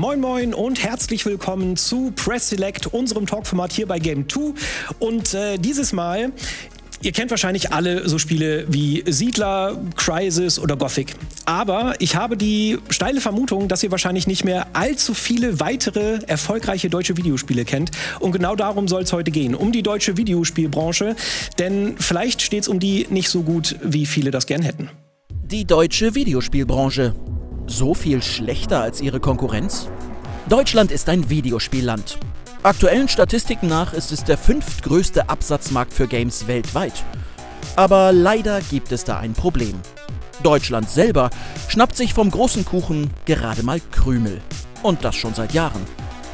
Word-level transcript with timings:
Moin 0.00 0.18
Moin 0.18 0.54
und 0.54 0.82
herzlich 0.82 1.26
willkommen 1.26 1.76
zu 1.76 2.10
Press 2.12 2.48
Select, 2.48 2.86
unserem 2.86 3.26
Talkformat 3.26 3.70
hier 3.70 3.86
bei 3.86 3.98
Game 3.98 4.26
2. 4.26 4.54
Und 4.98 5.34
äh, 5.34 5.58
dieses 5.58 5.92
Mal 5.92 6.32
Ihr 7.02 7.12
kennt 7.12 7.30
wahrscheinlich 7.30 7.72
alle 7.72 8.08
so 8.08 8.18
Spiele 8.18 8.64
wie 8.68 9.02
Siedler, 9.06 9.78
Crisis 9.96 10.58
oder 10.58 10.76
Gothic. 10.76 11.14
Aber 11.44 11.94
ich 11.98 12.16
habe 12.16 12.38
die 12.38 12.78
steile 12.88 13.20
Vermutung, 13.20 13.68
dass 13.68 13.82
ihr 13.82 13.90
wahrscheinlich 13.90 14.26
nicht 14.26 14.44
mehr 14.44 14.68
allzu 14.74 15.12
viele 15.12 15.60
weitere 15.60 16.20
erfolgreiche 16.26 16.88
deutsche 16.88 17.18
Videospiele 17.18 17.66
kennt. 17.66 17.90
Und 18.20 18.32
genau 18.32 18.56
darum 18.56 18.88
soll 18.88 19.02
es 19.02 19.12
heute 19.12 19.30
gehen, 19.30 19.54
um 19.54 19.70
die 19.70 19.82
deutsche 19.82 20.16
Videospielbranche. 20.16 21.14
Denn 21.58 21.96
vielleicht 21.98 22.40
steht 22.40 22.62
es 22.62 22.68
um 22.68 22.80
die 22.80 23.06
nicht 23.10 23.28
so 23.28 23.42
gut, 23.42 23.76
wie 23.82 24.06
viele 24.06 24.30
das 24.30 24.46
gern 24.46 24.62
hätten. 24.62 24.90
Die 25.44 25.66
deutsche 25.66 26.14
Videospielbranche. 26.14 27.14
So 27.70 27.94
viel 27.94 28.20
schlechter 28.20 28.82
als 28.82 29.00
ihre 29.00 29.20
Konkurrenz? 29.20 29.86
Deutschland 30.48 30.90
ist 30.90 31.08
ein 31.08 31.30
Videospielland. 31.30 32.18
Aktuellen 32.64 33.08
Statistiken 33.08 33.68
nach 33.68 33.92
ist 33.92 34.10
es 34.10 34.24
der 34.24 34.36
fünftgrößte 34.36 35.28
Absatzmarkt 35.28 35.92
für 35.92 36.08
Games 36.08 36.48
weltweit. 36.48 37.04
Aber 37.76 38.12
leider 38.12 38.60
gibt 38.60 38.90
es 38.90 39.04
da 39.04 39.20
ein 39.20 39.34
Problem. 39.34 39.80
Deutschland 40.42 40.90
selber 40.90 41.30
schnappt 41.68 41.96
sich 41.96 42.12
vom 42.12 42.32
großen 42.32 42.64
Kuchen 42.64 43.08
gerade 43.24 43.62
mal 43.62 43.80
Krümel. 43.92 44.40
Und 44.82 45.04
das 45.04 45.14
schon 45.14 45.34
seit 45.34 45.54
Jahren. 45.54 45.86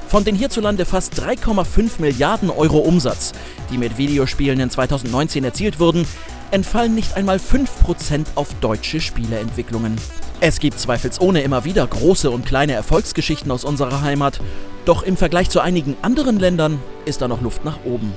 Von 0.09 0.25
den 0.25 0.37
hierzulande 0.37 0.87
fast 0.87 1.21
3,5 1.21 2.01
Milliarden 2.01 2.49
Euro 2.49 2.79
Umsatz, 2.79 3.33
die 3.71 3.77
mit 3.77 3.99
Videospielen 3.99 4.59
in 4.59 4.71
2019 4.71 5.45
erzielt 5.45 5.81
wurden, 5.81 6.07
entfallen 6.51 6.95
nicht 6.95 7.15
einmal 7.15 7.37
5% 7.37 8.25
auf 8.37 8.49
deutsche 8.63 9.03
Spieleentwicklungen. 9.03 9.97
Es 10.41 10.61
gibt 10.61 10.79
zweifelsohne 10.79 11.41
immer 11.41 11.65
wieder 11.65 11.87
große 11.87 12.31
und 12.31 12.45
kleine 12.45 12.75
Erfolgsgeschichten 12.75 13.51
aus 13.51 13.65
unserer 13.65 14.03
Heimat, 14.03 14.39
doch 14.85 15.03
im 15.03 15.17
Vergleich 15.17 15.49
zu 15.49 15.61
einigen 15.61 15.97
anderen 16.03 16.39
Ländern 16.39 16.79
ist 17.07 17.23
da 17.23 17.29
noch 17.29 17.41
Luft 17.41 17.65
nach 17.65 17.79
oben. 17.87 18.13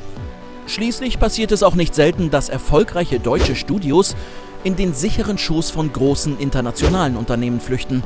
Schließlich 0.67 1.17
passiert 1.17 1.53
es 1.53 1.63
auch 1.63 1.75
nicht 1.75 1.95
selten, 1.95 2.29
dass 2.29 2.49
erfolgreiche 2.49 3.21
deutsche 3.21 3.55
Studios 3.55 4.17
in 4.65 4.75
den 4.75 4.93
sicheren 4.93 5.37
Schoß 5.37 5.71
von 5.71 5.93
großen 5.93 6.37
internationalen 6.39 7.15
Unternehmen 7.15 7.61
flüchten. 7.61 8.03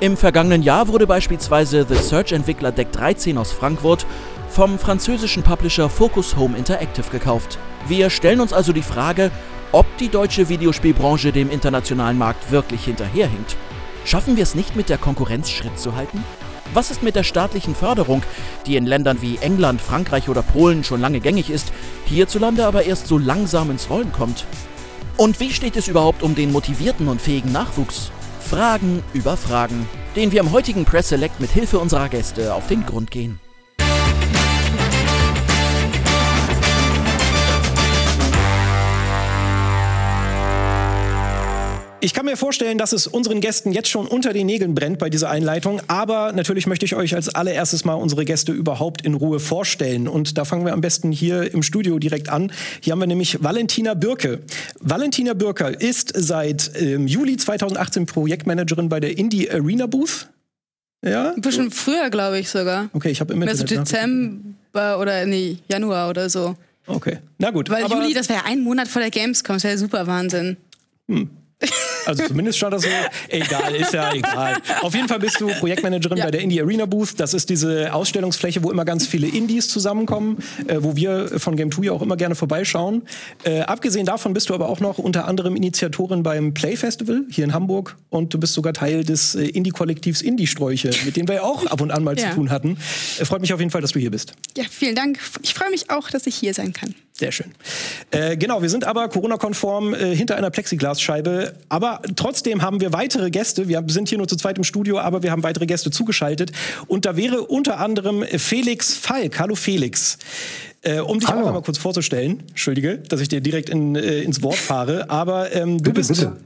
Im 0.00 0.16
vergangenen 0.16 0.62
Jahr 0.62 0.88
wurde 0.88 1.06
beispielsweise 1.06 1.84
The 1.86 1.96
Search-Entwickler 1.96 2.72
Deck 2.72 2.90
13 2.92 3.36
aus 3.36 3.52
Frankfurt 3.52 4.06
vom 4.48 4.78
französischen 4.78 5.42
Publisher 5.42 5.90
Focus 5.90 6.34
Home 6.36 6.56
Interactive 6.56 7.10
gekauft. 7.12 7.58
Wir 7.86 8.08
stellen 8.08 8.40
uns 8.40 8.54
also 8.54 8.72
die 8.72 8.82
Frage, 8.82 9.30
ob 9.72 9.86
die 9.98 10.08
deutsche 10.08 10.48
Videospielbranche 10.48 11.32
dem 11.32 11.50
internationalen 11.50 12.18
Markt 12.18 12.50
wirklich 12.50 12.84
hinterherhinkt. 12.84 13.56
Schaffen 14.04 14.36
wir 14.36 14.42
es 14.42 14.54
nicht 14.54 14.76
mit 14.76 14.88
der 14.88 14.98
Konkurrenz 14.98 15.50
Schritt 15.50 15.78
zu 15.78 15.94
halten? 15.94 16.24
Was 16.72 16.90
ist 16.90 17.02
mit 17.02 17.16
der 17.16 17.24
staatlichen 17.24 17.74
Förderung, 17.74 18.22
die 18.66 18.76
in 18.76 18.86
Ländern 18.86 19.20
wie 19.22 19.38
England, 19.38 19.80
Frankreich 19.80 20.28
oder 20.28 20.42
Polen 20.42 20.84
schon 20.84 21.00
lange 21.00 21.20
gängig 21.20 21.50
ist, 21.50 21.72
hierzulande 22.06 22.64
aber 22.64 22.84
erst 22.84 23.06
so 23.06 23.18
langsam 23.18 23.70
ins 23.70 23.90
Rollen 23.90 24.12
kommt? 24.12 24.44
Und 25.16 25.40
wie 25.40 25.52
steht 25.52 25.76
es 25.76 25.88
überhaupt 25.88 26.22
um 26.22 26.34
den 26.34 26.52
motivierten 26.52 27.08
und 27.08 27.20
fähigen 27.20 27.52
Nachwuchs? 27.52 28.10
Fragen 28.40 29.02
über 29.12 29.36
Fragen, 29.36 29.88
denen 30.16 30.32
wir 30.32 30.40
im 30.40 30.52
heutigen 30.52 30.84
Press 30.84 31.08
Select 31.08 31.40
mit 31.40 31.50
Hilfe 31.50 31.78
unserer 31.78 32.08
Gäste 32.08 32.54
auf 32.54 32.66
den 32.68 32.86
Grund 32.86 33.10
gehen. 33.10 33.38
Ich 42.02 42.14
kann 42.14 42.24
mir 42.24 42.38
vorstellen, 42.38 42.78
dass 42.78 42.92
es 42.92 43.06
unseren 43.06 43.42
Gästen 43.42 43.72
jetzt 43.72 43.88
schon 43.88 44.06
unter 44.06 44.32
den 44.32 44.46
Nägeln 44.46 44.74
brennt 44.74 44.98
bei 44.98 45.10
dieser 45.10 45.28
Einleitung. 45.28 45.82
Aber 45.86 46.32
natürlich 46.32 46.66
möchte 46.66 46.86
ich 46.86 46.94
euch 46.94 47.14
als 47.14 47.28
allererstes 47.28 47.84
mal 47.84 47.92
unsere 47.92 48.24
Gäste 48.24 48.52
überhaupt 48.52 49.02
in 49.02 49.12
Ruhe 49.12 49.38
vorstellen. 49.38 50.08
Und 50.08 50.38
da 50.38 50.46
fangen 50.46 50.64
wir 50.64 50.72
am 50.72 50.80
besten 50.80 51.12
hier 51.12 51.52
im 51.52 51.62
Studio 51.62 51.98
direkt 51.98 52.30
an. 52.30 52.52
Hier 52.80 52.92
haben 52.92 53.00
wir 53.00 53.06
nämlich 53.06 53.44
Valentina 53.44 53.92
Birke. 53.92 54.40
Valentina 54.80 55.34
Birke 55.34 55.66
ist 55.66 56.12
seit 56.16 56.70
ähm, 56.80 57.06
Juli 57.06 57.36
2018 57.36 58.06
Projektmanagerin 58.06 58.88
bei 58.88 59.00
der 59.00 59.18
Indie 59.18 59.50
Arena 59.50 59.86
Booth. 59.86 60.28
Ja? 61.04 61.32
Ein 61.32 61.42
bisschen 61.42 61.70
früher, 61.70 62.08
glaube 62.08 62.38
ich 62.38 62.48
sogar. 62.48 62.88
Okay, 62.94 63.10
ich 63.10 63.20
habe 63.20 63.34
immer. 63.34 63.54
so 63.54 63.64
Dezember 63.64 64.98
oder 64.98 65.26
nee, 65.26 65.58
Januar 65.68 66.08
oder 66.08 66.30
so. 66.30 66.56
Okay, 66.86 67.18
na 67.36 67.50
gut. 67.50 67.68
Weil 67.68 67.86
Juli, 67.86 68.14
das 68.14 68.30
wäre 68.30 68.40
ja 68.40 68.44
ein 68.46 68.60
Monat 68.60 68.88
vor 68.88 69.02
der 69.02 69.10
Gamescom, 69.10 69.56
das 69.56 69.64
wäre 69.64 69.74
ja 69.74 69.78
super 69.78 70.06
Wahnsinn. 70.06 70.56
Hm. 71.08 71.28
Also 72.06 72.26
zumindest 72.26 72.58
stand 72.58 72.74
das 72.74 72.82
so. 72.82 72.88
Egal, 73.28 73.74
ist 73.74 73.92
ja 73.92 74.12
egal. 74.12 74.56
Auf 74.80 74.94
jeden 74.94 75.08
Fall 75.08 75.18
bist 75.18 75.40
du 75.40 75.48
Projektmanagerin 75.48 76.18
ja. 76.18 76.24
bei 76.24 76.30
der 76.30 76.40
Indie 76.40 76.60
Arena 76.60 76.86
Booth. 76.86 77.18
Das 77.18 77.34
ist 77.34 77.50
diese 77.50 77.92
Ausstellungsfläche, 77.92 78.62
wo 78.62 78.70
immer 78.70 78.84
ganz 78.84 79.06
viele 79.06 79.28
Indies 79.28 79.68
zusammenkommen, 79.68 80.38
äh, 80.66 80.78
wo 80.80 80.96
wir 80.96 81.38
von 81.38 81.56
Game 81.56 81.70
2 81.70 81.84
ja 81.84 81.92
auch 81.92 82.02
immer 82.02 82.16
gerne 82.16 82.34
vorbeischauen. 82.34 83.02
Äh, 83.44 83.60
abgesehen 83.60 84.06
davon 84.06 84.32
bist 84.32 84.48
du 84.48 84.54
aber 84.54 84.68
auch 84.68 84.80
noch 84.80 84.98
unter 84.98 85.26
anderem 85.28 85.56
Initiatorin 85.56 86.22
beim 86.22 86.54
Play 86.54 86.76
Festival 86.76 87.24
hier 87.30 87.44
in 87.44 87.52
Hamburg 87.52 87.96
und 88.08 88.32
du 88.32 88.40
bist 88.40 88.54
sogar 88.54 88.72
Teil 88.72 89.04
des 89.04 89.34
äh, 89.34 89.44
Indie-Kollektivs 89.44 90.22
Indie-Sträuche, 90.22 90.90
mit 91.04 91.16
dem 91.16 91.28
wir 91.28 91.36
ja 91.36 91.42
auch 91.42 91.66
ab 91.66 91.80
und 91.80 91.90
an 91.90 92.02
mal 92.02 92.18
ja. 92.18 92.30
zu 92.30 92.36
tun 92.36 92.50
hatten. 92.50 92.78
Äh, 93.18 93.24
freut 93.24 93.40
mich 93.40 93.52
auf 93.52 93.60
jeden 93.60 93.70
Fall, 93.70 93.82
dass 93.82 93.92
du 93.92 93.98
hier 93.98 94.10
bist. 94.10 94.32
Ja, 94.56 94.64
vielen 94.70 94.94
Dank. 94.94 95.18
Ich 95.42 95.54
freue 95.54 95.70
mich 95.70 95.90
auch, 95.90 96.10
dass 96.10 96.26
ich 96.26 96.34
hier 96.34 96.54
sein 96.54 96.72
kann. 96.72 96.94
Sehr 97.20 97.32
schön. 97.32 97.52
Äh, 98.12 98.38
genau, 98.38 98.62
wir 98.62 98.70
sind 98.70 98.84
aber 98.84 99.10
Corona-konform 99.10 99.92
äh, 99.92 100.16
hinter 100.16 100.36
einer 100.36 100.48
Plexiglasscheibe. 100.48 101.52
Aber 101.68 102.00
trotzdem 102.16 102.62
haben 102.62 102.80
wir 102.80 102.94
weitere 102.94 103.30
Gäste. 103.30 103.68
Wir 103.68 103.84
sind 103.88 104.08
hier 104.08 104.16
nur 104.16 104.26
zu 104.26 104.36
zweit 104.36 104.56
im 104.56 104.64
Studio, 104.64 104.98
aber 104.98 105.22
wir 105.22 105.30
haben 105.30 105.42
weitere 105.42 105.66
Gäste 105.66 105.90
zugeschaltet. 105.90 106.50
Und 106.86 107.04
da 107.04 107.18
wäre 107.18 107.42
unter 107.42 107.78
anderem 107.78 108.22
Felix 108.22 108.94
Falk. 108.94 109.38
Hallo 109.38 109.54
Felix. 109.54 110.16
Äh, 110.80 111.00
um 111.00 111.20
dich 111.20 111.28
Hallo. 111.28 111.42
auch 111.42 111.46
einmal 111.48 111.60
kurz 111.60 111.76
vorzustellen, 111.76 112.42
entschuldige, 112.48 112.96
dass 112.96 113.20
ich 113.20 113.28
dir 113.28 113.42
direkt 113.42 113.68
in, 113.68 113.96
äh, 113.96 114.20
ins 114.20 114.42
Wort 114.42 114.56
fahre, 114.56 115.10
aber 115.10 115.54
ähm, 115.54 115.76
du 115.76 115.92
bitte, 115.92 115.96
bist 115.96 116.08
bitte. 116.08 116.36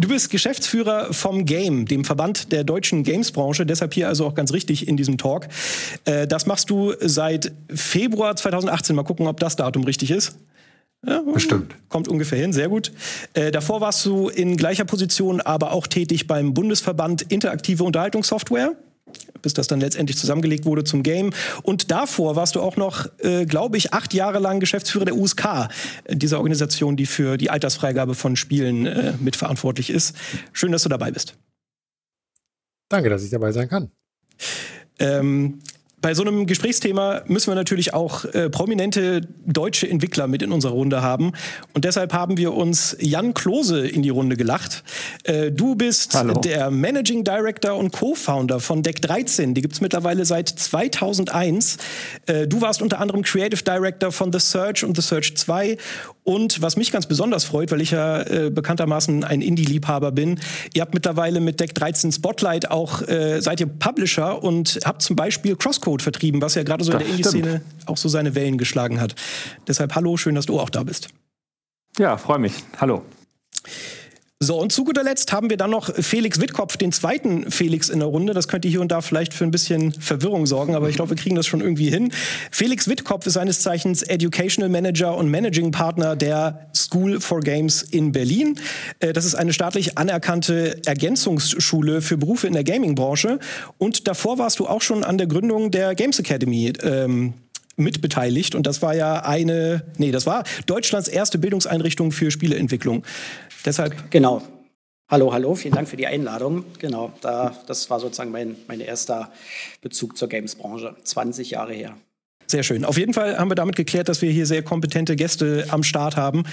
Du 0.00 0.08
bist 0.08 0.30
Geschäftsführer 0.30 1.12
vom 1.12 1.44
Game, 1.44 1.86
dem 1.86 2.04
Verband 2.04 2.52
der 2.52 2.64
deutschen 2.64 3.02
Gamesbranche, 3.02 3.66
deshalb 3.66 3.94
hier 3.94 4.08
also 4.08 4.26
auch 4.26 4.34
ganz 4.34 4.52
richtig 4.52 4.86
in 4.86 4.96
diesem 4.96 5.18
Talk. 5.18 5.48
Äh, 6.04 6.26
das 6.26 6.46
machst 6.46 6.70
du 6.70 6.94
seit 7.00 7.52
Februar 7.68 8.36
2018. 8.36 8.94
Mal 8.94 9.02
gucken, 9.02 9.26
ob 9.26 9.40
das 9.40 9.56
Datum 9.56 9.84
richtig 9.84 10.10
ist. 10.10 10.36
Ja, 11.06 11.22
Bestimmt. 11.22 11.74
Kommt 11.88 12.08
ungefähr 12.08 12.38
hin, 12.38 12.52
sehr 12.52 12.68
gut. 12.68 12.92
Äh, 13.34 13.52
davor 13.52 13.80
warst 13.80 14.04
du 14.04 14.28
in 14.28 14.56
gleicher 14.56 14.84
Position 14.84 15.40
aber 15.40 15.72
auch 15.72 15.86
tätig 15.86 16.26
beim 16.26 16.54
Bundesverband 16.54 17.22
Interaktive 17.22 17.84
Unterhaltungssoftware 17.84 18.74
bis 19.42 19.54
das 19.54 19.66
dann 19.66 19.80
letztendlich 19.80 20.18
zusammengelegt 20.18 20.64
wurde 20.64 20.84
zum 20.84 21.02
Game. 21.02 21.30
Und 21.62 21.90
davor 21.90 22.36
warst 22.36 22.54
du 22.54 22.60
auch 22.60 22.76
noch, 22.76 23.06
äh, 23.18 23.46
glaube 23.46 23.76
ich, 23.76 23.92
acht 23.92 24.14
Jahre 24.14 24.38
lang 24.38 24.60
Geschäftsführer 24.60 25.04
der 25.04 25.16
USK, 25.16 25.68
äh, 26.04 26.16
dieser 26.16 26.38
Organisation, 26.38 26.96
die 26.96 27.06
für 27.06 27.36
die 27.36 27.50
Altersfreigabe 27.50 28.14
von 28.14 28.36
Spielen 28.36 28.86
äh, 28.86 29.14
mitverantwortlich 29.20 29.90
ist. 29.90 30.16
Schön, 30.52 30.72
dass 30.72 30.82
du 30.82 30.88
dabei 30.88 31.10
bist. 31.10 31.34
Danke, 32.88 33.10
dass 33.10 33.22
ich 33.22 33.30
dabei 33.30 33.52
sein 33.52 33.68
kann. 33.68 33.90
Ähm, 34.98 35.60
bei 36.00 36.14
so 36.14 36.22
einem 36.22 36.46
Gesprächsthema 36.46 37.22
müssen 37.26 37.50
wir 37.50 37.54
natürlich 37.56 37.92
auch 37.92 38.24
äh, 38.26 38.48
prominente 38.50 39.22
deutsche 39.46 39.88
Entwickler 39.88 40.28
mit 40.28 40.42
in 40.42 40.52
unserer 40.52 40.72
Runde 40.72 41.02
haben. 41.02 41.32
Und 41.74 41.84
deshalb 41.84 42.12
haben 42.12 42.36
wir 42.36 42.54
uns 42.54 42.96
Jan 43.00 43.34
Klose 43.34 43.86
in 43.86 44.02
die 44.02 44.10
Runde 44.10 44.36
gelacht. 44.36 44.84
Äh, 45.24 45.50
du 45.50 45.74
bist 45.74 46.14
Hallo. 46.14 46.34
der 46.34 46.70
Managing 46.70 47.24
Director 47.24 47.76
und 47.76 47.92
Co-Founder 47.92 48.60
von 48.60 48.82
Deck 48.82 49.02
13. 49.02 49.54
Die 49.54 49.60
gibt 49.60 49.74
es 49.74 49.80
mittlerweile 49.80 50.24
seit 50.24 50.48
2001. 50.48 51.78
Äh, 52.26 52.46
du 52.46 52.60
warst 52.60 52.80
unter 52.80 53.00
anderem 53.00 53.22
Creative 53.22 53.62
Director 53.62 54.12
von 54.12 54.32
The 54.32 54.40
Search 54.40 54.84
und 54.84 54.96
The 54.96 55.02
Search 55.02 55.36
2 55.36 55.76
und 56.28 56.60
was 56.60 56.76
mich 56.76 56.92
ganz 56.92 57.06
besonders 57.06 57.44
freut, 57.44 57.70
weil 57.70 57.80
ich 57.80 57.92
ja 57.92 58.20
äh, 58.20 58.50
bekanntermaßen 58.50 59.24
ein 59.24 59.40
Indie-Liebhaber 59.40 60.12
bin, 60.12 60.38
ihr 60.74 60.82
habt 60.82 60.92
mittlerweile 60.92 61.40
mit 61.40 61.58
Deck 61.58 61.74
13 61.74 62.12
Spotlight 62.12 62.70
auch, 62.70 63.00
äh, 63.08 63.40
seid 63.40 63.60
ihr 63.60 63.66
Publisher 63.66 64.44
und 64.44 64.78
habt 64.84 65.00
zum 65.00 65.16
Beispiel 65.16 65.56
Crosscode 65.88 66.02
vertrieben, 66.02 66.42
was 66.42 66.54
ja 66.54 66.62
gerade 66.62 66.84
so 66.84 66.92
das 66.92 67.00
in 67.00 67.06
der 67.06 67.16
Indie-Szene 67.16 67.62
auch 67.86 67.96
so 67.96 68.08
seine 68.08 68.34
Wellen 68.34 68.58
geschlagen 68.58 69.00
hat. 69.00 69.14
Deshalb 69.66 69.94
hallo, 69.94 70.16
schön, 70.16 70.34
dass 70.34 70.46
du 70.46 70.60
auch 70.60 70.70
da 70.70 70.82
bist. 70.82 71.08
Ja, 71.98 72.16
freue 72.16 72.38
mich. 72.38 72.52
Hallo. 72.78 73.02
So, 74.40 74.56
und 74.60 74.70
zu 74.70 74.84
guter 74.84 75.02
Letzt 75.02 75.32
haben 75.32 75.50
wir 75.50 75.56
dann 75.56 75.72
noch 75.72 75.92
Felix 75.92 76.40
Wittkopf, 76.40 76.76
den 76.76 76.92
zweiten 76.92 77.50
Felix 77.50 77.88
in 77.88 77.98
der 77.98 78.06
Runde. 78.06 78.34
Das 78.34 78.46
könnte 78.46 78.68
hier 78.68 78.80
und 78.80 78.92
da 78.92 79.00
vielleicht 79.00 79.34
für 79.34 79.42
ein 79.42 79.50
bisschen 79.50 79.90
Verwirrung 79.90 80.46
sorgen, 80.46 80.76
aber 80.76 80.88
ich 80.88 80.94
glaube, 80.94 81.10
wir 81.10 81.16
kriegen 81.16 81.34
das 81.34 81.48
schon 81.48 81.60
irgendwie 81.60 81.90
hin. 81.90 82.12
Felix 82.52 82.86
Wittkopf 82.86 83.26
ist 83.26 83.32
seines 83.32 83.62
Zeichens 83.62 84.04
Educational 84.04 84.70
Manager 84.70 85.16
und 85.16 85.28
Managing 85.28 85.72
Partner 85.72 86.14
der 86.14 86.70
School 86.72 87.20
for 87.20 87.40
Games 87.40 87.82
in 87.82 88.12
Berlin. 88.12 88.60
Äh, 89.00 89.12
das 89.12 89.24
ist 89.24 89.34
eine 89.34 89.52
staatlich 89.52 89.98
anerkannte 89.98 90.86
Ergänzungsschule 90.86 92.00
für 92.00 92.16
Berufe 92.16 92.46
in 92.46 92.52
der 92.52 92.62
Gaming-Branche. 92.62 93.40
Und 93.76 94.06
davor 94.06 94.38
warst 94.38 94.60
du 94.60 94.68
auch 94.68 94.82
schon 94.82 95.02
an 95.02 95.18
der 95.18 95.26
Gründung 95.26 95.72
der 95.72 95.96
Games 95.96 96.20
Academy. 96.20 96.72
Ähm, 96.84 97.34
mitbeteiligt 97.78 98.54
und 98.54 98.66
das 98.66 98.82
war 98.82 98.94
ja 98.94 99.24
eine, 99.24 99.84
nee, 99.96 100.10
das 100.10 100.26
war 100.26 100.42
Deutschlands 100.66 101.08
erste 101.08 101.38
Bildungseinrichtung 101.38 102.12
für 102.12 102.30
Spieleentwicklung. 102.30 103.04
Deshalb 103.68 104.10
genau. 104.10 104.40
Hallo, 105.10 105.30
hallo, 105.30 105.54
vielen 105.54 105.74
Dank 105.74 105.90
für 105.90 105.98
die 105.98 106.06
Einladung. 106.06 106.64
Genau, 106.78 107.12
da, 107.20 107.54
das 107.66 107.90
war 107.90 108.00
sozusagen 108.00 108.30
mein, 108.30 108.56
mein 108.66 108.80
erster 108.80 109.30
Bezug 109.82 110.16
zur 110.16 110.30
Games-Branche. 110.30 110.96
20 111.04 111.50
Jahre 111.50 111.74
her. 111.74 111.94
Sehr 112.46 112.62
schön. 112.62 112.86
Auf 112.86 112.96
jeden 112.96 113.12
Fall 113.12 113.38
haben 113.38 113.50
wir 113.50 113.56
damit 113.56 113.76
geklärt, 113.76 114.08
dass 114.08 114.22
wir 114.22 114.30
hier 114.30 114.46
sehr 114.46 114.62
kompetente 114.62 115.16
Gäste 115.16 115.66
am 115.68 115.82
Start 115.82 116.16
haben. 116.16 116.44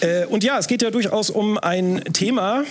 Äh, 0.00 0.24
und 0.24 0.42
ja, 0.42 0.58
es 0.58 0.68
geht 0.68 0.80
ja 0.80 0.90
durchaus 0.90 1.28
um 1.28 1.58
ein 1.58 2.02
Thema, 2.14 2.64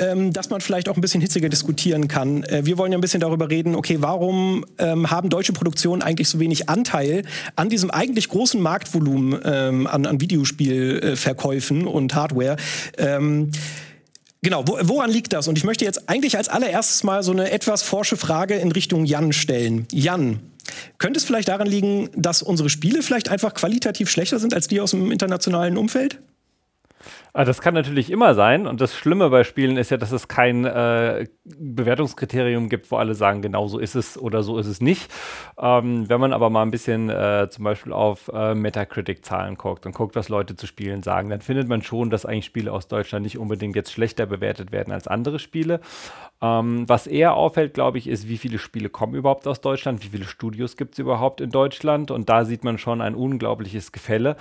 ähm, 0.00 0.32
dass 0.32 0.50
man 0.50 0.60
vielleicht 0.60 0.88
auch 0.88 0.96
ein 0.96 1.00
bisschen 1.00 1.20
hitziger 1.20 1.48
diskutieren 1.48 2.08
kann. 2.08 2.42
Äh, 2.44 2.64
wir 2.64 2.78
wollen 2.78 2.92
ja 2.92 2.98
ein 2.98 3.00
bisschen 3.00 3.20
darüber 3.20 3.50
reden, 3.50 3.74
okay, 3.74 3.98
warum 4.00 4.64
ähm, 4.78 5.10
haben 5.10 5.28
deutsche 5.28 5.52
Produktionen 5.52 6.02
eigentlich 6.02 6.28
so 6.28 6.40
wenig 6.40 6.68
Anteil 6.68 7.22
an 7.56 7.68
diesem 7.68 7.90
eigentlich 7.90 8.28
großen 8.28 8.60
Marktvolumen 8.60 9.40
ähm, 9.44 9.86
an, 9.86 10.06
an 10.06 10.20
Videospielverkäufen 10.20 11.86
und 11.86 12.14
Hardware? 12.14 12.56
Ähm, 12.98 13.50
Genau, 14.42 14.66
wo, 14.66 14.78
woran 14.80 15.10
liegt 15.10 15.34
das? 15.34 15.48
Und 15.48 15.58
ich 15.58 15.64
möchte 15.64 15.84
jetzt 15.84 16.08
eigentlich 16.08 16.38
als 16.38 16.48
allererstes 16.48 17.04
mal 17.04 17.22
so 17.22 17.30
eine 17.30 17.50
etwas 17.50 17.82
forsche 17.82 18.16
Frage 18.16 18.54
in 18.54 18.72
Richtung 18.72 19.04
Jan 19.04 19.34
stellen. 19.34 19.86
Jan, 19.92 20.40
könnte 20.98 21.18
es 21.18 21.24
vielleicht 21.24 21.48
daran 21.48 21.66
liegen, 21.66 22.08
dass 22.16 22.42
unsere 22.42 22.70
Spiele 22.70 23.02
vielleicht 23.02 23.28
einfach 23.28 23.52
qualitativ 23.52 24.08
schlechter 24.08 24.38
sind 24.38 24.54
als 24.54 24.66
die 24.66 24.80
aus 24.80 24.92
dem 24.92 25.12
internationalen 25.12 25.76
Umfeld? 25.76 26.18
Ah, 27.32 27.44
das 27.44 27.60
kann 27.60 27.74
natürlich 27.74 28.10
immer 28.10 28.34
sein. 28.34 28.66
Und 28.66 28.80
das 28.80 28.94
Schlimme 28.94 29.30
bei 29.30 29.44
Spielen 29.44 29.76
ist 29.76 29.90
ja, 29.90 29.96
dass 29.96 30.12
es 30.12 30.28
kein 30.28 30.64
äh, 30.64 31.26
Bewertungskriterium 31.44 32.68
gibt, 32.68 32.90
wo 32.90 32.96
alle 32.96 33.14
sagen, 33.14 33.40
genau 33.42 33.68
so 33.68 33.78
ist 33.78 33.94
es 33.94 34.18
oder 34.18 34.42
so 34.42 34.58
ist 34.58 34.66
es 34.66 34.80
nicht. 34.80 35.10
Ähm, 35.58 36.08
wenn 36.08 36.20
man 36.20 36.32
aber 36.32 36.50
mal 36.50 36.62
ein 36.62 36.70
bisschen 36.70 37.08
äh, 37.08 37.48
zum 37.50 37.64
Beispiel 37.64 37.92
auf 37.92 38.30
äh, 38.34 38.54
Metacritic-Zahlen 38.54 39.56
guckt 39.56 39.86
und 39.86 39.94
guckt, 39.94 40.16
was 40.16 40.28
Leute 40.28 40.56
zu 40.56 40.66
Spielen 40.66 41.02
sagen, 41.02 41.30
dann 41.30 41.40
findet 41.40 41.68
man 41.68 41.82
schon, 41.82 42.10
dass 42.10 42.26
eigentlich 42.26 42.46
Spiele 42.46 42.72
aus 42.72 42.88
Deutschland 42.88 43.24
nicht 43.24 43.38
unbedingt 43.38 43.76
jetzt 43.76 43.92
schlechter 43.92 44.26
bewertet 44.26 44.72
werden 44.72 44.92
als 44.92 45.06
andere 45.08 45.38
Spiele. 45.38 45.80
Ähm, 46.42 46.88
was 46.88 47.06
eher 47.06 47.34
auffällt, 47.34 47.74
glaube 47.74 47.98
ich, 47.98 48.08
ist, 48.08 48.26
wie 48.26 48.38
viele 48.38 48.58
Spiele 48.58 48.88
kommen 48.88 49.14
überhaupt 49.14 49.46
aus 49.46 49.60
Deutschland, 49.60 50.02
wie 50.02 50.08
viele 50.08 50.24
Studios 50.24 50.78
gibt 50.78 50.94
es 50.94 50.98
überhaupt 50.98 51.42
in 51.42 51.50
Deutschland. 51.50 52.10
Und 52.10 52.30
da 52.30 52.46
sieht 52.46 52.64
man 52.64 52.78
schon 52.78 53.02
ein 53.02 53.14
unglaubliches 53.14 53.92
Gefälle. 53.92 54.36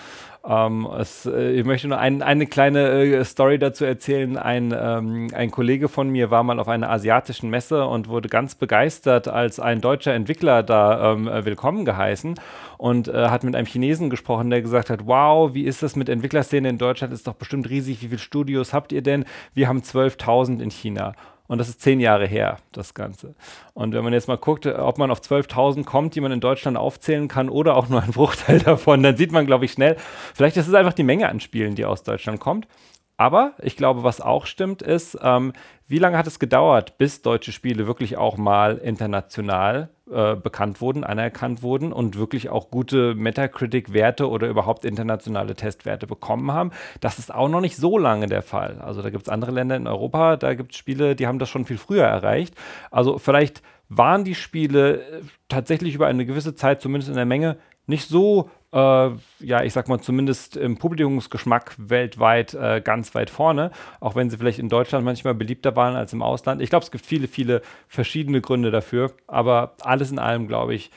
Ähm, 0.47 0.87
es, 0.97 1.25
äh, 1.25 1.51
ich 1.51 1.65
möchte 1.65 1.89
nur 1.89 1.97
ein, 1.97 2.21
eine 2.21 2.47
kleine 2.47 2.87
äh, 2.89 3.25
Story 3.25 3.59
dazu 3.59 3.83
erzählen. 3.83 4.37
Ein, 4.37 4.73
ähm, 4.77 5.27
ein 5.33 5.51
Kollege 5.51 5.89
von 5.89 6.09
mir 6.09 6.31
war 6.31 6.43
mal 6.43 6.59
auf 6.59 6.69
einer 6.69 6.89
asiatischen 6.89 7.49
Messe 7.49 7.85
und 7.85 8.07
wurde 8.07 8.29
ganz 8.29 8.55
begeistert, 8.55 9.27
als 9.27 9.59
ein 9.59 9.81
deutscher 9.81 10.13
Entwickler 10.13 10.63
da 10.63 11.11
ähm, 11.11 11.27
äh, 11.27 11.43
willkommen 11.43 11.83
geheißen 11.83 12.35
und 12.77 13.09
äh, 13.09 13.27
hat 13.27 13.43
mit 13.43 13.57
einem 13.57 13.67
Chinesen 13.67 14.09
gesprochen, 14.09 14.49
der 14.49 14.61
gesagt 14.61 14.89
hat, 14.89 15.05
wow, 15.05 15.53
wie 15.53 15.65
ist 15.65 15.83
das 15.83 15.97
mit 15.97 16.07
Entwicklerszene 16.07 16.69
in 16.69 16.77
Deutschland? 16.77 17.13
Ist 17.13 17.27
doch 17.27 17.33
bestimmt 17.33 17.69
riesig. 17.69 18.01
Wie 18.01 18.07
viele 18.07 18.19
Studios 18.19 18.73
habt 18.73 18.93
ihr 18.93 19.01
denn? 19.01 19.25
Wir 19.53 19.67
haben 19.67 19.81
12.000 19.81 20.61
in 20.61 20.71
China. 20.71 21.13
Und 21.49 21.57
das 21.57 21.67
ist 21.67 21.81
zehn 21.81 21.99
Jahre 21.99 22.27
her, 22.27 22.57
das 22.71 22.93
Ganze. 22.93 23.33
Und 23.73 23.95
wenn 23.95 24.03
man 24.03 24.13
jetzt 24.13 24.27
mal 24.27 24.37
guckt, 24.37 24.67
ob 24.67 24.99
man 24.99 25.09
auf 25.09 25.19
12.000 25.19 25.83
kommt, 25.83 26.13
die 26.13 26.21
man 26.21 26.31
in 26.31 26.39
Deutschland 26.39 26.77
aufzählen 26.77 27.27
kann 27.27 27.49
oder 27.49 27.75
auch 27.75 27.89
nur 27.89 28.03
ein 28.03 28.11
Bruchteil 28.13 28.59
davon, 28.59 29.01
dann 29.01 29.17
sieht 29.17 29.31
man, 29.31 29.47
glaube 29.47 29.65
ich, 29.65 29.71
schnell, 29.71 29.97
vielleicht 30.35 30.57
ist 30.57 30.67
es 30.67 30.75
einfach 30.75 30.93
die 30.93 31.03
Menge 31.03 31.27
an 31.27 31.39
Spielen, 31.39 31.73
die 31.73 31.85
aus 31.85 32.03
Deutschland 32.03 32.39
kommt. 32.39 32.67
Aber 33.17 33.53
ich 33.63 33.75
glaube, 33.75 34.03
was 34.03 34.21
auch 34.21 34.45
stimmt, 34.45 34.83
ist, 34.83 35.17
ähm, 35.23 35.53
wie 35.89 35.97
lange 35.97 36.17
hat 36.17 36.27
es 36.27 36.37
gedauert, 36.37 36.99
bis 36.99 37.23
deutsche 37.23 37.51
Spiele 37.51 37.87
wirklich 37.87 38.15
auch 38.15 38.37
mal 38.37 38.77
international 38.77 39.89
äh, 40.11 40.35
bekannt 40.35 40.81
wurden, 40.81 41.03
anerkannt 41.03 41.63
wurden 41.63 41.91
und 41.91 42.15
wirklich 42.15 42.49
auch 42.49 42.69
gute 42.69 43.15
Metacritic-Werte 43.15 44.29
oder 44.29 44.47
überhaupt 44.47 44.85
internationale 44.85 45.55
Testwerte 45.55 46.05
bekommen 46.05 46.51
haben? 46.51 46.71
Das 46.99 47.17
ist 47.17 47.33
auch 47.33 47.49
noch 47.49 47.59
nicht 47.59 47.75
so 47.75 47.97
lange 47.97 48.27
der 48.27 48.43
Fall. 48.43 48.77
Also 48.79 49.01
da 49.01 49.09
gibt 49.09 49.23
es 49.23 49.29
andere 49.29 49.49
Länder 49.49 49.75
in 49.75 49.87
Europa, 49.87 50.37
da 50.37 50.53
gibt 50.53 50.73
es 50.73 50.77
Spiele, 50.77 51.15
die 51.15 51.25
haben 51.25 51.39
das 51.39 51.49
schon 51.49 51.65
viel 51.65 51.79
früher 51.79 52.05
erreicht. 52.05 52.53
Also 52.91 53.17
vielleicht 53.17 53.63
waren 53.89 54.23
die 54.23 54.35
Spiele 54.35 55.01
äh, 55.01 55.21
tatsächlich 55.47 55.95
über 55.95 56.05
eine 56.05 56.27
gewisse 56.27 56.53
Zeit, 56.53 56.81
zumindest 56.81 57.09
in 57.09 57.15
der 57.15 57.25
Menge, 57.25 57.57
nicht 57.89 58.07
so 58.07 58.49
äh, 58.71 59.09
ja, 59.39 59.63
ich 59.63 59.73
sag 59.73 59.87
mal, 59.87 59.99
zumindest 59.99 60.55
im 60.55 60.77
Publikumsgeschmack 60.77 61.75
weltweit 61.77 62.53
äh, 62.53 62.81
ganz 62.83 63.15
weit 63.15 63.29
vorne, 63.29 63.71
auch 63.99 64.15
wenn 64.15 64.29
sie 64.29 64.37
vielleicht 64.37 64.59
in 64.59 64.69
Deutschland 64.69 65.03
manchmal 65.03 65.33
beliebter 65.33 65.75
waren 65.75 65.95
als 65.95 66.13
im 66.13 66.21
Ausland. 66.21 66.61
Ich 66.61 66.69
glaube, 66.69 66.83
es 66.83 66.91
gibt 66.91 67.05
viele, 67.05 67.27
viele 67.27 67.61
verschiedene 67.87 68.41
Gründe 68.41 68.71
dafür, 68.71 69.13
aber 69.27 69.73
alles 69.81 70.11
in 70.11 70.19
allem, 70.19 70.47
glaube 70.47 70.75
ich, 70.75 70.91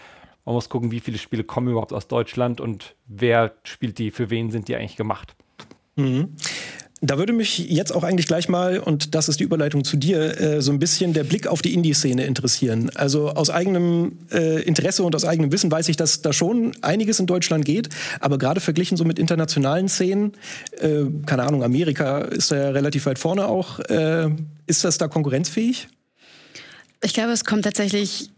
man 0.44 0.54
muss 0.54 0.68
gucken, 0.68 0.90
wie 0.90 1.00
viele 1.00 1.18
Spiele 1.18 1.44
kommen 1.44 1.68
überhaupt 1.68 1.92
aus 1.92 2.08
Deutschland 2.08 2.60
und 2.60 2.94
wer 3.06 3.52
spielt 3.62 3.98
die, 3.98 4.10
für 4.10 4.28
wen 4.28 4.50
sind 4.50 4.68
die 4.68 4.76
eigentlich 4.76 4.96
gemacht. 4.96 5.34
Mhm. 5.96 6.36
Da 7.04 7.18
würde 7.18 7.32
mich 7.32 7.58
jetzt 7.58 7.92
auch 7.92 8.04
eigentlich 8.04 8.28
gleich 8.28 8.48
mal, 8.48 8.78
und 8.78 9.16
das 9.16 9.28
ist 9.28 9.40
die 9.40 9.44
Überleitung 9.44 9.82
zu 9.82 9.96
dir, 9.96 10.40
äh, 10.40 10.62
so 10.62 10.70
ein 10.70 10.78
bisschen 10.78 11.12
der 11.12 11.24
Blick 11.24 11.48
auf 11.48 11.60
die 11.60 11.74
Indie-Szene 11.74 12.24
interessieren. 12.24 12.90
Also 12.94 13.30
aus 13.30 13.50
eigenem 13.50 14.20
äh, 14.30 14.62
Interesse 14.62 15.02
und 15.02 15.16
aus 15.16 15.24
eigenem 15.24 15.50
Wissen 15.50 15.68
weiß 15.68 15.88
ich, 15.88 15.96
dass 15.96 16.22
da 16.22 16.32
schon 16.32 16.76
einiges 16.80 17.18
in 17.18 17.26
Deutschland 17.26 17.64
geht, 17.64 17.88
aber 18.20 18.38
gerade 18.38 18.60
verglichen 18.60 18.96
so 18.96 19.04
mit 19.04 19.18
internationalen 19.18 19.88
Szenen, 19.88 20.34
äh, 20.78 21.06
keine 21.26 21.42
Ahnung, 21.42 21.64
Amerika 21.64 22.20
ist 22.20 22.52
da 22.52 22.56
ja 22.56 22.70
relativ 22.70 23.04
weit 23.06 23.18
vorne 23.18 23.48
auch, 23.48 23.80
äh, 23.80 24.28
ist 24.68 24.84
das 24.84 24.96
da 24.96 25.08
konkurrenzfähig? 25.08 25.88
Ich 27.02 27.14
glaube, 27.14 27.32
es 27.32 27.44
kommt 27.44 27.64
tatsächlich 27.64 28.30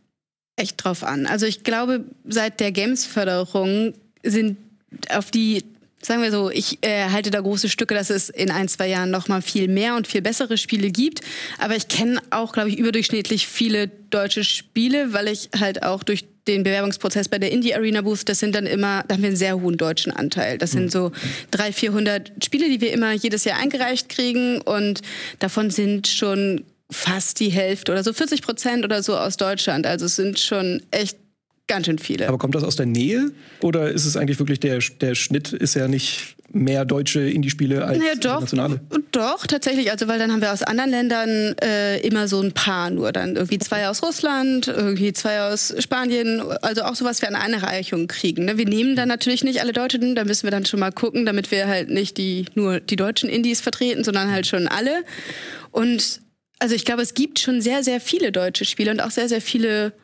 echt 0.57 0.83
drauf 0.83 1.05
an. 1.05 1.27
Also 1.27 1.45
ich 1.45 1.65
glaube, 1.65 2.05
seit 2.27 2.61
der 2.61 2.73
Games-Förderung 2.73 3.93
sind 4.23 4.57
auf 5.11 5.31
die 5.31 5.65
sagen 6.05 6.23
wir 6.23 6.31
so, 6.31 6.51
ich 6.51 6.79
äh, 6.83 7.09
halte 7.11 7.31
da 7.31 7.41
große 7.41 7.69
Stücke, 7.69 7.95
dass 7.95 8.11
es 8.11 8.29
in 8.29 8.51
ein, 8.51 8.69
zwei 8.69 8.89
Jahren 8.89 9.11
noch 9.11 9.29
mal 9.29 9.43
viel 9.43 9.69
mehr 9.69 9.97
und 9.97 10.07
viel 10.07 10.23
bessere 10.23 10.59
Spiele 10.59 10.91
gibt. 10.91 11.21
Aber 11.59 11.77
ich 11.77 11.89
kenne 11.89 12.21
auch, 12.31 12.53
glaube 12.53 12.69
ich, 12.69 12.79
überdurchschnittlich 12.79 13.47
viele 13.47 13.89
deutsche 14.11 14.45
Spiele, 14.45 15.13
weil 15.13 15.29
ich 15.29 15.51
halt 15.59 15.83
auch 15.83 16.03
durch 16.03 16.25
den 16.47 16.63
Bewerbungsprozess 16.63 17.29
bei 17.29 17.39
der 17.39 17.51
Indie 17.53 17.75
Arena 17.75 18.03
Booth, 18.03 18.29
das 18.29 18.39
sind 18.39 18.55
dann 18.55 18.67
immer, 18.67 19.03
da 19.09 19.15
haben 19.15 19.23
wir 19.23 19.29
einen 19.29 19.37
sehr 19.37 19.59
hohen 19.61 19.79
deutschen 19.79 20.13
Anteil. 20.13 20.59
Das 20.59 20.73
sind 20.73 20.93
so 20.93 21.11
300, 21.53 21.75
400 21.75 22.33
Spiele, 22.45 22.69
die 22.69 22.83
wir 22.83 22.93
immer 22.93 23.13
jedes 23.13 23.45
Jahr 23.45 23.59
eingereicht 23.59 24.11
kriegen 24.11 24.61
und 24.61 25.01
davon 25.39 25.71
sind 25.71 26.07
schon 26.07 26.65
fast 26.91 27.41
die 27.41 27.49
Hälfte 27.49 27.93
oder 27.93 28.05
so 28.05 28.13
40 28.13 28.43
Prozent 28.43 28.85
oder 28.85 29.03
so 29.03 29.17
aus 29.17 29.39
Deutschland. 29.39 29.87
Also 29.87 30.05
es 30.05 30.17
sind 30.17 30.39
schon 30.39 30.83
echt 30.91 31.17
Ganz 31.67 31.87
schön 31.87 31.99
viele. 31.99 32.29
Aber 32.29 32.37
kommt 32.37 32.55
das 32.55 32.63
aus 32.63 32.77
der 32.77 32.85
Nähe? 32.85 33.31
Oder 33.63 33.91
ist 33.91 34.05
es 34.05 34.19
eigentlich 34.19 34.39
wirklich 34.39 34.61
der, 34.61 34.81
der 35.01 35.15
Schnitt 35.15 35.55
ist 35.55 35.75
ja 35.75 35.89
nicht 35.89 36.37
mehr 36.53 36.85
deutsche 36.85 37.21
Indie-Spiele 37.21 37.83
als 37.83 37.99
naja, 37.99 38.13
doch, 38.17 38.41
internationale? 38.43 38.81
Doch, 39.13 39.47
tatsächlich. 39.47 39.91
Also, 39.91 40.07
weil 40.07 40.19
dann 40.19 40.31
haben 40.31 40.43
wir 40.43 40.53
aus 40.53 40.63
anderen 40.63 40.91
Ländern 40.91 41.57
äh, 41.63 42.01
immer 42.01 42.29
so 42.29 42.43
ein 42.43 42.53
paar 42.53 42.91
nur. 42.91 43.13
Dann 43.13 43.37
irgendwie 43.37 43.59
zwei 43.59 43.89
aus 43.89 44.03
Russland, 44.03 44.69
irgendwie 44.69 45.15
zwei 45.15 45.41
aus 45.41 45.75
Spanien. 45.79 46.43
Also 46.61 46.83
auch 46.83 46.97
sowas 46.97 47.23
wir 47.23 47.29
an 47.29 47.35
eine 47.35 47.63
Reichung 47.63 48.09
kriegen. 48.09 48.45
Ne? 48.45 48.59
Wir 48.59 48.67
nehmen 48.67 48.95
dann 48.95 49.09
natürlich 49.09 49.43
nicht 49.43 49.63
alle 49.63 49.73
Deutschen. 49.73 50.15
Da 50.15 50.25
müssen 50.25 50.45
wir 50.45 50.51
dann 50.51 50.67
schon 50.67 50.81
mal 50.81 50.93
gucken, 50.93 51.25
damit 51.25 51.51
wir 51.51 51.67
halt 51.67 51.89
nicht 51.89 52.19
die, 52.19 52.45
nur 52.55 52.81
die 52.81 52.97
deutschen 52.97 53.31
Indies 53.31 53.63
vertreten, 53.63 54.05
sondern 54.05 54.31
halt 54.31 54.47
schon 54.47 54.69
alle. 54.69 55.03
Und 55.71 56.21
also 56.59 56.75
ich 56.75 56.85
glaube, 56.85 57.01
es 57.01 57.15
gibt 57.15 57.39
schon 57.39 57.63
sehr, 57.63 57.83
sehr 57.83 58.01
viele 58.01 58.33
deutsche 58.33 58.67
Spiele 58.67 58.91
und 58.91 59.01
auch 59.01 59.11
sehr, 59.11 59.31
sehr 59.31 59.41
viele 59.41 59.95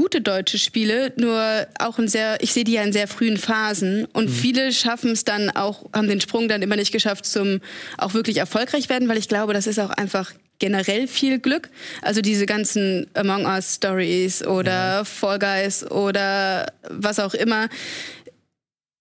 gute 0.00 0.22
deutsche 0.22 0.58
Spiele, 0.58 1.12
nur 1.18 1.66
auch 1.78 1.98
in 1.98 2.08
sehr, 2.08 2.42
ich 2.42 2.54
sehe 2.54 2.64
die 2.64 2.72
ja 2.72 2.82
in 2.82 2.92
sehr 2.92 3.06
frühen 3.06 3.36
Phasen 3.36 4.06
und 4.14 4.30
mhm. 4.30 4.32
viele 4.32 4.72
schaffen 4.72 5.10
es 5.10 5.24
dann 5.24 5.50
auch, 5.50 5.84
haben 5.92 6.08
den 6.08 6.22
Sprung 6.22 6.48
dann 6.48 6.62
immer 6.62 6.76
nicht 6.76 6.90
geschafft 6.90 7.26
zum 7.26 7.60
auch 7.98 8.14
wirklich 8.14 8.38
erfolgreich 8.38 8.88
werden, 8.88 9.10
weil 9.10 9.18
ich 9.18 9.28
glaube, 9.28 9.52
das 9.52 9.66
ist 9.66 9.78
auch 9.78 9.90
einfach 9.90 10.32
generell 10.58 11.06
viel 11.06 11.38
Glück. 11.38 11.68
Also 12.00 12.22
diese 12.22 12.46
ganzen 12.46 13.08
Among 13.12 13.44
Us 13.44 13.74
Stories 13.74 14.42
oder 14.42 14.70
ja. 14.70 15.04
Fall 15.04 15.38
Guys 15.38 15.90
oder 15.90 16.72
was 16.88 17.18
auch 17.18 17.34
immer. 17.34 17.68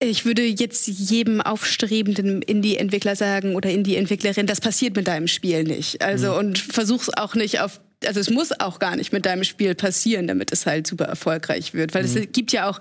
Ich 0.02 0.26
würde 0.26 0.44
jetzt 0.44 0.88
jedem 0.88 1.40
aufstrebenden 1.40 2.42
Indie-Entwickler 2.42 3.16
sagen 3.16 3.56
oder 3.56 3.70
Indie-Entwicklerin, 3.70 4.48
das 4.48 4.60
passiert 4.60 4.98
mit 4.98 5.08
deinem 5.08 5.28
Spiel 5.28 5.64
nicht. 5.64 6.02
Also 6.02 6.34
mhm. 6.34 6.38
und 6.40 6.60
versuch's 6.60 7.10
auch 7.10 7.36
nicht 7.36 7.62
auf 7.62 7.80
also 8.06 8.20
es 8.20 8.30
muss 8.30 8.58
auch 8.60 8.80
gar 8.80 8.96
nicht 8.96 9.12
mit 9.12 9.26
deinem 9.26 9.44
Spiel 9.44 9.76
passieren, 9.76 10.28
damit 10.28 10.52
es 10.52 10.66
halt 10.66 10.88
super 10.88 11.06
erfolgreich 11.06 11.74
wird. 11.74 11.94
Weil 11.94 12.04
mhm. 12.04 12.18
es 12.18 12.32
gibt 12.32 12.52
ja 12.52 12.70
auch 12.70 12.80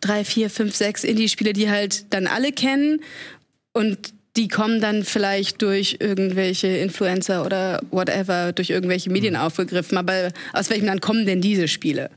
drei, 0.00 0.24
vier, 0.24 0.50
fünf, 0.50 0.74
sechs 0.74 1.04
Indie-Spiele, 1.04 1.52
die 1.52 1.70
halt 1.70 2.12
dann 2.12 2.26
alle 2.26 2.52
kennen 2.52 3.00
und 3.72 4.12
die 4.36 4.48
kommen 4.48 4.80
dann 4.80 5.04
vielleicht 5.04 5.62
durch 5.62 5.96
irgendwelche 6.00 6.68
Influencer 6.68 7.44
oder 7.44 7.80
whatever, 7.90 8.52
durch 8.52 8.70
irgendwelche 8.70 9.10
Medien 9.10 9.34
mhm. 9.34 9.40
aufgegriffen. 9.40 9.98
Aber 9.98 10.30
aus 10.52 10.70
welchem 10.70 10.86
Land 10.86 11.02
kommen 11.02 11.26
denn 11.26 11.40
diese 11.40 11.66
Spiele? 11.66 12.10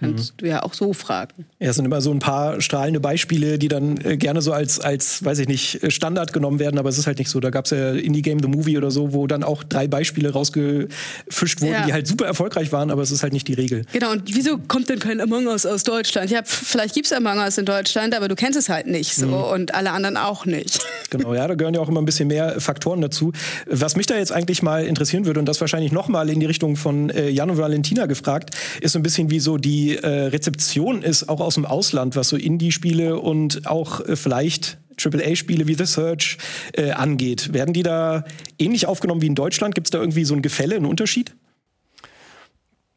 Kannst 0.00 0.32
mhm. 0.32 0.36
du 0.38 0.46
ja 0.46 0.62
auch 0.62 0.74
so 0.74 0.92
fragen. 0.92 1.46
Ja, 1.58 1.70
es 1.70 1.76
sind 1.76 1.84
immer 1.84 2.00
so 2.00 2.12
ein 2.12 2.20
paar 2.20 2.60
strahlende 2.60 3.00
Beispiele, 3.00 3.58
die 3.58 3.68
dann 3.68 3.98
äh, 4.04 4.16
gerne 4.16 4.42
so 4.42 4.52
als, 4.52 4.78
als, 4.78 5.24
weiß 5.24 5.40
ich 5.40 5.48
nicht, 5.48 5.92
Standard 5.92 6.32
genommen 6.32 6.60
werden, 6.60 6.78
aber 6.78 6.88
es 6.88 6.98
ist 6.98 7.06
halt 7.06 7.18
nicht 7.18 7.30
so. 7.30 7.40
Da 7.40 7.50
gab 7.50 7.64
es 7.64 7.72
ja 7.72 7.92
Indie 7.92 8.22
Game 8.22 8.38
The 8.40 8.48
Movie 8.48 8.78
oder 8.78 8.90
so, 8.90 9.12
wo 9.12 9.26
dann 9.26 9.42
auch 9.42 9.64
drei 9.64 9.88
Beispiele 9.88 10.32
rausgefischt 10.32 11.60
wurden, 11.60 11.72
ja. 11.72 11.86
die 11.86 11.92
halt 11.92 12.06
super 12.06 12.26
erfolgreich 12.26 12.70
waren, 12.70 12.90
aber 12.90 13.02
es 13.02 13.10
ist 13.10 13.22
halt 13.22 13.32
nicht 13.32 13.48
die 13.48 13.54
Regel. 13.54 13.84
Genau, 13.92 14.12
und 14.12 14.22
wieso 14.26 14.58
kommt 14.58 14.88
denn 14.88 15.00
kein 15.00 15.20
Among 15.20 15.48
Us 15.48 15.66
aus 15.66 15.82
Deutschland? 15.82 16.30
Ja, 16.30 16.42
vielleicht 16.44 16.94
gibt 16.94 17.06
es 17.06 17.12
Among 17.12 17.38
Us 17.38 17.58
in 17.58 17.64
Deutschland, 17.64 18.14
aber 18.14 18.28
du 18.28 18.36
kennst 18.36 18.58
es 18.58 18.68
halt 18.68 18.86
nicht 18.86 19.16
so 19.16 19.26
mhm. 19.26 19.34
und 19.34 19.74
alle 19.74 19.90
anderen 19.90 20.16
auch 20.16 20.46
nicht. 20.46 20.80
Genau, 21.10 21.32
ja, 21.32 21.48
da 21.48 21.54
gehören 21.54 21.72
ja 21.72 21.80
auch 21.80 21.88
immer 21.88 22.02
ein 22.02 22.04
bisschen 22.04 22.28
mehr 22.28 22.60
Faktoren 22.60 23.00
dazu. 23.00 23.32
Was 23.64 23.96
mich 23.96 24.04
da 24.04 24.18
jetzt 24.18 24.30
eigentlich 24.30 24.62
mal 24.62 24.84
interessieren 24.84 25.24
würde, 25.24 25.40
und 25.40 25.46
das 25.46 25.58
wahrscheinlich 25.58 25.90
nochmal 25.90 26.28
in 26.28 26.38
die 26.38 26.44
Richtung 26.44 26.76
von 26.76 27.08
äh, 27.08 27.30
Jan 27.30 27.48
und 27.48 27.56
Valentina 27.56 28.04
gefragt, 28.04 28.50
ist 28.82 28.92
so 28.92 28.98
ein 28.98 29.02
bisschen 29.02 29.30
wie 29.30 29.40
so 29.40 29.56
die 29.56 29.87
äh, 29.96 30.26
Rezeption 30.26 31.02
ist, 31.02 31.28
auch 31.28 31.40
aus 31.40 31.54
dem 31.54 31.64
Ausland, 31.64 32.16
was 32.16 32.28
so 32.28 32.36
Indie-Spiele 32.36 33.18
und 33.18 33.66
auch 33.66 34.00
äh, 34.00 34.16
vielleicht 34.16 34.78
AAA-Spiele 35.02 35.66
wie 35.66 35.74
The 35.74 35.86
Search 35.86 36.38
äh, 36.72 36.90
angeht. 36.90 37.52
Werden 37.52 37.72
die 37.72 37.82
da 37.82 38.24
ähnlich 38.58 38.86
aufgenommen 38.86 39.22
wie 39.22 39.26
in 39.26 39.34
Deutschland? 39.34 39.74
Gibt 39.74 39.86
es 39.86 39.90
da 39.90 39.98
irgendwie 39.98 40.24
so 40.24 40.34
ein 40.34 40.42
Gefälle, 40.42 40.76
einen 40.76 40.86
Unterschied? 40.86 41.34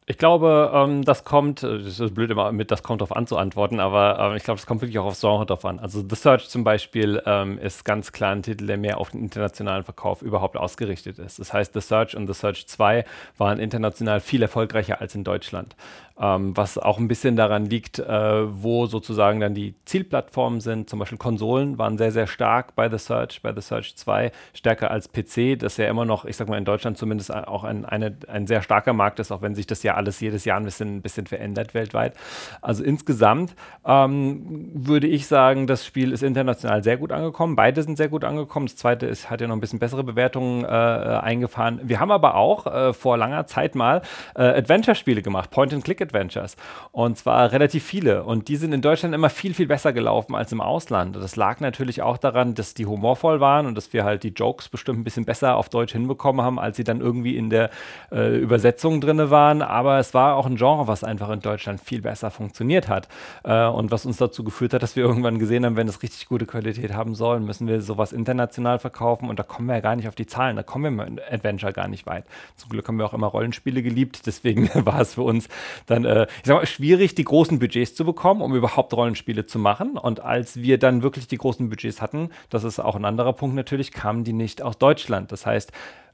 Ich 0.06 0.18
glaube, 0.18 0.72
ähm, 0.74 1.04
das 1.04 1.22
kommt, 1.22 1.62
äh, 1.62 1.78
das 1.78 2.00
ist 2.00 2.14
blöd 2.14 2.30
immer 2.30 2.50
mit, 2.50 2.72
das 2.72 2.82
kommt 2.82 3.00
darauf 3.00 3.16
an 3.16 3.28
zu 3.28 3.36
antworten, 3.36 3.78
aber 3.78 4.18
ähm, 4.18 4.36
ich 4.36 4.42
glaube, 4.42 4.58
das 4.58 4.66
kommt 4.66 4.82
wirklich 4.82 4.98
auch 4.98 5.04
aufs 5.04 5.20
Genre 5.20 5.46
drauf 5.46 5.64
an. 5.64 5.78
Also 5.78 6.02
The 6.06 6.16
Search 6.16 6.48
zum 6.48 6.64
Beispiel 6.64 7.22
ähm, 7.24 7.56
ist 7.58 7.84
ganz 7.84 8.10
klar 8.10 8.32
ein 8.32 8.42
Titel, 8.42 8.66
der 8.66 8.78
mehr 8.78 8.98
auf 8.98 9.10
den 9.10 9.20
internationalen 9.20 9.84
Verkauf 9.84 10.20
überhaupt 10.20 10.56
ausgerichtet 10.56 11.20
ist. 11.20 11.38
Das 11.38 11.52
heißt, 11.52 11.72
The 11.72 11.80
Search 11.80 12.16
und 12.16 12.26
The 12.26 12.34
Search 12.34 12.66
2 12.66 13.04
waren 13.38 13.60
international 13.60 14.18
viel 14.18 14.42
erfolgreicher 14.42 15.00
als 15.00 15.14
in 15.14 15.22
Deutschland 15.22 15.76
ähm, 16.22 16.56
was 16.56 16.78
auch 16.78 16.98
ein 16.98 17.08
bisschen 17.08 17.34
daran 17.34 17.66
liegt, 17.66 17.98
äh, 17.98 18.62
wo 18.62 18.86
sozusagen 18.86 19.40
dann 19.40 19.54
die 19.54 19.74
Zielplattformen 19.84 20.60
sind. 20.60 20.88
Zum 20.88 21.00
Beispiel 21.00 21.18
Konsolen 21.18 21.78
waren 21.78 21.98
sehr, 21.98 22.12
sehr 22.12 22.28
stark 22.28 22.76
bei 22.76 22.88
The 22.88 22.98
Search, 22.98 23.42
bei 23.42 23.52
The 23.52 23.60
Search 23.60 23.96
2, 23.96 24.30
stärker 24.54 24.90
als 24.90 25.10
PC, 25.10 25.58
das 25.58 25.76
ja 25.76 25.88
immer 25.88 26.04
noch, 26.04 26.24
ich 26.24 26.36
sag 26.36 26.48
mal, 26.48 26.58
in 26.58 26.64
Deutschland 26.64 26.96
zumindest 26.96 27.34
auch 27.34 27.64
ein, 27.64 27.84
eine, 27.84 28.16
ein 28.28 28.46
sehr 28.46 28.62
starker 28.62 28.92
Markt 28.92 29.18
ist, 29.18 29.32
auch 29.32 29.42
wenn 29.42 29.56
sich 29.56 29.66
das 29.66 29.82
ja 29.82 29.94
alles 29.94 30.20
jedes 30.20 30.44
Jahr 30.44 30.58
ein 30.58 30.64
bisschen, 30.64 30.96
ein 30.96 31.02
bisschen 31.02 31.26
verändert 31.26 31.74
weltweit. 31.74 32.14
Also 32.60 32.84
insgesamt 32.84 33.56
ähm, 33.84 34.70
würde 34.74 35.08
ich 35.08 35.26
sagen, 35.26 35.66
das 35.66 35.84
Spiel 35.84 36.12
ist 36.12 36.22
international 36.22 36.84
sehr 36.84 36.98
gut 36.98 37.10
angekommen. 37.10 37.56
Beide 37.56 37.82
sind 37.82 37.96
sehr 37.96 38.08
gut 38.08 38.22
angekommen. 38.22 38.66
Das 38.66 38.76
zweite 38.76 39.06
ist, 39.06 39.28
hat 39.28 39.40
ja 39.40 39.48
noch 39.48 39.56
ein 39.56 39.60
bisschen 39.60 39.80
bessere 39.80 40.04
Bewertungen 40.04 40.64
äh, 40.64 40.68
eingefahren. 40.68 41.80
Wir 41.82 41.98
haben 41.98 42.12
aber 42.12 42.36
auch 42.36 42.66
äh, 42.66 42.92
vor 42.92 43.16
langer 43.16 43.46
Zeit 43.46 43.74
mal 43.74 44.02
äh, 44.36 44.42
Adventure-Spiele 44.42 45.22
gemacht, 45.22 45.50
Point-and-Click 45.50 46.11
Adventures. 46.12 46.56
Und 46.92 47.16
zwar 47.16 47.52
relativ 47.52 47.84
viele. 47.84 48.24
Und 48.24 48.48
die 48.48 48.56
sind 48.56 48.72
in 48.72 48.82
Deutschland 48.82 49.14
immer 49.14 49.30
viel, 49.30 49.54
viel 49.54 49.66
besser 49.66 49.92
gelaufen 49.92 50.34
als 50.34 50.52
im 50.52 50.60
Ausland. 50.60 51.16
Das 51.16 51.36
lag 51.36 51.60
natürlich 51.60 52.02
auch 52.02 52.18
daran, 52.18 52.54
dass 52.54 52.74
die 52.74 52.86
humorvoll 52.86 53.40
waren 53.40 53.66
und 53.66 53.74
dass 53.74 53.92
wir 53.92 54.04
halt 54.04 54.22
die 54.22 54.28
Jokes 54.28 54.68
bestimmt 54.68 55.00
ein 55.00 55.04
bisschen 55.04 55.24
besser 55.24 55.56
auf 55.56 55.68
Deutsch 55.68 55.92
hinbekommen 55.92 56.44
haben, 56.44 56.58
als 56.58 56.76
sie 56.76 56.84
dann 56.84 57.00
irgendwie 57.00 57.36
in 57.36 57.50
der 57.50 57.70
äh, 58.10 58.36
Übersetzung 58.38 59.00
drin 59.00 59.30
waren. 59.30 59.62
Aber 59.62 59.98
es 59.98 60.14
war 60.14 60.36
auch 60.36 60.46
ein 60.46 60.56
Genre, 60.56 60.86
was 60.86 61.04
einfach 61.04 61.30
in 61.30 61.40
Deutschland 61.40 61.80
viel 61.80 62.02
besser 62.02 62.30
funktioniert 62.30 62.88
hat. 62.88 63.08
Äh, 63.44 63.66
und 63.66 63.90
was 63.90 64.06
uns 64.06 64.18
dazu 64.18 64.44
geführt 64.44 64.74
hat, 64.74 64.82
dass 64.82 64.96
wir 64.96 65.04
irgendwann 65.12 65.38
gesehen 65.38 65.64
haben, 65.64 65.76
wenn 65.76 65.88
es 65.88 66.02
richtig 66.02 66.28
gute 66.28 66.46
Qualität 66.46 66.92
haben 66.92 67.14
soll, 67.14 67.40
müssen 67.40 67.66
wir 67.66 67.80
sowas 67.80 68.12
international 68.12 68.78
verkaufen. 68.78 69.28
Und 69.28 69.38
da 69.38 69.42
kommen 69.42 69.68
wir 69.68 69.76
ja 69.76 69.80
gar 69.80 69.96
nicht 69.96 70.08
auf 70.08 70.14
die 70.14 70.26
Zahlen. 70.26 70.56
Da 70.56 70.62
kommen 70.62 70.96
wir 70.96 71.04
mit 71.06 71.32
Adventure 71.32 71.72
gar 71.72 71.88
nicht 71.88 72.06
weit. 72.06 72.24
Zum 72.56 72.70
Glück 72.70 72.86
haben 72.88 72.98
wir 72.98 73.06
auch 73.06 73.14
immer 73.14 73.28
Rollenspiele 73.28 73.82
geliebt. 73.82 74.26
Deswegen 74.26 74.70
war 74.86 75.00
es 75.00 75.14
für 75.14 75.22
uns 75.22 75.48
dann, 75.92 76.04
äh, 76.04 76.24
ich 76.24 76.46
sag 76.46 76.56
mal, 76.56 76.66
schwierig, 76.66 77.14
die 77.14 77.24
großen 77.24 77.58
Budgets 77.58 77.94
zu 77.94 78.04
bekommen, 78.04 78.42
um 78.42 78.54
überhaupt 78.54 78.92
Rollenspiele 78.94 79.46
zu 79.46 79.58
machen. 79.58 79.96
Und 79.96 80.20
als 80.20 80.56
wir 80.56 80.78
dann 80.78 81.02
wirklich 81.02 81.26
die 81.26 81.38
großen 81.38 81.68
Budgets 81.68 82.00
hatten, 82.00 82.30
das 82.50 82.64
ist 82.64 82.78
auch 82.78 82.96
ein 82.96 83.04
anderer 83.04 83.32
Punkt 83.32 83.56
natürlich, 83.56 83.92
kamen 83.92 84.24
die 84.24 84.32
nicht 84.32 84.62
aus 84.62 84.78
Deutschland. 84.78 85.32
Das 85.32 85.46
heißt, 85.46 85.72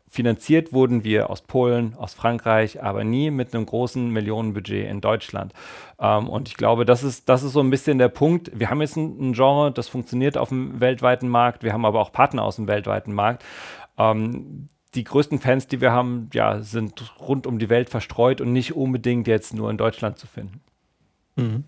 finanziert 0.09 0.73
wurden 0.73 1.05
wir 1.05 1.31
aus 1.31 1.43
Polen, 1.43 1.95
aus 1.95 2.15
Frankreich, 2.15 2.83
aber 2.83 3.05
nie 3.05 3.31
mit 3.31 3.55
einem 3.55 3.67
großen 3.67 4.11
Millionenbudget 4.11 4.89
in 4.89 5.01
Deutschland. 5.01 5.53
Ähm, 6.01 6.29
und 6.29 6.49
ich 6.49 6.57
glaube, 6.57 6.85
das 6.85 7.03
ist, 7.03 7.29
das 7.29 7.43
ist 7.43 7.53
so 7.53 7.61
ein 7.61 7.71
bisschen 7.71 7.99
der 7.99 8.09
Punkt. 8.09 8.51
Wir 8.59 8.71
haben 8.71 8.81
jetzt 8.81 8.97
ein, 8.97 9.31
ein, 9.31 9.33
Genre, 9.35 9.71
das 9.71 9.89
funktioniert 9.89 10.37
auf 10.37 10.49
dem 10.49 10.81
weltweiten 10.81 11.29
Markt. 11.29 11.63
Wir 11.63 11.73
haben 11.73 11.85
aber 11.85 12.01
auch 12.01 12.13
Partner 12.13 12.43
aus 12.45 12.57
dem 12.57 12.69
weltweiten 12.69 13.13
Markt. 13.13 13.45
Ähm, 13.99 14.69
die 14.99 15.05
größten 15.05 15.39
Fans, 15.39 15.69
die 15.69 15.81
wir 15.81 15.93
haben, 15.93 16.29
ja, 16.35 16.61
sind 16.61 17.21
rund 17.21 17.47
um 17.47 17.61
die 17.61 17.69
Welt 17.69 17.89
verstreut 17.89 18.41
und 18.41 18.53
nicht 18.53 18.75
unbedingt 18.75 19.29
jetzt 19.29 19.55
nur 19.55 19.71
in 19.71 19.79
Deutschland 19.79 20.19
zu 20.19 20.27
finden. 20.27 20.61
Mhm. 21.37 21.63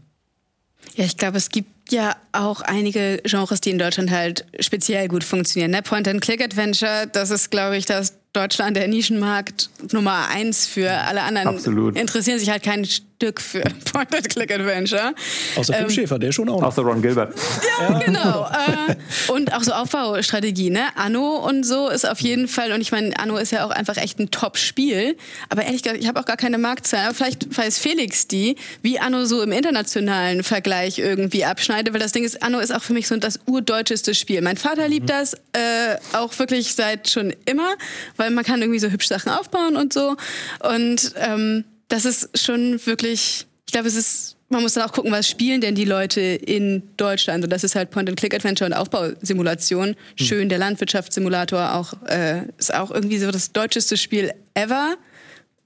Ja, 0.96 1.04
ich 1.04 1.16
glaube, 1.16 1.36
es 1.36 1.50
gibt 1.50 1.92
ja 1.92 2.16
auch 2.32 2.60
einige 2.62 3.20
Genres, 3.24 3.60
die 3.60 3.70
in 3.70 3.78
Deutschland 3.78 4.10
halt 4.10 4.46
speziell 4.58 5.06
gut 5.06 5.22
funktionieren. 5.22 5.70
Ne? 5.70 5.82
Point-and-Click-Adventure, 5.82 7.06
das 7.12 7.30
ist, 7.30 7.50
glaube 7.50 7.76
ich, 7.76 7.86
das 7.86 8.18
Deutschland 8.32 8.76
der 8.76 8.88
Nischenmarkt 8.88 9.70
Nummer 9.92 10.28
eins 10.28 10.66
für 10.66 10.90
alle 10.90 11.22
anderen. 11.22 11.48
Absolut. 11.48 11.96
Interessieren 11.96 12.38
sich 12.40 12.50
halt 12.50 12.64
kein 12.64 12.84
Stück 13.20 13.40
für 13.42 13.60
Point-and-Click-Adventure. 13.92 15.12
Außer 15.56 15.74
Tim 15.74 15.82
ähm, 15.84 15.90
Schäfer, 15.90 16.18
der 16.18 16.32
schon 16.32 16.48
auch. 16.48 16.62
Außer 16.62 16.80
Ron 16.80 17.02
Gilbert. 17.02 17.34
Ja, 17.78 17.98
genau. 17.98 18.46
äh, 18.46 18.94
und 19.30 19.52
auch 19.52 19.62
so 19.62 19.72
Aufbaustrategie, 19.72 20.70
ne? 20.70 20.84
Anno 20.94 21.36
und 21.36 21.64
so 21.64 21.90
ist 21.90 22.08
auf 22.08 22.20
jeden 22.20 22.48
Fall, 22.48 22.72
und 22.72 22.80
ich 22.80 22.92
meine, 22.92 23.18
Anno 23.18 23.36
ist 23.36 23.52
ja 23.52 23.66
auch 23.66 23.70
einfach 23.70 23.98
echt 23.98 24.18
ein 24.20 24.30
Top-Spiel. 24.30 25.18
Aber 25.50 25.64
ehrlich 25.64 25.82
gesagt, 25.82 26.00
ich 26.00 26.08
habe 26.08 26.18
auch 26.18 26.24
gar 26.24 26.38
keine 26.38 26.56
Marktzahlen. 26.56 27.08
Aber 27.08 27.14
vielleicht 27.14 27.58
weiß 27.58 27.78
Felix 27.78 28.26
die, 28.26 28.56
wie 28.80 28.98
Anno 28.98 29.26
so 29.26 29.42
im 29.42 29.52
internationalen 29.52 30.42
Vergleich 30.42 30.98
irgendwie 30.98 31.44
abschneidet, 31.44 31.92
weil 31.92 32.00
das 32.00 32.12
Ding 32.12 32.24
ist, 32.24 32.42
Anno 32.42 32.58
ist 32.58 32.74
auch 32.74 32.82
für 32.82 32.94
mich 32.94 33.06
so 33.06 33.14
das 33.18 33.38
urdeutscheste 33.44 34.14
Spiel. 34.14 34.40
Mein 34.40 34.56
Vater 34.56 34.88
liebt 34.88 35.04
mhm. 35.04 35.12
das 35.12 35.34
äh, 35.34 35.98
auch 36.14 36.38
wirklich 36.38 36.74
seit 36.74 37.10
schon 37.10 37.34
immer, 37.44 37.68
weil 38.16 38.30
man 38.30 38.44
kann 38.44 38.62
irgendwie 38.62 38.80
so 38.80 38.88
hübsch 38.88 39.08
Sachen 39.08 39.30
aufbauen 39.30 39.76
und 39.76 39.92
so. 39.92 40.16
Und 40.60 41.12
ähm, 41.16 41.64
das 41.90 42.04
ist 42.04 42.38
schon 42.38 42.84
wirklich, 42.86 43.46
ich 43.66 43.72
glaube, 43.72 43.88
es 43.88 43.96
ist, 43.96 44.36
man 44.48 44.62
muss 44.62 44.74
dann 44.74 44.88
auch 44.88 44.92
gucken, 44.92 45.12
was 45.12 45.28
spielen 45.28 45.60
denn 45.60 45.74
die 45.74 45.84
Leute 45.84 46.20
in 46.20 46.82
Deutschland. 46.96 47.44
Und 47.44 47.50
das 47.50 47.62
ist 47.62 47.74
halt 47.74 47.90
Point-and-Click-Adventure 47.90 48.70
und 48.70 48.76
Aufbausimulation. 48.76 49.88
Hm. 49.88 49.96
Schön, 50.16 50.48
der 50.48 50.58
Landwirtschaftssimulator 50.58 51.74
auch, 51.74 51.92
äh, 52.08 52.42
ist 52.58 52.72
auch 52.72 52.90
irgendwie 52.90 53.18
so 53.18 53.30
das 53.30 53.52
deutscheste 53.52 53.96
Spiel 53.96 54.32
ever 54.54 54.96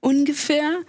ungefähr. 0.01 0.81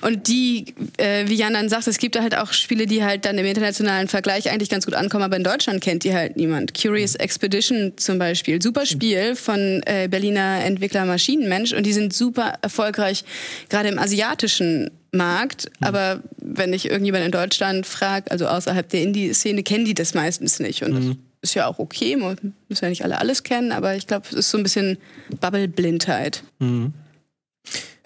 Und 0.00 0.28
die, 0.28 0.74
äh, 0.96 1.28
wie 1.28 1.34
Jan 1.34 1.54
dann 1.54 1.68
sagt, 1.68 1.86
es 1.86 1.98
gibt 1.98 2.14
da 2.14 2.22
halt 2.22 2.36
auch 2.36 2.52
Spiele, 2.52 2.86
die 2.86 3.04
halt 3.04 3.24
dann 3.24 3.36
im 3.38 3.46
internationalen 3.46 4.08
Vergleich 4.08 4.50
eigentlich 4.50 4.70
ganz 4.70 4.86
gut 4.86 4.94
ankommen, 4.94 5.24
aber 5.24 5.36
in 5.36 5.44
Deutschland 5.44 5.82
kennt 5.82 6.04
die 6.04 6.14
halt 6.14 6.36
niemand. 6.36 6.74
Curious. 6.74 7.14
Expedition 7.16 7.92
zum 7.96 8.18
Beispiel, 8.18 8.60
super. 8.60 8.86
Spiel 8.86 9.36
von 9.36 9.82
äh, 9.86 10.08
Berliner 10.08 10.64
Entwickler 10.64 11.04
Maschinenmensch 11.04 11.72
und 11.72 11.84
die 11.84 11.92
sind 11.92 12.12
super 12.12 12.54
erfolgreich, 12.62 13.24
gerade 13.68 13.88
im 13.88 13.98
asiatischen 13.98 14.90
Markt. 15.12 15.70
Mhm. 15.80 15.86
Aber 15.86 16.22
wenn 16.38 16.72
ich 16.72 16.88
irgendjemand 16.88 17.24
in 17.24 17.32
Deutschland 17.32 17.86
frage, 17.86 18.30
also 18.30 18.46
außerhalb 18.46 18.88
der 18.88 19.02
Indie-Szene, 19.02 19.62
kennen 19.62 19.84
die 19.84 19.94
das 19.94 20.14
meistens 20.14 20.60
nicht. 20.60 20.82
Und 20.82 20.92
mhm. 20.92 21.18
das 21.40 21.50
ist 21.50 21.54
ja 21.54 21.66
auch 21.66 21.78
okay, 21.78 22.16
müssen 22.16 22.54
ja 22.70 22.88
nicht 22.88 23.04
alle 23.04 23.18
alles 23.18 23.42
kennen, 23.42 23.72
aber 23.72 23.96
ich 23.96 24.06
glaube, 24.06 24.26
es 24.30 24.34
ist 24.34 24.50
so 24.50 24.58
ein 24.58 24.62
bisschen 24.62 24.98
Bubble-Blindheit. 25.40 26.42
Mhm. 26.58 26.92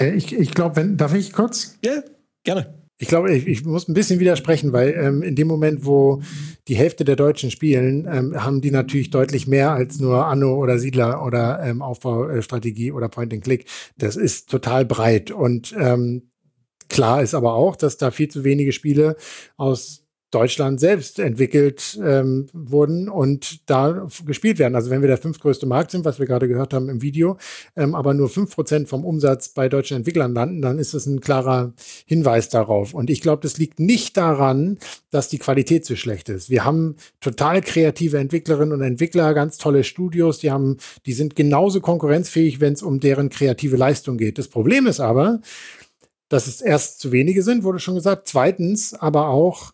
Äh, 0.01 0.15
ich 0.15 0.33
ich 0.33 0.53
glaube, 0.53 0.77
wenn, 0.77 0.97
darf 0.97 1.15
ich 1.15 1.33
kurz? 1.33 1.79
Ja, 1.85 2.03
gerne. 2.43 2.75
Ich 3.03 3.09
glaube, 3.09 3.35
ich, 3.35 3.47
ich, 3.47 3.65
muss 3.65 3.89
ein 3.89 3.95
bisschen 3.95 4.21
widersprechen, 4.21 4.75
weil 4.75 4.91
ähm, 4.91 5.23
in 5.23 5.35
dem 5.35 5.49
Moment, 5.49 5.87
wo 5.87 6.21
die 6.69 6.77
Hälfte 6.77 7.05
der 7.07 7.17
Deutschen 7.17 7.51
spielen, 7.51 8.07
ähm, 8.07 8.45
haben 8.45 8.61
die 8.61 8.71
natürlich 8.71 9.09
deutlich 9.09 9.47
mehr 9.47 9.71
als 9.71 9.99
nur 10.01 10.27
Anno 10.27 10.55
oder 10.57 10.79
Siedler 10.79 11.25
oder 11.25 11.63
ähm, 11.65 11.81
Aufbaustrategie 11.81 12.93
oder 12.93 13.09
Point 13.09 13.33
and 13.33 13.43
Click. 13.43 13.65
Das 13.97 14.17
ist 14.17 14.51
total 14.51 14.85
breit 14.85 15.31
und 15.31 15.75
ähm, 15.79 16.31
klar 16.91 17.23
ist 17.23 17.35
aber 17.35 17.55
auch, 17.55 17.75
dass 17.75 17.97
da 17.97 18.11
viel 18.11 18.29
zu 18.29 18.45
wenige 18.45 18.73
Spiele 18.73 19.17
aus 19.57 20.00
Deutschland 20.31 20.79
selbst 20.79 21.19
entwickelt 21.19 21.99
ähm, 22.03 22.47
wurden 22.53 23.09
und 23.09 23.69
da 23.69 24.07
gespielt 24.25 24.59
werden. 24.59 24.77
Also 24.77 24.91
wenn 24.91 25.01
wir 25.01 25.09
der 25.09 25.19
fünftgrößte 25.19 25.67
Markt 25.67 25.91
sind, 25.91 26.05
was 26.05 26.21
wir 26.21 26.27
gerade 26.27 26.47
gehört 26.47 26.73
haben 26.73 26.89
im 26.89 27.03
Video, 27.03 27.37
ähm, 27.77 27.95
aber 27.95 28.15
nur 28.15 28.29
fünf 28.29 28.55
Prozent 28.55 28.89
vom 28.89 29.05
Umsatz 29.05 29.49
bei 29.49 29.69
deutschen 29.69 29.97
Entwicklern 29.97 30.33
landen, 30.33 30.63
dann 30.63 30.79
ist 30.79 30.95
das 30.95 31.07
ein 31.07 31.21
klarer 31.21 31.73
Hinweis 32.07 32.49
darauf. 32.49 32.95
Und 32.95 33.11
ich 33.11 33.21
glaube, 33.21 33.43
das 33.43 33.59
liegt 33.59 33.81
nicht 33.81 34.17
daran, 34.17 34.79
dass 35.11 35.29
die 35.29 35.39
Qualität 35.39 35.85
zu 35.85 35.97
schlecht 35.97 36.29
ist. 36.29 36.49
Wir 36.49 36.65
haben 36.65 36.97
total 37.21 37.61
kreative 37.61 38.19
Entwicklerinnen 38.19 38.73
und 38.73 38.83
Entwickler, 38.83 39.35
ganz 39.35 39.59
tolle 39.59 39.83
Studios, 39.83 40.39
die 40.39 40.53
haben, 40.53 40.77
die 41.07 41.13
sind 41.13 41.35
genauso 41.35 41.81
konkurrenzfähig, 41.81 42.61
wenn 42.61 42.75
es 42.75 42.83
um 42.83 43.01
deren 43.01 43.31
kreative 43.31 43.77
Leistung 43.77 44.17
geht. 44.17 44.39
Das 44.39 44.49
Problem 44.49 44.87
ist 44.87 45.01
aber, 45.01 45.41
dass 46.29 46.47
es 46.47 46.61
erst 46.61 47.01
zu 47.01 47.11
wenige 47.11 47.43
sind, 47.43 47.65
wurde 47.65 47.81
schon 47.81 47.97
gesagt. 47.97 48.29
Zweitens 48.29 48.95
aber 48.95 49.29
auch, 49.29 49.73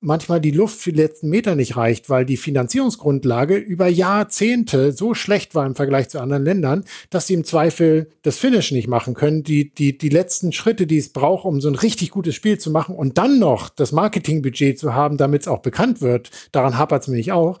manchmal 0.00 0.40
die 0.40 0.50
Luft 0.50 0.78
für 0.78 0.92
die 0.92 1.00
letzten 1.00 1.28
Meter 1.28 1.54
nicht 1.54 1.76
reicht, 1.76 2.10
weil 2.10 2.24
die 2.24 2.36
Finanzierungsgrundlage 2.36 3.56
über 3.56 3.88
Jahrzehnte 3.88 4.92
so 4.92 5.14
schlecht 5.14 5.54
war 5.54 5.66
im 5.66 5.74
Vergleich 5.74 6.08
zu 6.08 6.20
anderen 6.20 6.44
Ländern, 6.44 6.84
dass 7.10 7.26
sie 7.26 7.34
im 7.34 7.44
Zweifel 7.44 8.10
das 8.22 8.38
Finish 8.38 8.72
nicht 8.72 8.88
machen 8.88 9.14
können. 9.14 9.42
Die, 9.42 9.70
die, 9.70 9.96
die 9.96 10.08
letzten 10.08 10.52
Schritte, 10.52 10.86
die 10.86 10.98
es 10.98 11.08
braucht, 11.08 11.44
um 11.44 11.60
so 11.60 11.68
ein 11.68 11.74
richtig 11.74 12.10
gutes 12.10 12.34
Spiel 12.34 12.58
zu 12.58 12.70
machen 12.70 12.94
und 12.94 13.18
dann 13.18 13.38
noch 13.38 13.68
das 13.68 13.92
Marketingbudget 13.92 14.78
zu 14.78 14.94
haben, 14.94 15.16
damit 15.16 15.42
es 15.42 15.48
auch 15.48 15.60
bekannt 15.60 16.00
wird, 16.00 16.30
daran 16.52 16.78
hapert 16.78 17.02
es 17.02 17.08
nämlich 17.08 17.32
auch. 17.32 17.58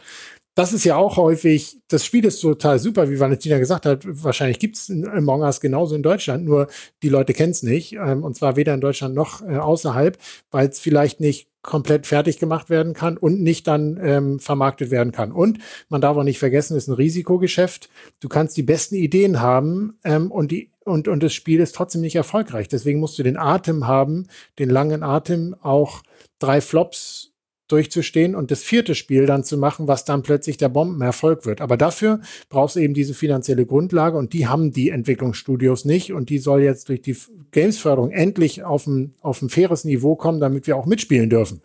Das 0.56 0.72
ist 0.72 0.84
ja 0.84 0.96
auch 0.96 1.18
häufig, 1.18 1.82
das 1.88 2.06
Spiel 2.06 2.24
ist 2.24 2.40
total 2.40 2.78
super, 2.78 3.10
wie 3.10 3.20
Valentina 3.20 3.58
gesagt 3.58 3.84
hat. 3.84 4.04
Wahrscheinlich 4.06 4.58
gibt 4.58 4.76
es 4.76 4.90
Among 4.90 5.42
Us 5.42 5.60
genauso 5.60 5.94
in 5.94 6.02
Deutschland, 6.02 6.46
nur 6.46 6.68
die 7.02 7.10
Leute 7.10 7.34
kennen 7.34 7.50
es 7.50 7.62
nicht. 7.62 7.92
Ähm, 7.92 8.24
und 8.24 8.36
zwar 8.36 8.56
weder 8.56 8.72
in 8.72 8.80
Deutschland 8.80 9.14
noch 9.14 9.42
äh, 9.42 9.58
außerhalb, 9.58 10.16
weil 10.50 10.66
es 10.66 10.80
vielleicht 10.80 11.20
nicht 11.20 11.50
komplett 11.60 12.06
fertig 12.06 12.38
gemacht 12.38 12.70
werden 12.70 12.94
kann 12.94 13.18
und 13.18 13.42
nicht 13.42 13.66
dann 13.66 14.00
ähm, 14.02 14.40
vermarktet 14.40 14.90
werden 14.90 15.12
kann. 15.12 15.30
Und 15.30 15.58
man 15.90 16.00
darf 16.00 16.16
auch 16.16 16.22
nicht 16.22 16.38
vergessen, 16.38 16.74
es 16.74 16.84
ist 16.84 16.88
ein 16.88 16.94
Risikogeschäft. 16.94 17.90
Du 18.20 18.30
kannst 18.30 18.56
die 18.56 18.62
besten 18.62 18.94
Ideen 18.94 19.42
haben 19.42 19.98
ähm, 20.04 20.30
und 20.30 20.52
die 20.52 20.70
und, 20.84 21.06
und 21.06 21.22
das 21.22 21.34
Spiel 21.34 21.60
ist 21.60 21.74
trotzdem 21.74 22.00
nicht 22.00 22.16
erfolgreich. 22.16 22.68
Deswegen 22.68 23.00
musst 23.00 23.18
du 23.18 23.22
den 23.22 23.36
Atem 23.36 23.86
haben, 23.86 24.28
den 24.58 24.70
langen 24.70 25.02
Atem, 25.02 25.54
auch 25.60 26.02
drei 26.38 26.62
Flops 26.62 27.35
durchzustehen 27.68 28.34
und 28.34 28.50
das 28.50 28.62
vierte 28.62 28.94
Spiel 28.94 29.26
dann 29.26 29.44
zu 29.44 29.58
machen, 29.58 29.88
was 29.88 30.04
dann 30.04 30.22
plötzlich 30.22 30.56
der 30.56 30.68
Bombenerfolg 30.68 31.46
wird. 31.46 31.60
Aber 31.60 31.76
dafür 31.76 32.20
brauchst 32.48 32.76
du 32.76 32.80
eben 32.80 32.94
diese 32.94 33.14
finanzielle 33.14 33.66
Grundlage 33.66 34.16
und 34.16 34.32
die 34.32 34.46
haben 34.46 34.72
die 34.72 34.90
Entwicklungsstudios 34.90 35.84
nicht 35.84 36.12
und 36.12 36.30
die 36.30 36.38
soll 36.38 36.62
jetzt 36.62 36.88
durch 36.88 37.02
die 37.02 37.16
Gamesförderung 37.50 38.10
endlich 38.10 38.64
auf 38.64 38.86
ein, 38.86 39.14
auf 39.20 39.42
ein 39.42 39.48
faires 39.48 39.84
Niveau 39.84 40.16
kommen, 40.16 40.40
damit 40.40 40.66
wir 40.66 40.76
auch 40.76 40.86
mitspielen 40.86 41.30
dürfen. 41.30 41.60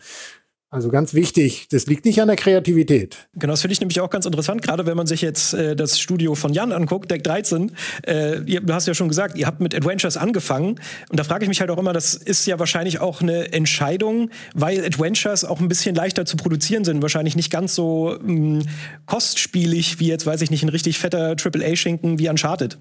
Also 0.73 0.87
ganz 0.87 1.13
wichtig, 1.13 1.67
das 1.69 1.85
liegt 1.87 2.05
nicht 2.05 2.21
an 2.21 2.29
der 2.29 2.37
Kreativität. 2.37 3.27
Genau, 3.33 3.51
das 3.51 3.59
finde 3.59 3.73
ich 3.73 3.81
nämlich 3.81 3.99
auch 3.99 4.09
ganz 4.09 4.25
interessant, 4.25 4.61
gerade 4.61 4.85
wenn 4.85 4.95
man 4.95 5.05
sich 5.05 5.21
jetzt 5.21 5.53
äh, 5.53 5.75
das 5.75 5.99
Studio 5.99 6.33
von 6.33 6.53
Jan 6.53 6.71
anguckt, 6.71 7.11
Deck 7.11 7.25
13. 7.25 7.73
Äh, 8.07 8.39
ihr, 8.45 8.61
du 8.61 8.73
hast 8.73 8.87
ja 8.87 8.93
schon 8.93 9.09
gesagt, 9.09 9.37
ihr 9.37 9.47
habt 9.47 9.59
mit 9.59 9.75
Adventures 9.75 10.15
angefangen. 10.15 10.79
Und 11.09 11.19
da 11.19 11.25
frage 11.25 11.43
ich 11.43 11.49
mich 11.49 11.59
halt 11.59 11.71
auch 11.71 11.77
immer, 11.77 11.91
das 11.91 12.13
ist 12.13 12.45
ja 12.45 12.57
wahrscheinlich 12.57 12.99
auch 12.99 13.19
eine 13.19 13.51
Entscheidung, 13.51 14.29
weil 14.53 14.85
Adventures 14.85 15.43
auch 15.43 15.59
ein 15.59 15.67
bisschen 15.67 15.93
leichter 15.93 16.25
zu 16.25 16.37
produzieren 16.37 16.85
sind. 16.85 17.01
Wahrscheinlich 17.01 17.35
nicht 17.35 17.51
ganz 17.51 17.75
so 17.75 18.17
mh, 18.21 18.31
mm, 18.31 18.61
kostspielig 19.07 19.99
wie 19.99 20.07
jetzt, 20.07 20.25
weiß 20.25 20.41
ich 20.41 20.51
nicht, 20.51 20.63
ein 20.63 20.69
richtig 20.69 20.99
fetter 20.99 21.35
AAA-Schinken 21.35 22.17
wie 22.17 22.29
Uncharted. 22.29 22.77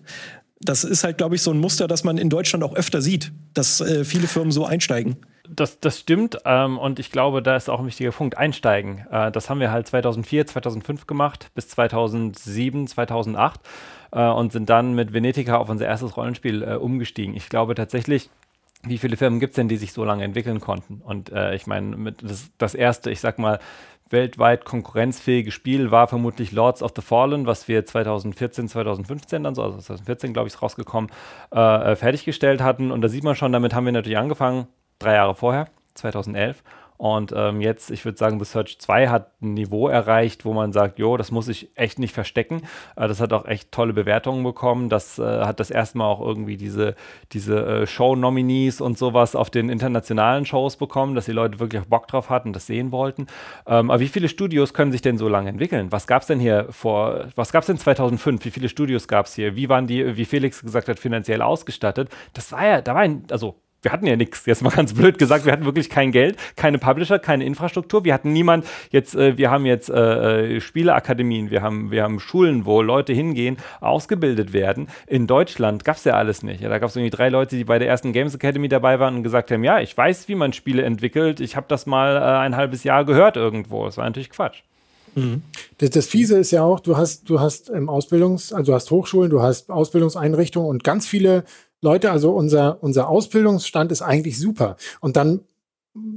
Das 0.61 0.85
ist 0.85 1.03
halt, 1.03 1.19
glaube 1.19 1.35
ich, 1.35 1.43
so 1.43 1.51
ein 1.51 1.59
Muster, 1.59 1.89
das 1.89 2.05
man 2.05 2.19
in 2.19 2.31
Deutschland 2.31 2.63
auch 2.63 2.77
öfter 2.77 3.03
sieht, 3.03 3.33
dass 3.53 3.81
äh, 3.81 4.05
viele 4.05 4.29
Firmen 4.29 4.53
so 4.53 4.65
einsteigen 4.65 5.17
das, 5.55 5.81
das 5.81 5.99
stimmt 5.99 6.39
ähm, 6.45 6.79
und 6.79 6.99
ich 6.99 7.11
glaube, 7.11 7.43
da 7.43 7.57
ist 7.57 7.69
auch 7.69 7.81
ein 7.81 7.87
wichtiger 7.87 8.13
Punkt, 8.13 8.39
einsteigen. 8.39 9.07
Äh, 9.11 9.33
das 9.33 9.51
haben 9.51 9.61
wir 9.61 9.71
halt 9.71 9.87
2004, 9.87 10.47
2005 10.47 11.07
gemacht, 11.07 11.51
bis 11.55 11.69
2007, 11.69 12.87
2008 12.87 13.61
äh, 14.13 14.29
und 14.29 14.53
sind 14.53 14.71
dann 14.71 14.95
mit 14.95 15.13
Venetica 15.13 15.57
auf 15.57 15.69
unser 15.69 15.87
erstes 15.87 16.17
Rollenspiel 16.17 16.63
äh, 16.63 16.75
umgestiegen. 16.75 17.35
Ich 17.37 17.49
glaube 17.49 17.75
tatsächlich, 17.75 18.31
wie 18.83 18.99
viele 18.99 19.17
Firmen 19.17 19.41
gibt 19.41 19.53
es 19.53 19.57
denn, 19.57 19.69
die 19.69 19.77
sich 19.77 19.93
so 19.93 20.05
lange 20.05 20.25
entwickeln 20.25 20.61
konnten? 20.61 21.03
Und 21.05 21.31
äh, 21.31 21.55
ich 21.55 21.67
meine, 21.67 22.13
das, 22.13 22.51
das 22.57 22.75
erste, 22.75 23.11
ich 23.11 23.21
sag 23.21 23.39
mal, 23.39 23.59
weltweit 24.09 24.65
konkurrenzfähige 24.65 25.53
Spiel 25.53 25.91
war 25.91 26.09
vermutlich 26.09 26.53
Lords 26.53 26.83
of 26.83 26.93
the 26.97 27.03
Fallen, 27.03 27.47
was 27.47 27.69
wir 27.69 27.85
2014, 27.85 28.69
2015 28.69 29.45
dann 29.45 29.55
so, 29.55 29.63
also 29.63 29.79
2014 29.79 30.33
glaube 30.33 30.49
ich 30.49 30.55
ist 30.55 30.63
rausgekommen, 30.63 31.11
äh, 31.55 31.93
äh, 31.93 31.97
fertiggestellt 31.97 32.61
hatten. 32.61 32.91
Und 32.91 33.03
da 33.03 33.09
sieht 33.09 33.25
man 33.25 33.37
schon, 33.37 33.53
damit 33.53 33.75
haben 33.75 33.85
wir 33.85 33.93
natürlich 33.93 34.19
angefangen, 34.19 34.67
drei 35.01 35.15
Jahre 35.15 35.35
vorher, 35.35 35.67
2011. 35.95 36.63
Und 37.01 37.33
ähm, 37.35 37.63
jetzt, 37.63 37.91
ich 37.91 38.05
würde 38.05 38.19
sagen, 38.19 38.39
The 38.39 38.45
Search 38.45 38.79
2 38.79 39.09
hat 39.09 39.33
ein 39.41 39.55
Niveau 39.55 39.89
erreicht, 39.89 40.45
wo 40.45 40.53
man 40.53 40.71
sagt, 40.71 40.99
jo, 40.99 41.17
das 41.17 41.31
muss 41.31 41.49
ich 41.49 41.71
echt 41.75 41.99
nicht 41.99 42.13
verstecken. 42.13 42.61
Äh, 42.95 43.09
das 43.09 43.23
hat 43.23 43.33
auch 43.33 43.47
echt 43.47 43.73
tolle 43.73 43.95
Bewertungen 43.95 44.45
bekommen. 44.45 44.91
Das 44.91 45.19
äh, 45.19 45.23
hat 45.23 45.61
das 45.61 45.71
erste 45.71 45.97
Mal 45.97 46.05
auch 46.05 46.21
irgendwie 46.21 46.59
diese, 46.59 46.95
diese 47.33 47.65
äh, 47.65 47.87
Show-Nominees 47.87 48.83
und 48.83 48.99
sowas 48.99 49.35
auf 49.35 49.49
den 49.49 49.71
internationalen 49.71 50.45
Shows 50.45 50.77
bekommen, 50.77 51.15
dass 51.15 51.25
die 51.25 51.33
Leute 51.33 51.59
wirklich 51.59 51.81
auch 51.81 51.87
Bock 51.87 52.07
drauf 52.07 52.29
hatten, 52.29 52.53
das 52.53 52.67
sehen 52.67 52.93
wollten. 52.93 53.29
Ähm, 53.67 53.91
aber 53.91 54.01
wie 54.01 54.09
viele 54.09 54.29
Studios 54.29 54.75
können 54.75 54.93
sich 54.93 55.01
denn 55.01 55.17
so 55.17 55.27
lange 55.27 55.49
entwickeln? 55.49 55.91
Was 55.93 56.07
gab 56.07 56.21
es 56.21 56.29
denn 56.29 56.39
hier 56.39 56.67
vor, 56.69 57.29
was 57.35 57.51
gab 57.51 57.63
es 57.63 57.69
denn 57.69 57.79
2005? 57.79 58.45
Wie 58.45 58.51
viele 58.51 58.69
Studios 58.69 59.09
gab 59.09 59.25
es 59.25 59.35
hier? 59.35 59.57
Wie 59.57 59.71
waren 59.71 59.87
die, 59.87 60.19
wie 60.19 60.27
Felix 60.27 60.61
gesagt 60.61 60.89
hat, 60.89 60.99
finanziell 60.99 61.41
ausgestattet? 61.41 62.11
Das 62.35 62.53
war 62.53 62.67
ja, 62.67 62.83
da 62.83 62.95
war 62.95 63.01
ein, 63.01 63.25
also 63.31 63.55
wir 63.83 63.93
hatten 63.93 64.07
ja 64.07 64.17
nichts, 64.17 64.47
jetzt 64.47 64.63
mal 64.63 64.71
ganz 64.77 64.95
blöd 64.95 65.19
gesagt, 65.19 65.45
wir 65.45 65.53
hatten 65.53 65.65
wirklich 65.65 65.91
kein 65.91 66.13
Geld, 66.13 66.37
keine 66.57 66.79
Publisher, 66.79 67.19
keine 67.19 67.45
Infrastruktur, 67.45 68.05
wir 68.05 68.15
hatten 68.15 68.33
niemand, 68.33 68.67
jetzt, 68.91 69.15
äh, 69.15 69.37
wir 69.37 69.51
haben 69.51 69.67
jetzt 69.67 69.91
äh, 69.91 70.57
äh, 70.57 70.61
Spieleakademien, 70.61 71.51
wir 71.51 71.63
haben, 71.63 71.91
wir 71.91 72.03
haben 72.03 72.21
Schulen, 72.21 72.65
wo 72.67 72.83
Leute 72.83 73.13
hingehen, 73.13 73.57
ausgebildet 73.81 74.53
werden. 74.53 74.89
In 75.07 75.27
Deutschland 75.27 75.85
gab 75.85 75.97
es 75.97 76.05
ja 76.05 76.15
alles 76.15 76.43
nicht. 76.43 76.61
Ja, 76.61 76.69
da 76.69 76.79
gab 76.79 76.91
es 76.91 76.97
irgendwie 76.97 77.11
drei 77.11 77.29
Leute, 77.29 77.57
die 77.57 77.65
bei 77.65 77.79
der 77.79 77.89
ersten 77.89 78.13
Games 78.13 78.35
Academy 78.35 78.69
dabei 78.69 79.01
waren 79.01 79.17
und 79.17 79.23
gesagt 79.23 79.51
haben, 79.51 79.65
ja, 79.65 79.81
ich 79.81 79.97
weiß, 79.97 80.29
wie 80.29 80.35
man 80.35 80.53
Spiele 80.53 80.83
entwickelt, 80.83 81.41
ich 81.41 81.57
habe 81.57 81.67
das 81.69 81.87
mal 81.87 82.17
äh, 82.17 82.21
ein 82.21 82.57
halbes 82.57 82.85
Jahr 82.85 83.05
gehört 83.05 83.37
irgendwo. 83.37 83.87
Das 83.87 83.97
war 83.97 84.05
natürlich 84.05 84.31
Quatsch. 84.31 84.63
Mhm. 85.15 85.43
Das, 85.79 85.91
das, 85.91 86.07
Fiese 86.07 86.39
ist 86.39 86.51
ja 86.51 86.63
auch, 86.63 86.81
du 86.81 86.97
hast, 86.97 87.29
du 87.29 87.41
hast 87.41 87.71
ähm, 87.71 87.89
Ausbildungs-, 87.89 88.53
also 88.53 88.73
du 88.73 88.75
hast 88.75 88.91
Hochschulen, 88.91 89.31
du 89.31 89.43
hast 89.43 89.71
Ausbildungseinrichtungen 89.71 90.69
und 90.69 90.85
ganz 90.85 91.07
viele 91.07 91.45
Leute, 91.83 92.11
also 92.11 92.33
unser, 92.33 92.83
unser 92.83 93.09
Ausbildungsstand 93.09 93.91
ist 93.93 94.03
eigentlich 94.03 94.39
super. 94.39 94.77
Und 95.01 95.17
dann 95.17 95.41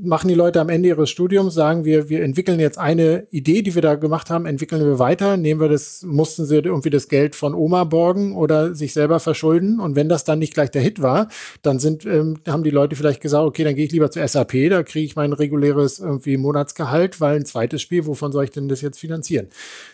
machen 0.04 0.28
die 0.28 0.34
Leute 0.34 0.60
am 0.60 0.70
Ende 0.70 0.90
ihres 0.90 1.10
Studiums, 1.10 1.54
sagen 1.54 1.86
wir, 1.86 2.10
wir 2.10 2.24
entwickeln 2.24 2.60
jetzt 2.60 2.78
eine 2.78 3.28
Idee, 3.32 3.62
die 3.62 3.74
wir 3.74 3.82
da 3.82 3.96
gemacht 3.96 4.30
haben, 4.30 4.46
entwickeln 4.46 4.84
wir 4.84 5.00
weiter, 5.00 5.38
nehmen 5.38 5.62
wir 5.62 5.70
das, 5.70 6.04
mussten 6.04 6.46
sie 6.46 6.56
irgendwie 6.56 6.90
das 6.90 7.08
Geld 7.08 7.36
von 7.36 7.54
Oma 7.54 7.84
borgen 7.86 8.36
oder 8.36 8.76
sich 8.76 8.94
selber 8.94 9.20
verschulden. 9.20 9.80
Und 9.80 9.96
wenn 9.96 10.10
das 10.10 10.24
dann 10.24 10.40
nicht 10.40 10.54
gleich 10.54 10.72
der 10.72 10.82
Hit 10.82 11.02
war, 11.02 11.30
dann 11.62 11.80
sind, 11.80 12.06
ähm, 12.06 12.38
haben 12.48 12.64
die 12.64 12.70
Leute 12.70 12.96
vielleicht 12.96 13.22
gesagt, 13.22 13.46
okay, 13.46 13.64
dann 13.64 13.76
gehe 13.76 13.86
ich 13.86 13.92
lieber 13.92 14.12
zu 14.12 14.26
SAP, 14.26 14.70
da 14.70 14.84
kriege 14.84 15.06
ich 15.06 15.16
mein 15.16 15.34
reguläres 15.34 16.00
irgendwie 16.00 16.38
Monatsgehalt, 16.38 17.22
weil 17.22 17.38
ein 17.38 17.46
zweites 17.46 17.82
Spiel, 17.82 18.06
wovon 18.06 18.32
soll 18.32 18.44
ich 18.44 18.52
denn 18.52 18.68
das 18.68 18.82
jetzt 18.82 19.00
finanzieren? 19.00 19.48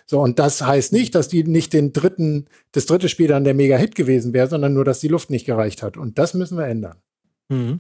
So, 0.06 0.20
und 0.22 0.40
das 0.40 0.62
heißt 0.62 0.92
nicht, 0.94 1.16
dass 1.16 1.28
die 1.28 1.44
nicht 1.44 1.74
den 1.74 1.94
dritten, 1.94 2.48
das 2.72 2.86
dritte 2.86 3.10
Spiel 3.10 3.28
dann 3.28 3.44
der 3.44 3.54
Mega-Hit 3.54 3.96
gewesen 3.96 4.34
wäre, 4.34 4.48
sondern 4.48 4.74
nur, 4.74 4.86
dass 4.86 5.00
die 5.00 5.08
Luft 5.08 5.30
nicht 5.30 5.46
gereicht 5.46 5.84
hat. 5.84 5.98
Und 5.98 6.18
das 6.18 6.34
müssen 6.34 6.58
wir 6.58 6.66
ändern. 6.66 6.98
Mhm. 7.50 7.80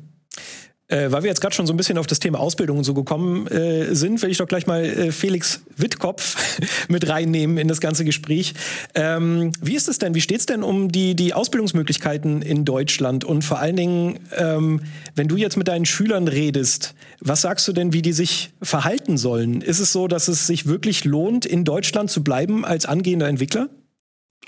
Äh, 0.90 1.12
weil 1.12 1.22
wir 1.22 1.30
jetzt 1.30 1.40
gerade 1.40 1.54
schon 1.54 1.68
so 1.68 1.74
ein 1.74 1.78
bisschen 1.78 2.00
auf 2.00 2.08
das 2.08 2.20
Thema 2.20 2.40
Ausbildung 2.40 2.80
und 2.80 2.84
so 2.84 2.96
gekommen 2.96 3.46
äh, 3.48 3.94
sind, 3.94 4.22
will 4.24 4.32
ich 4.32 4.40
doch 4.40 4.48
gleich 4.48 4.66
mal 4.66 4.84
äh, 4.84 5.12
Felix 5.12 5.62
Wittkopf 5.78 6.36
mit 6.90 7.08
reinnehmen 7.08 7.60
in 7.60 7.68
das 7.68 7.80
ganze 7.80 8.04
Gespräch. 8.04 8.56
Ähm, 8.96 9.52
wie 9.62 9.76
ist 9.76 9.88
es 9.88 10.00
denn? 10.00 10.16
Wie 10.16 10.22
steht 10.22 10.40
es 10.40 10.46
denn 10.48 10.64
um 10.64 10.92
die, 10.92 11.16
die 11.16 11.36
Ausbildungsmöglichkeiten 11.36 12.42
in 12.42 12.66
Deutschland? 12.66 13.24
Und 13.24 13.44
vor 13.44 13.60
allen 13.60 13.76
Dingen, 13.76 14.20
ähm, 14.36 14.82
wenn 15.14 15.28
du 15.28 15.38
jetzt 15.38 15.58
mit 15.58 15.68
deinen 15.68 15.86
Schülern 15.86 16.28
redest, 16.28 16.96
was 17.20 17.42
sagst 17.42 17.68
du 17.68 17.74
denn, 17.74 17.94
wie 17.94 18.02
die 18.02 18.14
sich 18.14 18.52
verhalten 18.60 19.18
sollen? 19.18 19.62
Ist 19.62 19.80
es 19.80 19.92
so, 19.92 20.08
dass 20.08 20.28
es 20.28 20.48
sich 20.48 20.66
wirklich 20.66 21.06
lohnt, 21.06 21.46
in 21.46 21.66
Deutschland 21.66 22.10
zu 22.10 22.24
bleiben 22.24 22.66
als 22.66 22.88
angehender 22.88 23.28
Entwickler? 23.28 23.70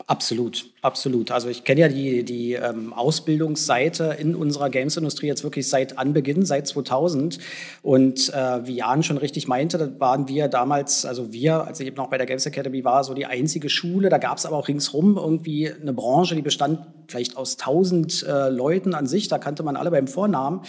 Absolut, 0.08 0.66
absolut. 0.82 1.32
Also 1.32 1.50
ich 1.50 1.64
kenne 1.64 1.82
ja 1.82 1.88
die, 1.88 2.24
die 2.24 2.54
ähm, 2.54 2.94
Ausbildungsseite 2.94 4.16
in 4.20 4.36
unserer 4.36 4.70
Games-Industrie 4.70 5.28
jetzt 5.28 5.44
wirklich 5.44 5.70
seit 5.70 5.98
Anbeginn, 5.98 6.46
seit 6.46 6.66
2000. 6.66 7.40
Und 7.82 8.34
äh, 8.34 8.66
wie 8.66 8.78
Jan 8.78 9.04
schon 9.04 9.18
richtig 9.18 9.48
meinte, 9.48 10.00
waren 10.00 10.28
wir 10.28 10.48
damals, 10.48 11.06
also 11.06 11.32
wir, 11.34 11.68
als 11.68 11.80
ich 11.82 11.88
eben 11.88 11.98
noch 11.98 12.10
bei 12.10 12.18
der 12.18 12.26
Games 12.26 12.46
Academy 12.46 12.84
war, 12.84 13.04
so 13.04 13.14
die 13.14 13.26
einzige 13.26 13.70
Schule. 13.70 14.10
Da 14.10 14.18
gab 14.18 14.38
es 14.38 14.46
aber 14.46 14.58
auch 14.58 14.68
ringsrum 14.68 15.18
irgendwie 15.18 15.72
eine 15.72 15.94
Branche, 15.94 16.36
die 16.36 16.42
bestand 16.42 16.88
vielleicht 17.08 17.38
aus 17.38 17.58
1000 17.60 18.24
äh, 18.24 18.50
Leuten 18.50 18.96
an 18.96 19.08
sich. 19.08 19.28
Da 19.28 19.38
kannte 19.38 19.62
man 19.64 19.76
alle 19.76 19.92
beim 19.92 20.08
Vornamen. 20.08 20.62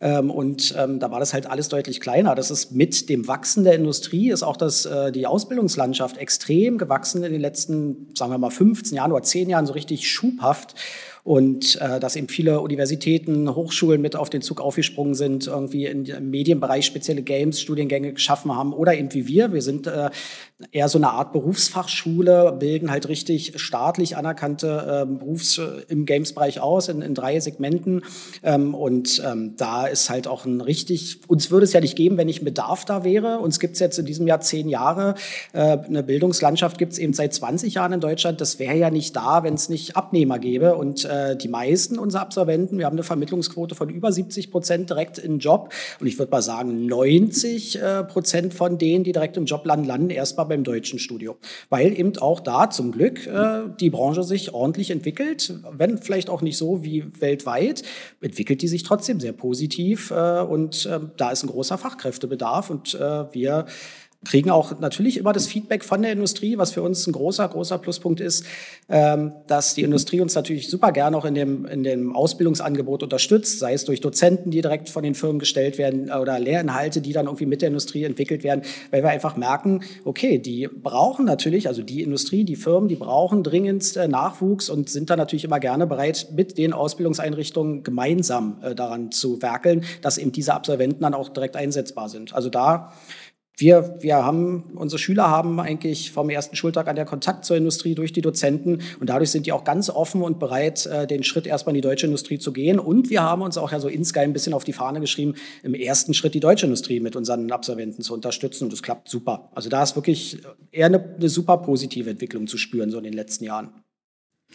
Ähm, 0.00 0.30
und 0.30 0.74
ähm, 0.76 0.98
da 0.98 1.10
war 1.10 1.20
das 1.20 1.32
halt 1.32 1.46
alles 1.46 1.68
deutlich 1.68 2.00
kleiner. 2.00 2.34
Das 2.34 2.50
ist 2.50 2.72
mit 2.72 3.08
dem 3.08 3.28
Wachsen 3.28 3.64
der 3.64 3.74
Industrie, 3.74 4.30
ist 4.30 4.42
auch 4.42 4.56
das, 4.56 4.84
äh, 4.86 5.12
die 5.12 5.26
Ausbildungslandschaft 5.26 6.16
extrem 6.16 6.78
gewachsen 6.78 7.22
in 7.22 7.32
den 7.32 7.40
letzten, 7.40 8.08
sagen 8.14 8.32
wir 8.32 8.38
mal, 8.38 8.50
15 8.50 8.96
Jahren 8.96 9.12
oder 9.12 9.22
10 9.22 9.48
Jahren 9.48 9.66
so 9.66 9.72
richtig 9.72 10.08
schubhaft 10.08 10.74
und 11.24 11.80
äh, 11.80 11.98
dass 11.98 12.16
eben 12.16 12.28
viele 12.28 12.60
Universitäten, 12.60 13.52
Hochschulen 13.54 14.02
mit 14.02 14.14
auf 14.14 14.28
den 14.28 14.42
Zug 14.42 14.60
aufgesprungen 14.60 15.14
sind, 15.14 15.46
irgendwie 15.46 15.86
im 15.86 16.30
Medienbereich 16.30 16.84
spezielle 16.84 17.22
Games, 17.22 17.62
Studiengänge 17.62 18.12
geschaffen 18.12 18.54
haben 18.54 18.74
oder 18.74 18.94
eben 18.94 19.12
wie 19.14 19.26
wir. 19.26 19.54
Wir 19.54 19.62
sind 19.62 19.86
äh, 19.86 20.10
eher 20.70 20.88
so 20.90 20.98
eine 20.98 21.08
Art 21.10 21.32
Berufsfachschule, 21.32 22.54
bilden 22.60 22.90
halt 22.90 23.08
richtig 23.08 23.54
staatlich 23.56 24.18
anerkannte 24.18 25.06
äh, 25.06 25.06
Berufs 25.06 25.58
im 25.88 26.04
Games-Bereich 26.04 26.60
aus 26.60 26.88
in, 26.88 27.00
in 27.00 27.14
drei 27.14 27.40
Segmenten 27.40 28.02
ähm, 28.42 28.74
und 28.74 29.22
ähm, 29.26 29.54
da 29.56 29.86
ist 29.86 30.10
halt 30.10 30.28
auch 30.28 30.44
ein 30.44 30.60
richtig, 30.60 31.20
uns 31.26 31.50
würde 31.50 31.64
es 31.64 31.72
ja 31.72 31.80
nicht 31.80 31.96
geben, 31.96 32.18
wenn 32.18 32.26
nicht 32.26 32.44
Bedarf 32.44 32.84
da 32.84 33.02
wäre. 33.02 33.38
Uns 33.38 33.60
gibt 33.60 33.74
es 33.74 33.80
jetzt 33.80 33.98
in 33.98 34.04
diesem 34.04 34.26
Jahr 34.26 34.40
zehn 34.40 34.68
Jahre. 34.68 35.14
Äh, 35.54 35.78
eine 35.78 36.02
Bildungslandschaft 36.02 36.76
gibt 36.76 36.92
es 36.92 36.98
eben 36.98 37.14
seit 37.14 37.32
20 37.32 37.72
Jahren 37.72 37.94
in 37.94 38.00
Deutschland. 38.00 38.42
Das 38.42 38.58
wäre 38.58 38.76
ja 38.76 38.90
nicht 38.90 39.16
da, 39.16 39.42
wenn 39.42 39.54
es 39.54 39.70
nicht 39.70 39.96
Abnehmer 39.96 40.38
gäbe 40.38 40.74
und 40.74 41.06
äh, 41.14 41.36
die 41.36 41.48
meisten 41.48 41.98
unserer 41.98 42.22
Absolventen, 42.22 42.78
wir 42.78 42.86
haben 42.86 42.94
eine 42.94 43.02
Vermittlungsquote 43.02 43.74
von 43.74 43.88
über 43.88 44.12
70 44.12 44.50
Prozent 44.50 44.90
direkt 44.90 45.18
im 45.18 45.38
Job. 45.38 45.72
Und 46.00 46.06
ich 46.06 46.18
würde 46.18 46.30
mal 46.30 46.42
sagen, 46.42 46.86
90 46.86 47.80
äh, 47.80 48.04
Prozent 48.04 48.54
von 48.54 48.78
denen, 48.78 49.04
die 49.04 49.12
direkt 49.12 49.36
im 49.36 49.44
Job 49.44 49.64
landen, 49.66 49.86
landen 49.86 50.10
erstmal 50.10 50.46
beim 50.46 50.64
deutschen 50.64 50.98
Studio. 50.98 51.36
Weil 51.68 51.98
eben 51.98 52.16
auch 52.18 52.40
da 52.40 52.70
zum 52.70 52.92
Glück 52.92 53.26
äh, 53.26 53.62
die 53.80 53.90
Branche 53.90 54.22
sich 54.22 54.54
ordentlich 54.54 54.90
entwickelt, 54.90 55.54
wenn 55.70 55.98
vielleicht 55.98 56.30
auch 56.30 56.42
nicht 56.42 56.56
so 56.56 56.84
wie 56.84 57.06
weltweit, 57.20 57.82
entwickelt 58.20 58.62
die 58.62 58.68
sich 58.68 58.82
trotzdem 58.82 59.20
sehr 59.20 59.32
positiv. 59.32 60.10
Äh, 60.10 60.40
und 60.40 60.86
äh, 60.86 61.00
da 61.16 61.30
ist 61.30 61.42
ein 61.42 61.48
großer 61.48 61.78
Fachkräftebedarf. 61.78 62.70
Und 62.70 62.94
äh, 62.94 63.32
wir 63.32 63.66
kriegen 64.24 64.50
auch 64.50 64.78
natürlich 64.80 65.16
immer 65.16 65.32
das 65.32 65.46
Feedback 65.46 65.84
von 65.84 66.02
der 66.02 66.12
Industrie, 66.12 66.58
was 66.58 66.72
für 66.72 66.82
uns 66.82 67.06
ein 67.06 67.12
großer, 67.12 67.46
großer 67.48 67.78
Pluspunkt 67.78 68.20
ist, 68.20 68.44
ähm, 68.88 69.32
dass 69.46 69.74
die 69.74 69.82
Industrie 69.82 70.20
uns 70.20 70.34
natürlich 70.34 70.68
super 70.68 70.92
gerne 70.92 71.16
auch 71.16 71.24
in 71.24 71.34
dem, 71.34 71.66
in 71.66 71.82
dem 71.82 72.14
Ausbildungsangebot 72.14 73.02
unterstützt, 73.02 73.58
sei 73.58 73.74
es 73.74 73.84
durch 73.84 74.00
Dozenten, 74.00 74.50
die 74.50 74.60
direkt 74.60 74.88
von 74.88 75.02
den 75.02 75.14
Firmen 75.14 75.38
gestellt 75.38 75.78
werden 75.78 76.10
oder 76.10 76.38
Lehrinhalte, 76.38 77.00
die 77.00 77.12
dann 77.12 77.26
irgendwie 77.26 77.46
mit 77.46 77.62
der 77.62 77.68
Industrie 77.68 78.04
entwickelt 78.04 78.44
werden, 78.44 78.62
weil 78.90 79.02
wir 79.02 79.10
einfach 79.10 79.36
merken, 79.36 79.82
okay, 80.04 80.38
die 80.38 80.68
brauchen 80.68 81.24
natürlich, 81.24 81.68
also 81.68 81.82
die 81.82 82.02
Industrie, 82.02 82.44
die 82.44 82.56
Firmen, 82.56 82.88
die 82.88 82.96
brauchen 82.96 83.42
dringend 83.42 83.96
äh, 83.96 84.08
Nachwuchs 84.08 84.70
und 84.70 84.88
sind 84.88 85.10
dann 85.10 85.18
natürlich 85.18 85.44
immer 85.44 85.60
gerne 85.60 85.86
bereit, 85.86 86.28
mit 86.34 86.58
den 86.58 86.72
Ausbildungseinrichtungen 86.72 87.82
gemeinsam 87.82 88.58
äh, 88.62 88.74
daran 88.74 89.10
zu 89.10 89.42
werkeln, 89.42 89.84
dass 90.02 90.18
eben 90.18 90.32
diese 90.32 90.54
Absolventen 90.54 91.02
dann 91.02 91.14
auch 91.14 91.28
direkt 91.28 91.56
einsetzbar 91.56 92.08
sind. 92.08 92.34
Also 92.34 92.50
da 92.50 92.92
wir, 93.56 93.96
wir 94.00 94.16
haben, 94.16 94.72
unsere 94.74 94.98
Schüler 94.98 95.30
haben 95.30 95.60
eigentlich 95.60 96.10
vom 96.10 96.28
ersten 96.28 96.56
Schultag 96.56 96.88
an 96.88 96.96
der 96.96 97.04
Kontakt 97.04 97.44
zur 97.44 97.56
Industrie 97.56 97.94
durch 97.94 98.12
die 98.12 98.20
Dozenten 98.20 98.80
und 98.98 99.08
dadurch 99.08 99.30
sind 99.30 99.46
die 99.46 99.52
auch 99.52 99.62
ganz 99.62 99.90
offen 99.90 100.22
und 100.22 100.40
bereit, 100.40 100.86
äh, 100.86 101.06
den 101.06 101.22
Schritt 101.22 101.46
erstmal 101.46 101.74
in 101.74 101.80
die 101.80 101.86
deutsche 101.86 102.06
Industrie 102.06 102.38
zu 102.38 102.52
gehen. 102.52 102.80
Und 102.80 103.10
wir 103.10 103.22
haben 103.22 103.42
uns 103.42 103.56
auch 103.56 103.70
ja 103.70 103.78
so 103.78 103.88
insgeheim 103.88 104.30
ein 104.30 104.32
bisschen 104.32 104.54
auf 104.54 104.64
die 104.64 104.72
Fahne 104.72 105.00
geschrieben, 105.00 105.34
im 105.62 105.74
ersten 105.74 106.14
Schritt 106.14 106.34
die 106.34 106.40
deutsche 106.40 106.66
Industrie 106.66 106.98
mit 106.98 107.14
unseren 107.14 107.52
Absolventen 107.52 108.02
zu 108.02 108.12
unterstützen 108.12 108.64
und 108.64 108.72
das 108.72 108.82
klappt 108.82 109.08
super. 109.08 109.50
Also 109.54 109.68
da 109.68 109.82
ist 109.82 109.94
wirklich 109.94 110.38
eher 110.72 110.86
eine, 110.86 111.14
eine 111.16 111.28
super 111.28 111.58
positive 111.58 112.10
Entwicklung 112.10 112.48
zu 112.48 112.58
spüren, 112.58 112.90
so 112.90 112.98
in 112.98 113.04
den 113.04 113.12
letzten 113.12 113.44
Jahren. 113.44 113.83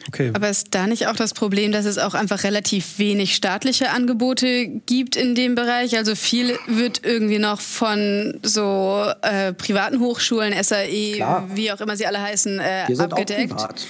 Okay. 0.07 0.31
Aber 0.33 0.49
ist 0.49 0.69
da 0.71 0.87
nicht 0.87 1.07
auch 1.07 1.15
das 1.15 1.33
Problem, 1.33 1.71
dass 1.71 1.85
es 1.85 1.97
auch 1.97 2.13
einfach 2.13 2.43
relativ 2.43 2.97
wenig 2.99 3.35
staatliche 3.35 3.91
Angebote 3.91 4.67
gibt 4.67 5.15
in 5.15 5.35
dem 5.35 5.55
Bereich? 5.55 5.97
Also 5.97 6.15
viel 6.15 6.57
wird 6.67 7.01
irgendwie 7.05 7.37
noch 7.37 7.59
von 7.61 8.39
so 8.41 9.05
äh, 9.21 9.53
privaten 9.53 9.99
Hochschulen, 9.99 10.53
SAE, 10.63 11.13
Klar. 11.15 11.49
wie 11.53 11.71
auch 11.71 11.81
immer 11.81 11.97
sie 11.97 12.07
alle 12.07 12.21
heißen, 12.21 12.59
äh, 12.59 12.83
Wir 12.87 12.95
sind 12.95 13.11
abgedeckt. 13.11 13.51
Auch 13.53 13.57
privat. 13.57 13.87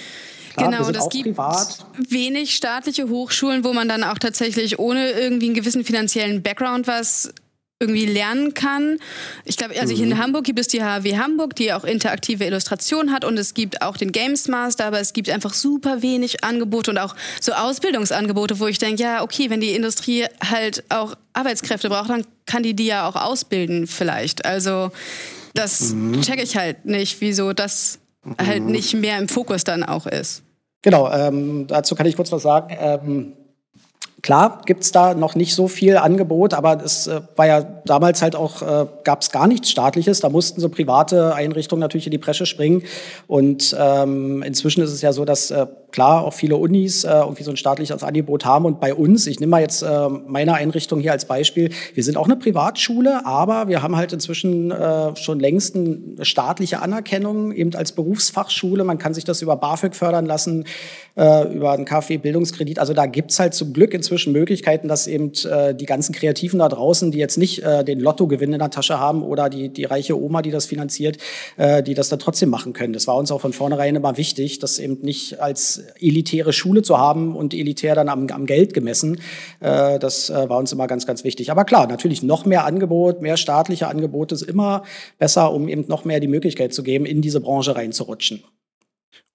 Klar, 0.55 0.71
genau, 0.71 0.89
es 0.89 1.09
gibt 1.09 1.25
privat. 1.25 1.85
wenig 2.09 2.55
staatliche 2.55 3.07
Hochschulen, 3.07 3.63
wo 3.63 3.71
man 3.71 3.87
dann 3.87 4.03
auch 4.03 4.17
tatsächlich 4.17 4.79
ohne 4.79 5.11
irgendwie 5.11 5.45
einen 5.45 5.55
gewissen 5.55 5.85
finanziellen 5.85 6.41
Background 6.41 6.87
was 6.87 7.31
irgendwie 7.79 8.05
lernen 8.05 8.53
kann. 8.53 8.97
Ich 9.45 9.55
glaube, 9.55 9.79
also 9.79 9.93
hier 9.95 10.03
in 10.03 10.09
mhm. 10.11 10.17
Hamburg 10.17 10.43
gibt 10.43 10.59
es 10.59 10.67
die 10.67 10.83
HW 10.83 11.17
Hamburg, 11.17 11.55
die 11.55 11.71
auch 11.71 11.85
interaktive 11.85 12.43
Illustration 12.43 13.11
hat 13.11 13.23
und 13.23 13.37
es 13.39 13.53
gibt 13.53 13.81
auch 13.81 13.95
den 13.95 14.11
Games 14.11 14.49
Master, 14.49 14.85
aber 14.85 14.99
es 14.99 15.13
gibt 15.13 15.29
einfach 15.29 15.53
super 15.53 16.01
wenig 16.01 16.43
Angebote 16.43 16.91
und 16.91 16.97
auch 16.97 17.15
so 17.39 17.53
Ausbildungsangebote, 17.53 18.59
wo 18.59 18.67
ich 18.67 18.79
denke, 18.79 19.01
ja, 19.01 19.23
okay, 19.23 19.49
wenn 19.49 19.61
die 19.61 19.75
Industrie 19.75 20.25
halt 20.43 20.83
auch 20.89 21.15
Arbeitskräfte 21.31 21.87
braucht, 21.87 22.09
dann 22.09 22.25
kann 22.45 22.63
die 22.63 22.73
die 22.73 22.87
ja 22.87 23.07
auch 23.07 23.15
ausbilden 23.15 23.87
vielleicht. 23.87 24.43
Also 24.43 24.91
das 25.53 25.93
mhm. 25.93 26.21
checke 26.21 26.43
ich 26.43 26.57
halt 26.57 26.85
nicht, 26.85 27.21
wieso 27.21 27.53
das 27.53 27.99
halt 28.25 28.39
mhm. 28.39 28.47
halt 28.47 28.63
nicht 28.65 28.93
mehr 28.93 29.17
im 29.19 29.29
Fokus 29.29 29.63
dann 29.63 29.83
auch 29.83 30.05
ist. 30.05 30.43
Genau, 30.81 31.09
ähm, 31.11 31.67
dazu 31.67 31.95
kann 31.95 32.05
ich 32.05 32.15
kurz 32.15 32.31
was 32.31 32.43
sagen. 32.43 32.75
Ähm, 32.77 33.33
Klar 34.21 34.61
gibt's 34.65 34.91
da 34.91 35.13
noch 35.13 35.35
nicht 35.35 35.55
so 35.55 35.67
viel 35.67 35.97
Angebot, 35.97 36.53
aber 36.53 36.83
es 36.83 37.07
äh, 37.07 37.21
war 37.35 37.47
ja 37.47 37.61
damals 37.85 38.21
halt 38.21 38.35
auch, 38.35 38.61
äh, 38.61 38.85
gab 39.03 39.21
es 39.21 39.31
gar 39.31 39.47
nichts 39.47 39.69
Staatliches. 39.69 40.19
Da 40.19 40.29
mussten 40.29 40.59
so 40.59 40.69
private 40.69 41.33
Einrichtungen 41.35 41.79
natürlich 41.79 42.07
in 42.07 42.11
die 42.11 42.17
Bresche 42.17 42.45
springen. 42.45 42.83
Und 43.27 43.75
ähm, 43.79 44.43
inzwischen 44.43 44.81
ist 44.81 44.91
es 44.91 45.01
ja 45.01 45.13
so, 45.13 45.25
dass 45.25 45.51
äh, 45.51 45.67
klar 45.91 46.23
auch 46.23 46.33
viele 46.33 46.55
Unis 46.57 47.03
äh, 47.03 47.11
irgendwie 47.11 47.43
so 47.43 47.51
ein 47.51 47.57
staatliches 47.57 48.03
Angebot 48.03 48.45
haben. 48.45 48.65
Und 48.65 48.79
bei 48.79 48.93
uns, 48.93 49.27
ich 49.27 49.39
nehme 49.39 49.51
mal 49.51 49.61
jetzt 49.61 49.81
äh, 49.81 50.09
meine 50.09 50.53
Einrichtung 50.53 50.99
hier 50.99 51.11
als 51.11 51.25
Beispiel, 51.25 51.71
wir 51.93 52.03
sind 52.03 52.17
auch 52.17 52.25
eine 52.25 52.35
Privatschule, 52.35 53.25
aber 53.25 53.67
wir 53.67 53.81
haben 53.81 53.95
halt 53.95 54.13
inzwischen 54.13 54.71
äh, 54.71 55.15
schon 55.15 55.39
längst 55.39 55.75
eine 55.75 56.23
staatliche 56.23 56.81
Anerkennung, 56.81 57.51
eben 57.51 57.73
als 57.75 57.91
Berufsfachschule. 57.91 58.83
Man 58.83 58.97
kann 58.97 59.13
sich 59.13 59.23
das 59.23 59.41
über 59.41 59.55
BAföG 59.55 59.95
fördern 59.95 60.25
lassen, 60.25 60.65
äh, 61.15 61.53
über 61.53 61.71
einen 61.71 61.85
KfW-Bildungskredit. 61.85 62.79
Also 62.79 62.93
da 62.93 63.05
gibt's 63.05 63.39
halt 63.39 63.53
zum 63.53 63.73
Glück 63.73 63.93
inzwischen 63.93 64.33
Möglichkeiten, 64.33 64.87
dass 64.87 65.07
eben 65.07 65.31
äh, 65.49 65.75
die 65.75 65.85
ganzen 65.85 66.13
Kreativen 66.13 66.59
da 66.59 66.69
draußen, 66.69 67.11
die 67.11 67.17
jetzt 67.17 67.37
nicht 67.37 67.63
äh, 67.63 67.83
den 67.83 67.99
Lottogewinn 67.99 68.53
in 68.53 68.59
der 68.59 68.69
Tasche 68.69 68.99
haben 68.99 69.23
oder 69.23 69.49
die, 69.49 69.69
die 69.69 69.85
reiche 69.85 70.19
Oma, 70.19 70.41
die 70.41 70.51
das 70.51 70.65
finanziert, 70.65 71.17
äh, 71.57 71.83
die 71.83 71.93
das 71.93 72.09
dann 72.09 72.19
trotzdem 72.19 72.49
machen 72.49 72.73
können. 72.73 72.93
Das 72.93 73.07
war 73.07 73.17
uns 73.17 73.31
auch 73.31 73.41
von 73.41 73.53
vornherein 73.53 73.95
immer 73.95 74.17
wichtig, 74.17 74.59
das 74.59 74.79
eben 74.79 74.99
nicht 75.01 75.39
als 75.39 75.78
elitäre 75.99 76.53
Schule 76.53 76.81
zu 76.81 76.97
haben 76.97 77.35
und 77.35 77.53
elitär 77.53 77.95
dann 77.95 78.09
am, 78.09 78.27
am 78.27 78.45
Geld 78.45 78.73
gemessen. 78.73 79.19
Äh, 79.59 79.99
das 79.99 80.29
äh, 80.29 80.49
war 80.49 80.57
uns 80.57 80.71
immer 80.71 80.87
ganz, 80.87 81.05
ganz 81.05 81.23
wichtig. 81.23 81.51
Aber 81.51 81.65
klar, 81.65 81.87
natürlich 81.87 82.23
noch 82.23 82.45
mehr 82.45 82.65
Angebot, 82.65 83.21
mehr 83.21 83.37
staatliche 83.37 83.87
Angebote 83.87 84.35
ist 84.35 84.43
immer 84.43 84.83
besser, 85.17 85.53
um 85.53 85.67
eben 85.67 85.85
noch 85.87 86.05
mehr 86.05 86.19
die 86.19 86.27
Möglichkeit 86.27 86.73
zu 86.73 86.83
geben, 86.83 87.05
in 87.05 87.21
diese 87.21 87.41
Branche 87.41 87.75
reinzurutschen. 87.75 88.43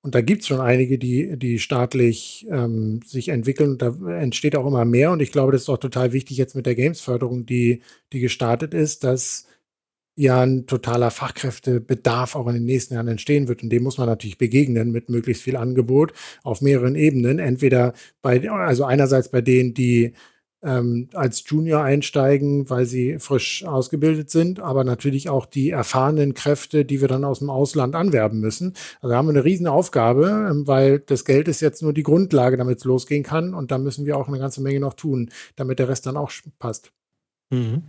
Und 0.04 0.14
da 0.14 0.20
gibt 0.20 0.42
es 0.42 0.48
schon 0.48 0.60
einige, 0.60 0.98
die, 0.98 1.38
die 1.38 1.58
staatlich 1.58 2.46
ähm, 2.50 3.00
sich 3.06 3.30
entwickeln. 3.30 3.78
Da 3.78 3.96
entsteht 4.20 4.54
auch 4.54 4.66
immer 4.66 4.84
mehr. 4.84 5.10
Und 5.10 5.22
ich 5.22 5.32
glaube, 5.32 5.52
das 5.52 5.62
ist 5.62 5.70
auch 5.70 5.78
total 5.78 6.12
wichtig 6.12 6.36
jetzt 6.36 6.54
mit 6.54 6.66
der 6.66 6.74
Games-Förderung, 6.74 7.46
die, 7.46 7.80
die 8.12 8.20
gestartet 8.20 8.74
ist, 8.74 9.02
dass 9.02 9.46
ja 10.16 10.42
ein 10.42 10.66
totaler 10.66 11.10
Fachkräftebedarf 11.10 12.36
auch 12.36 12.46
in 12.46 12.54
den 12.54 12.64
nächsten 12.64 12.94
Jahren 12.94 13.08
entstehen 13.08 13.48
wird. 13.48 13.62
Und 13.62 13.70
dem 13.70 13.82
muss 13.82 13.98
man 13.98 14.08
natürlich 14.08 14.38
begegnen 14.38 14.92
mit 14.92 15.08
möglichst 15.08 15.42
viel 15.42 15.56
Angebot 15.56 16.12
auf 16.42 16.60
mehreren 16.60 16.94
Ebenen. 16.94 17.38
Entweder 17.38 17.94
bei, 18.22 18.48
also 18.50 18.84
einerseits 18.84 19.30
bei 19.30 19.40
denen, 19.40 19.74
die 19.74 20.12
ähm, 20.64 21.08
als 21.12 21.44
Junior 21.46 21.82
einsteigen, 21.82 22.70
weil 22.70 22.86
sie 22.86 23.18
frisch 23.18 23.64
ausgebildet 23.64 24.30
sind, 24.30 24.60
aber 24.60 24.82
natürlich 24.82 25.28
auch 25.28 25.46
die 25.46 25.70
erfahrenen 25.70 26.32
Kräfte, 26.32 26.84
die 26.84 27.00
wir 27.00 27.08
dann 27.08 27.24
aus 27.24 27.40
dem 27.40 27.50
Ausland 27.50 27.94
anwerben 27.94 28.40
müssen. 28.40 28.72
Also 29.00 29.14
haben 29.14 29.26
wir 29.26 29.32
eine 29.32 29.44
riesen 29.44 29.66
Aufgabe, 29.66 30.48
ähm, 30.50 30.66
weil 30.66 31.00
das 31.00 31.24
Geld 31.26 31.48
ist 31.48 31.60
jetzt 31.60 31.82
nur 31.82 31.92
die 31.92 32.02
Grundlage, 32.02 32.56
damit 32.56 32.78
es 32.78 32.84
losgehen 32.84 33.22
kann 33.22 33.52
und 33.52 33.70
da 33.70 33.78
müssen 33.78 34.06
wir 34.06 34.16
auch 34.16 34.28
eine 34.28 34.38
ganze 34.38 34.62
Menge 34.62 34.80
noch 34.80 34.94
tun, 34.94 35.30
damit 35.56 35.78
der 35.78 35.88
Rest 35.88 36.06
dann 36.06 36.16
auch 36.16 36.32
passt. 36.58 36.92
Mhm. 37.50 37.82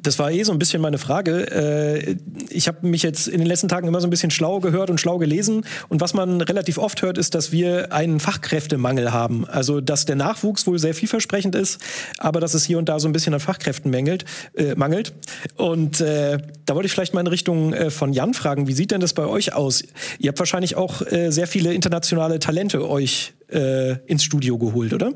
Das 0.00 0.18
war 0.18 0.30
eh 0.32 0.42
so 0.42 0.52
ein 0.52 0.58
bisschen 0.58 0.80
meine 0.80 0.98
Frage. 0.98 1.50
Äh, 1.50 2.16
ich 2.48 2.66
habe 2.66 2.86
mich 2.86 3.02
jetzt 3.02 3.28
in 3.28 3.38
den 3.38 3.46
letzten 3.46 3.68
Tagen 3.68 3.86
immer 3.86 4.00
so 4.00 4.06
ein 4.06 4.10
bisschen 4.10 4.30
schlau 4.30 4.58
gehört 4.58 4.90
und 4.90 4.98
schlau 4.98 5.18
gelesen. 5.18 5.64
Und 5.88 6.00
was 6.00 6.14
man 6.14 6.40
relativ 6.40 6.78
oft 6.78 7.02
hört, 7.02 7.18
ist, 7.18 7.34
dass 7.34 7.52
wir 7.52 7.92
einen 7.92 8.18
Fachkräftemangel 8.18 9.12
haben. 9.12 9.46
Also, 9.46 9.80
dass 9.80 10.06
der 10.06 10.16
Nachwuchs 10.16 10.66
wohl 10.66 10.78
sehr 10.78 10.94
vielversprechend 10.94 11.54
ist, 11.54 11.78
aber 12.18 12.40
dass 12.40 12.54
es 12.54 12.64
hier 12.64 12.78
und 12.78 12.88
da 12.88 12.98
so 12.98 13.08
ein 13.08 13.12
bisschen 13.12 13.34
an 13.34 13.40
Fachkräften 13.40 13.90
mängelt. 13.90 14.24
Äh, 14.54 14.74
mangelt. 14.76 15.12
Und 15.56 16.00
äh, 16.00 16.38
da 16.64 16.74
wollte 16.74 16.86
ich 16.86 16.92
vielleicht 16.92 17.14
mal 17.14 17.20
in 17.20 17.26
Richtung 17.26 17.72
äh, 17.74 17.90
von 17.90 18.12
Jan 18.12 18.34
fragen, 18.34 18.66
wie 18.66 18.72
sieht 18.72 18.90
denn 18.90 19.00
das 19.00 19.12
bei 19.12 19.26
euch 19.26 19.52
aus? 19.52 19.82
Ihr 20.18 20.28
habt 20.28 20.38
wahrscheinlich 20.38 20.76
auch 20.76 21.02
äh, 21.02 21.30
sehr 21.30 21.46
viele 21.46 21.74
internationale 21.74 22.38
Talente 22.38 22.88
euch 22.88 23.34
äh, 23.48 23.96
ins 24.06 24.24
Studio 24.24 24.58
geholt, 24.58 24.94
oder? 24.94 25.12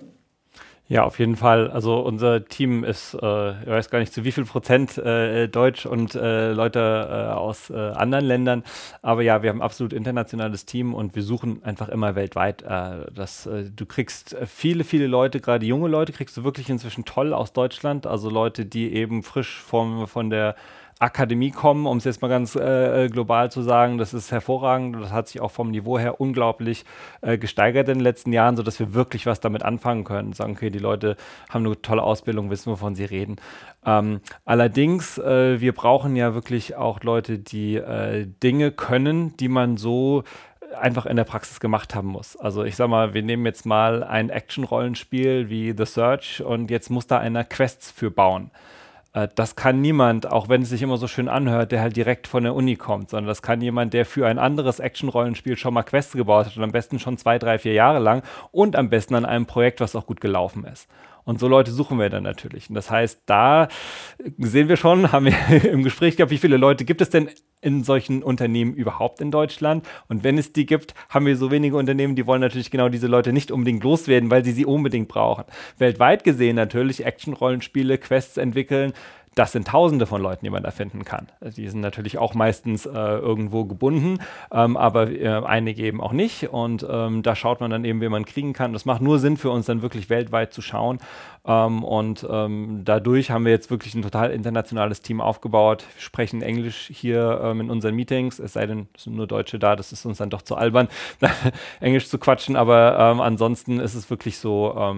Ja, 0.88 1.03
auf 1.03 1.18
jeden 1.18 1.35
Fall. 1.35 1.68
Also 1.68 1.99
unser 1.99 2.44
Team 2.44 2.85
ist, 2.85 3.14
äh, 3.14 3.61
ich 3.62 3.66
weiß 3.66 3.90
gar 3.90 3.99
nicht 3.99 4.12
zu 4.12 4.22
wie 4.22 4.31
viel 4.31 4.44
Prozent 4.44 4.96
äh, 4.96 5.49
Deutsch 5.49 5.85
und 5.85 6.14
äh, 6.14 6.53
Leute 6.53 6.79
äh, 6.79 7.33
aus 7.33 7.70
äh, 7.70 7.75
anderen 7.75 8.25
Ländern. 8.25 8.62
Aber 9.03 9.22
ja, 9.22 9.42
wir 9.42 9.51
haben 9.51 9.59
ein 9.59 9.62
absolut 9.64 9.92
internationales 9.92 10.64
Team 10.64 10.94
und 10.94 11.16
wir 11.16 11.25
suchen 11.25 11.61
einfach 11.64 11.88
immer 11.88 12.14
weltweit. 12.14 12.62
Äh, 12.62 13.11
das, 13.12 13.49
du 13.75 13.87
kriegst 13.87 14.37
viele, 14.46 14.85
viele 14.85 15.09
Leute, 15.09 15.40
gerade 15.40 15.66
junge 15.66 15.88
Leute, 15.88 16.12
kriegst 16.12 16.37
du 16.37 16.44
wirklich 16.44 16.70
inzwischen 16.70 17.05
toll 17.05 17.33
aus 17.35 17.53
Deutschland. 17.53 18.07
Also 18.07 18.31
Leute, 18.31 18.64
die 18.64 18.92
eben 18.92 19.25
frisch 19.25 19.61
vom, 19.61 20.07
von 20.07 20.31
der 20.31 20.55
Akademie 20.99 21.51
kommen, 21.51 21.87
um 21.87 21.99
es 21.99 22.05
jetzt 22.05 22.23
mal 22.23 22.29
ganz 22.29 22.57
äh, 22.57 23.05
äh, 23.05 23.09
global 23.09 23.51
zu 23.51 23.61
sagen. 23.61 23.99
Das 23.99 24.15
ist 24.15 24.33
hervorragend. 24.33 24.97
Das 24.97 25.13
hat 25.13 25.29
sich 25.29 25.43
auch 25.43 25.51
vom 25.51 25.71
Niveau 25.71 25.99
her 25.99 26.21
unglaublich 26.21 26.85
äh, 27.21 27.37
gesteigert 27.37 27.89
in 27.89 27.99
den 27.99 28.03
letzten 28.03 28.33
Jahren, 28.33 28.57
sodass 28.57 28.81
wir 28.81 28.95
wirklich 28.95 29.27
was 29.27 29.41
damit 29.41 29.63
anfangen 29.63 30.05
können. 30.05 30.33
Sagen, 30.33 30.53
okay, 30.53 30.71
die 30.71 30.79
Leute 30.79 31.17
haben 31.51 31.67
eine 31.67 31.81
tolle 31.83 32.03
Ausbildung, 32.03 32.49
wissen, 32.49 32.73
wovon 32.73 32.95
sie 32.95 33.05
reden. 33.05 33.37
Ähm, 33.85 34.21
allerdings, 34.47 35.19
äh, 35.19 35.61
wir 35.61 35.75
brauchen 35.75 36.17
ja 36.17 36.33
wirklich 36.33 36.77
auch 36.77 37.03
Leute, 37.03 37.39
die 37.39 37.77
äh, 37.77 38.27
Dinge 38.43 38.73
können, 38.73 39.37
die 39.37 39.49
man 39.49 39.77
so 39.77 40.25
einfach 40.81 41.05
in 41.07 41.17
der 41.17 41.25
Praxis 41.25 41.61
gemacht 41.61 41.95
haben 41.95 42.09
muss. 42.09 42.37
Also 42.37 42.65
ich 42.65 42.77
sag 42.77 42.89
mal, 42.89 43.15
wir 43.15 43.23
nehmen 43.23 43.45
jetzt 43.45 43.67
mal 43.67 44.03
ein 44.03 44.31
Action-Rollenspiel 44.31 45.49
wie 45.49 45.75
The 45.77 45.85
Search 45.85 46.43
und 46.43 46.71
jetzt 46.71 46.91
muss 46.91 47.07
da 47.07 47.19
einer 47.19 47.45
Quests 47.45 47.91
für 47.91 48.11
bauen. 48.11 48.51
Äh, 49.17 49.29
das 49.35 49.57
kann 49.57 49.81
niemand, 49.81 50.31
auch 50.31 50.49
wenn 50.49 50.63
es 50.63 50.69
sich 50.69 50.83
immer 50.83 50.99
so 50.99 51.09
schön 51.09 51.29
anhört, 51.29 51.73
der 51.73 51.81
halt 51.81 51.97
direkt 51.97 52.29
von 52.29 52.45
der 52.45 52.55
Uni 52.55 52.77
kommt, 52.77 53.11
sondern 53.11 53.27
das 53.27 53.43
kann 53.43 53.61
jemand, 53.61 53.95
der 53.95 54.05
für 54.05 54.27
ein 54.27 54.39
anderes 54.39 54.79
Action-Rollenspiel 54.79 55.57
schon 55.57 55.75
mal 55.75 55.83
Quests 55.83 56.13
gebaut 56.13 56.47
hat 56.47 56.57
und 56.57 56.63
am 56.63 56.73
besten 56.73 56.99
schon 56.99 57.17
zwei, 57.17 57.39
drei, 57.39 57.59
vier 57.59 57.73
Jahre 57.73 57.99
lang 57.99 58.23
und 58.53 58.77
am 58.77 58.91
besten 58.91 59.15
an 59.15 59.25
einem 59.25 59.47
Projekt, 59.47 59.81
was 59.81 59.97
auch 59.97 60.07
gut 60.07 60.21
gelaufen 60.21 60.65
ist. 60.65 60.87
Und 61.27 61.41
so 61.41 61.49
Leute 61.49 61.73
suchen 61.73 61.99
wir 61.99 62.09
dann 62.09 62.23
natürlich. 62.23 62.71
Und 62.71 62.77
das 62.77 62.89
heißt, 62.89 63.23
da 63.27 63.67
sehen 64.39 64.69
wir 64.69 64.77
schon, 64.77 65.12
haben 65.12 65.27
wir 65.27 65.65
im 65.65 65.83
Gespräch 65.83 66.17
gehabt, 66.17 66.31
wie 66.31 66.39
viele 66.39 66.57
Leute 66.57 66.85
gibt 66.85 67.01
es 67.01 67.11
denn 67.11 67.29
in 67.61 67.83
solchen 67.83 68.23
Unternehmen 68.23 68.75
überhaupt 68.75 69.21
in 69.21 69.33
Deutschland? 69.33 69.85
Und 70.09 70.23
wenn 70.23 70.39
es 70.39 70.53
die 70.53 70.67
gibt, 70.67 70.95
haben 71.09 71.27
wir 71.27 71.37
so 71.37 71.51
wenige 71.51 71.77
Unternehmen, 71.77 72.15
die 72.15 72.27
wollen 72.27 72.41
natürlich 72.41 72.71
genau 72.71 72.89
diese 72.89 73.09
Leute 73.09 73.33
nicht 73.33 73.51
unbedingt 73.51 73.83
loswerden, 73.83 74.31
weil 74.31 74.45
sie 74.45 74.53
sie 74.53 74.65
unbedingt 74.65 75.09
brauchen. 75.09 75.45
Weltweit 75.79 76.23
gesehen 76.23 76.55
natürlich 76.55 77.05
Action-Rollenspiele, 77.05 77.99
Quests 77.99 78.37
entwickeln, 78.37 78.93
das 79.37 79.53
sind 79.53 79.68
Tausende 79.68 80.07
von 80.07 80.22
Leuten, 80.22 80.46
die 80.46 80.51
man 80.51 80.62
da 80.62 80.70
finden 80.70 81.05
kann. 81.05 81.29
Die 81.42 81.68
sind 81.68 81.81
natürlich 81.81 82.16
auch 82.16 82.33
meistens 82.33 82.87
äh, 82.87 82.90
irgendwo 82.90 83.66
gebunden, 83.66 84.18
ähm, 84.51 84.79
aber 84.79 85.11
äh, 85.11 85.29
einige 85.44 85.83
eben 85.83 86.01
auch 86.01 86.12
nicht. 86.12 86.49
Und 86.49 86.87
ähm, 86.88 87.22
da 87.22 87.37
schaut 87.37 87.61
man 87.61 87.70
dann 87.70 87.85
eben, 87.85 88.01
wie 88.01 88.09
man 88.09 88.25
kriegen 88.25 88.55
kann. 88.55 88.72
Das 88.72 88.87
macht 88.87 89.03
nur 89.03 89.18
Sinn 89.18 89.37
für 89.37 89.51
uns, 89.51 89.66
dann 89.66 89.83
wirklich 89.83 90.09
weltweit 90.09 90.55
zu 90.55 90.62
schauen. 90.62 90.99
Ähm, 91.47 91.85
und 91.85 92.27
ähm, 92.29 92.83
dadurch 92.85 93.31
haben 93.31 93.45
wir 93.45 93.53
jetzt 93.53 93.71
wirklich 93.71 93.95
ein 93.95 94.03
total 94.03 94.31
internationales 94.31 95.01
Team 95.03 95.21
aufgebaut. 95.21 95.85
Wir 95.95 96.03
sprechen 96.03 96.43
Englisch 96.43 96.91
hier 96.93 97.41
ähm, 97.43 97.61
in 97.61 97.71
unseren 97.71 97.95
Meetings, 97.95 98.39
es 98.39 98.55
sei 98.55 98.67
denn, 98.67 98.89
es 98.95 99.05
sind 99.05 99.17
nur 99.17 99.27
Deutsche 99.27 99.59
da, 99.59 99.77
das 99.77 99.93
ist 99.93 100.05
uns 100.07 100.19
dann 100.19 100.31
doch 100.31 100.43
zu 100.43 100.57
albern, 100.57 100.89
Englisch 101.81 102.09
zu 102.09 102.19
quatschen. 102.19 102.57
Aber 102.57 102.99
ähm, 102.99 103.21
ansonsten 103.21 103.79
ist 103.81 103.95
es 103.95 104.11
wirklich 104.11 104.39
so, 104.39 104.97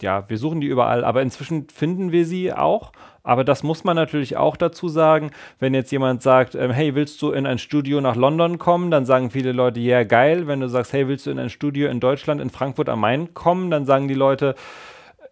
ja, 0.00 0.28
wir 0.28 0.38
suchen 0.38 0.60
die 0.60 0.66
überall, 0.66 1.04
aber 1.04 1.22
inzwischen 1.22 1.68
finden 1.68 2.12
wir 2.12 2.24
sie 2.24 2.52
auch. 2.52 2.92
Aber 3.22 3.44
das 3.44 3.62
muss 3.62 3.84
man 3.84 3.96
natürlich 3.96 4.36
auch 4.36 4.56
dazu 4.56 4.88
sagen. 4.88 5.30
Wenn 5.58 5.74
jetzt 5.74 5.92
jemand 5.92 6.22
sagt, 6.22 6.54
ähm, 6.54 6.70
hey, 6.70 6.94
willst 6.94 7.20
du 7.20 7.32
in 7.32 7.46
ein 7.46 7.58
Studio 7.58 8.00
nach 8.00 8.16
London 8.16 8.58
kommen, 8.58 8.90
dann 8.90 9.04
sagen 9.04 9.30
viele 9.30 9.52
Leute, 9.52 9.80
ja, 9.80 9.96
yeah, 9.96 10.04
geil. 10.04 10.46
Wenn 10.46 10.60
du 10.60 10.68
sagst, 10.68 10.92
hey, 10.92 11.06
willst 11.06 11.26
du 11.26 11.30
in 11.30 11.38
ein 11.38 11.50
Studio 11.50 11.90
in 11.90 12.00
Deutschland, 12.00 12.40
in 12.40 12.50
Frankfurt 12.50 12.88
am 12.88 13.00
Main 13.00 13.34
kommen, 13.34 13.70
dann 13.70 13.84
sagen 13.84 14.08
die 14.08 14.14
Leute, 14.14 14.54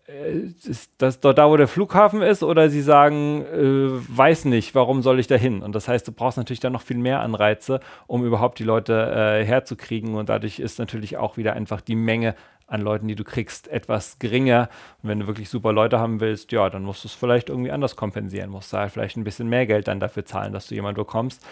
ist 0.08 0.92
das 0.98 1.20
dort 1.20 1.36
da, 1.36 1.50
wo 1.50 1.56
der 1.56 1.68
Flughafen 1.68 2.22
ist, 2.22 2.42
oder 2.42 2.70
sie 2.70 2.80
sagen, 2.80 3.44
äh, 3.44 4.16
weiß 4.16 4.46
nicht, 4.46 4.74
warum 4.74 5.02
soll 5.02 5.20
ich 5.20 5.26
da 5.26 5.34
hin? 5.34 5.62
Und 5.62 5.74
das 5.74 5.86
heißt, 5.86 6.08
du 6.08 6.12
brauchst 6.12 6.38
natürlich 6.38 6.60
dann 6.60 6.72
noch 6.72 6.80
viel 6.80 6.96
mehr 6.96 7.20
Anreize, 7.20 7.80
um 8.06 8.24
überhaupt 8.24 8.58
die 8.58 8.64
Leute 8.64 8.94
äh, 8.94 9.44
herzukriegen. 9.44 10.14
Und 10.14 10.30
dadurch 10.30 10.60
ist 10.60 10.78
natürlich 10.78 11.18
auch 11.18 11.36
wieder 11.36 11.52
einfach 11.52 11.82
die 11.82 11.94
Menge 11.94 12.34
an 12.66 12.80
Leuten, 12.80 13.06
die 13.06 13.16
du 13.16 13.24
kriegst, 13.24 13.68
etwas 13.68 14.18
geringer. 14.18 14.70
Und 15.02 15.10
wenn 15.10 15.20
du 15.20 15.26
wirklich 15.26 15.50
super 15.50 15.74
Leute 15.74 15.98
haben 15.98 16.20
willst, 16.20 16.52
ja, 16.52 16.70
dann 16.70 16.84
musst 16.84 17.04
du 17.04 17.08
es 17.08 17.14
vielleicht 17.14 17.50
irgendwie 17.50 17.70
anders 17.70 17.94
kompensieren. 17.94 18.48
Musst 18.50 18.72
du 18.72 18.78
halt 18.78 18.92
vielleicht 18.92 19.16
ein 19.18 19.24
bisschen 19.24 19.48
mehr 19.48 19.66
Geld 19.66 19.88
dann 19.88 20.00
dafür 20.00 20.24
zahlen, 20.24 20.54
dass 20.54 20.68
du 20.68 20.74
jemanden 20.74 21.00
bekommst. 21.00 21.44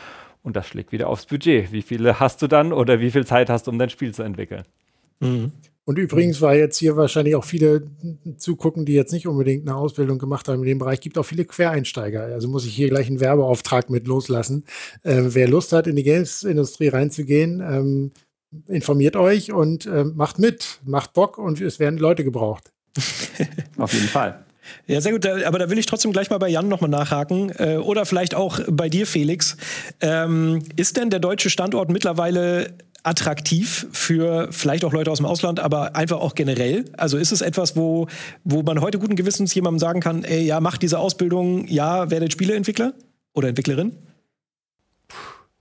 Und 0.42 0.57
das 0.57 0.66
schlägt 0.66 0.92
wieder 0.92 1.09
aufs 1.09 1.27
Budget. 1.27 1.73
Wie 1.73 1.83
viele 1.83 2.21
hast 2.21 2.40
du 2.40 2.47
dann 2.47 2.73
oder 2.73 3.01
wie 3.01 3.11
viel 3.11 3.27
Zeit 3.27 3.51
hast 3.51 3.66
du, 3.66 3.71
um 3.71 3.79
dein 3.79 3.90
Spiel 3.90 4.14
zu 4.14 4.23
entwickeln? 4.23 4.64
Mhm. 5.21 5.53
Und 5.87 5.99
übrigens, 5.99 6.40
weil 6.40 6.59
jetzt 6.59 6.79
hier 6.79 6.96
wahrscheinlich 6.96 7.37
auch 7.37 7.44
viele 7.44 7.87
zugucken, 8.38 8.85
die 8.85 8.94
jetzt 8.94 9.12
nicht 9.12 9.29
unbedingt 9.29 9.68
eine 9.68 9.77
Ausbildung 9.77 10.18
gemacht 10.18 10.49
haben 10.49 10.59
in 10.59 10.66
dem 10.66 10.79
Bereich, 10.79 11.01
gibt 11.01 11.16
auch 11.16 11.22
viele 11.22 11.44
Quereinsteiger. 11.44 12.25
Also 12.25 12.49
muss 12.49 12.66
ich 12.66 12.75
hier 12.75 12.88
gleich 12.88 13.07
einen 13.07 13.20
Werbeauftrag 13.20 13.88
mit 13.88 14.09
loslassen. 14.09 14.64
Ähm, 15.05 15.33
wer 15.33 15.46
Lust 15.46 15.72
hat, 15.72 15.87
in 15.87 15.94
die 15.94 16.03
Games-Industrie 16.03 16.88
reinzugehen, 16.88 17.61
ähm, 17.61 18.11
informiert 18.66 19.14
euch 19.14 19.53
und 19.53 19.87
äh, 19.87 20.03
macht 20.03 20.40
mit, 20.40 20.81
macht 20.85 21.12
Bock 21.12 21.38
und 21.38 21.61
es 21.61 21.79
werden 21.79 22.01
Leute 22.01 22.25
gebraucht. 22.25 22.72
Auf 23.79 23.92
jeden 23.92 24.09
Fall. 24.09 24.44
Ja, 24.87 25.01
sehr 25.01 25.12
gut. 25.12 25.27
Aber 25.27 25.59
da 25.59 25.70
will 25.70 25.79
ich 25.79 25.87
trotzdem 25.87 26.12
gleich 26.12 26.31
mal 26.31 26.38
bei 26.38 26.49
Jan 26.49 26.68
nochmal 26.68 26.90
nachhaken. 26.90 27.53
Äh, 27.59 27.77
oder 27.77 28.07
vielleicht 28.07 28.35
auch 28.35 28.59
bei 28.68 28.88
dir, 28.88 29.07
Felix. 29.07 29.57
Ähm, 30.01 30.61
ist 30.77 30.96
denn 30.96 31.11
der 31.11 31.20
deutsche 31.20 31.51
Standort 31.51 31.90
mittlerweile 31.90 32.75
attraktiv 33.07 33.87
für 33.92 34.49
vielleicht 34.51 34.85
auch 34.85 34.92
Leute 34.92 35.11
aus 35.11 35.19
dem 35.19 35.27
Ausland, 35.27 35.61
aber 35.61 35.95
einfach 35.97 36.19
auch 36.19 36.35
generell? 36.35 36.85
Also 36.97 37.16
ist 37.16 37.33
es 37.33 37.40
etwas, 37.40 37.77
wo, 37.77 38.09
wo 38.45 38.62
man 38.62 38.81
heute 38.81 38.99
guten 38.99 39.16
Gewissens 39.16 39.55
jemandem 39.55 39.79
sagen 39.79 40.01
kann, 40.01 40.25
ey, 40.25 40.42
ja, 40.42 40.61
macht 40.61 40.83
diese 40.83 40.99
Ausbildung, 40.99 41.66
ja, 41.69 42.11
werdet 42.11 42.33
Spieleentwickler 42.33 42.95
oder 43.35 43.49
Entwicklerin? 43.49 43.97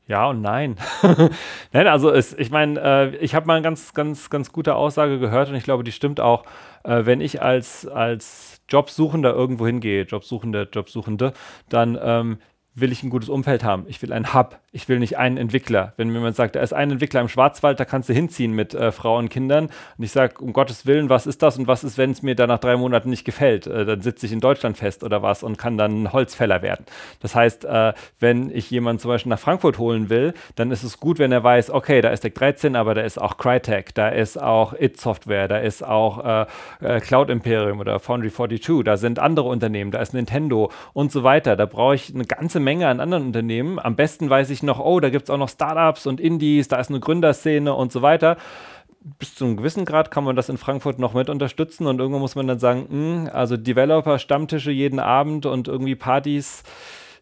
Ja 0.08 0.30
und 0.30 0.42
nein. 0.42 0.76
nein, 1.74 1.88
also 1.88 2.12
es, 2.12 2.34
ich 2.34 2.52
meine, 2.52 2.80
äh, 2.80 3.16
ich 3.18 3.34
habe 3.34 3.48
mal 3.48 3.56
eine 3.56 3.64
ganz, 3.64 3.94
ganz, 3.94 4.30
ganz 4.30 4.52
gute 4.52 4.76
Aussage 4.76 5.20
gehört 5.20 5.50
und 5.50 5.56
ich 5.56 5.64
glaube, 5.64 5.84
die 5.84 5.92
stimmt 5.92 6.20
auch. 6.20 6.46
Äh, 6.84 7.06
wenn 7.06 7.22
ich 7.22 7.42
als, 7.42 7.88
als 7.88 8.62
Jobsuchender 8.70 9.34
irgendwo 9.34 9.66
hingehe, 9.66 10.04
Jobsuchende, 10.04 10.70
Jobsuchende, 10.72 11.34
dann 11.70 11.98
ähm, 12.00 12.38
will 12.76 12.92
ich 12.92 13.04
ein 13.04 13.10
gutes 13.10 13.30
Umfeld 13.30 13.64
haben. 13.64 13.86
Ich 13.88 14.02
will 14.02 14.12
einen 14.12 14.34
Hub. 14.34 14.60
Ich 14.74 14.90
will 14.90 15.00
nicht 15.00 15.18
einen 15.18 15.38
Entwickler. 15.38 15.94
Wenn 15.96 16.10
mir 16.10 16.16
jemand 16.20 16.36
sagt, 16.36 16.58
da 16.58 16.60
ist 16.60 16.74
ein 16.74 16.92
Entwickler 16.92 17.22
im 17.22 17.30
Schwarzwald, 17.30 17.80
da 17.80 17.86
kannst 17.86 18.10
du 18.10 18.14
hinziehen 18.14 18.52
mit 18.52 18.74
äh, 18.74 18.92
Frauen 18.92 19.26
und 19.26 19.30
Kindern. 19.30 19.70
Und 19.98 20.04
ich 20.04 20.12
sage, 20.12 20.36
um 20.42 20.52
Gottes 20.52 20.86
Willen, 20.86 21.08
was 21.08 21.26
ist 21.26 21.42
das 21.42 21.58
und 21.58 21.68
was 21.68 21.86
ist, 21.86 21.98
wenn 21.98 22.12
es 22.12 22.22
mir 22.22 22.36
da 22.36 22.46
nach 22.48 22.60
drei 22.60 22.76
Monaten 22.76 23.10
nicht 23.10 23.24
gefällt? 23.24 23.66
Äh, 23.66 23.86
dann 23.86 24.02
sitze 24.02 24.26
ich 24.26 24.34
in 24.34 24.42
Deutschland 24.42 24.78
fest 24.78 25.06
oder 25.06 25.22
was 25.22 25.42
und 25.44 25.58
kann 25.58 25.78
dann 25.78 26.12
Holzfäller 26.12 26.62
werden. 26.62 26.86
Das 27.22 27.34
heißt, 27.34 27.64
äh, 27.64 27.94
wenn 28.20 28.50
ich 28.50 28.70
jemanden 28.70 29.00
zum 29.00 29.10
Beispiel 29.10 29.30
nach 29.30 29.40
Frankfurt 29.40 29.78
holen 29.78 30.10
will, 30.10 30.34
dann 30.56 30.70
ist 30.72 30.84
es 30.84 31.00
gut, 31.00 31.18
wenn 31.20 31.32
er 31.32 31.44
weiß, 31.44 31.70
okay, 31.70 32.02
da 32.02 32.10
ist 32.10 32.26
Deck 32.26 32.36
13, 32.36 32.76
aber 32.76 32.94
da 32.94 33.02
ist 33.02 33.18
auch 33.18 33.38
Crytek, 33.38 33.96
da 33.96 34.10
ist 34.10 34.42
auch 34.42 34.74
It 34.78 35.00
Software, 35.00 35.48
da 35.48 35.60
ist 35.60 35.86
auch 35.86 36.26
äh, 36.26 36.46
äh, 36.82 37.00
Cloud 37.00 37.30
Imperium 37.30 37.80
oder 37.80 38.00
Foundry 38.00 38.30
42, 38.30 38.84
da 38.84 38.98
sind 38.98 39.20
andere 39.20 39.48
Unternehmen, 39.48 39.92
da 39.92 40.00
ist 40.00 40.14
Nintendo 40.14 40.70
und 40.92 41.14
so 41.14 41.24
weiter. 41.24 41.56
Da 41.56 41.66
brauche 41.66 41.96
ich 41.96 42.14
eine 42.14 42.26
ganze 42.26 42.65
Menge 42.66 42.90
an 42.90 43.00
anderen 43.00 43.28
Unternehmen. 43.28 43.80
Am 43.80 43.96
besten 43.96 44.30
weiß 44.30 44.50
ich 44.50 44.62
noch, 44.62 44.80
oh, 44.80 45.00
da 45.00 45.10
gibt 45.10 45.24
es 45.24 45.30
auch 45.30 45.38
noch 45.38 45.48
Startups 45.48 46.06
und 46.06 46.20
Indies, 46.20 46.68
da 46.68 46.78
ist 46.78 46.90
eine 46.90 47.00
Gründerszene 47.00 47.74
und 47.74 47.94
so 47.94 48.02
weiter. 48.02 48.36
Bis 49.20 49.36
zu 49.36 49.46
einem 49.46 49.56
gewissen 49.56 49.86
Grad 49.86 50.12
kann 50.12 50.26
man 50.26 50.36
das 50.36 50.50
in 50.50 50.58
Frankfurt 50.58 51.00
noch 51.00 51.14
mit 51.14 51.30
unterstützen 51.30 51.88
und 51.88 52.00
irgendwo 52.00 52.20
muss 52.20 52.36
man 52.36 52.48
dann 52.48 52.60
sagen, 52.60 52.88
mh, 52.90 52.90
hm, 52.90 53.30
also 53.32 53.56
Developer, 53.56 54.20
Stammtische 54.20 54.72
jeden 54.72 55.00
Abend 55.00 55.46
und 55.46 55.70
irgendwie 55.70 55.96
Partys 55.96 56.64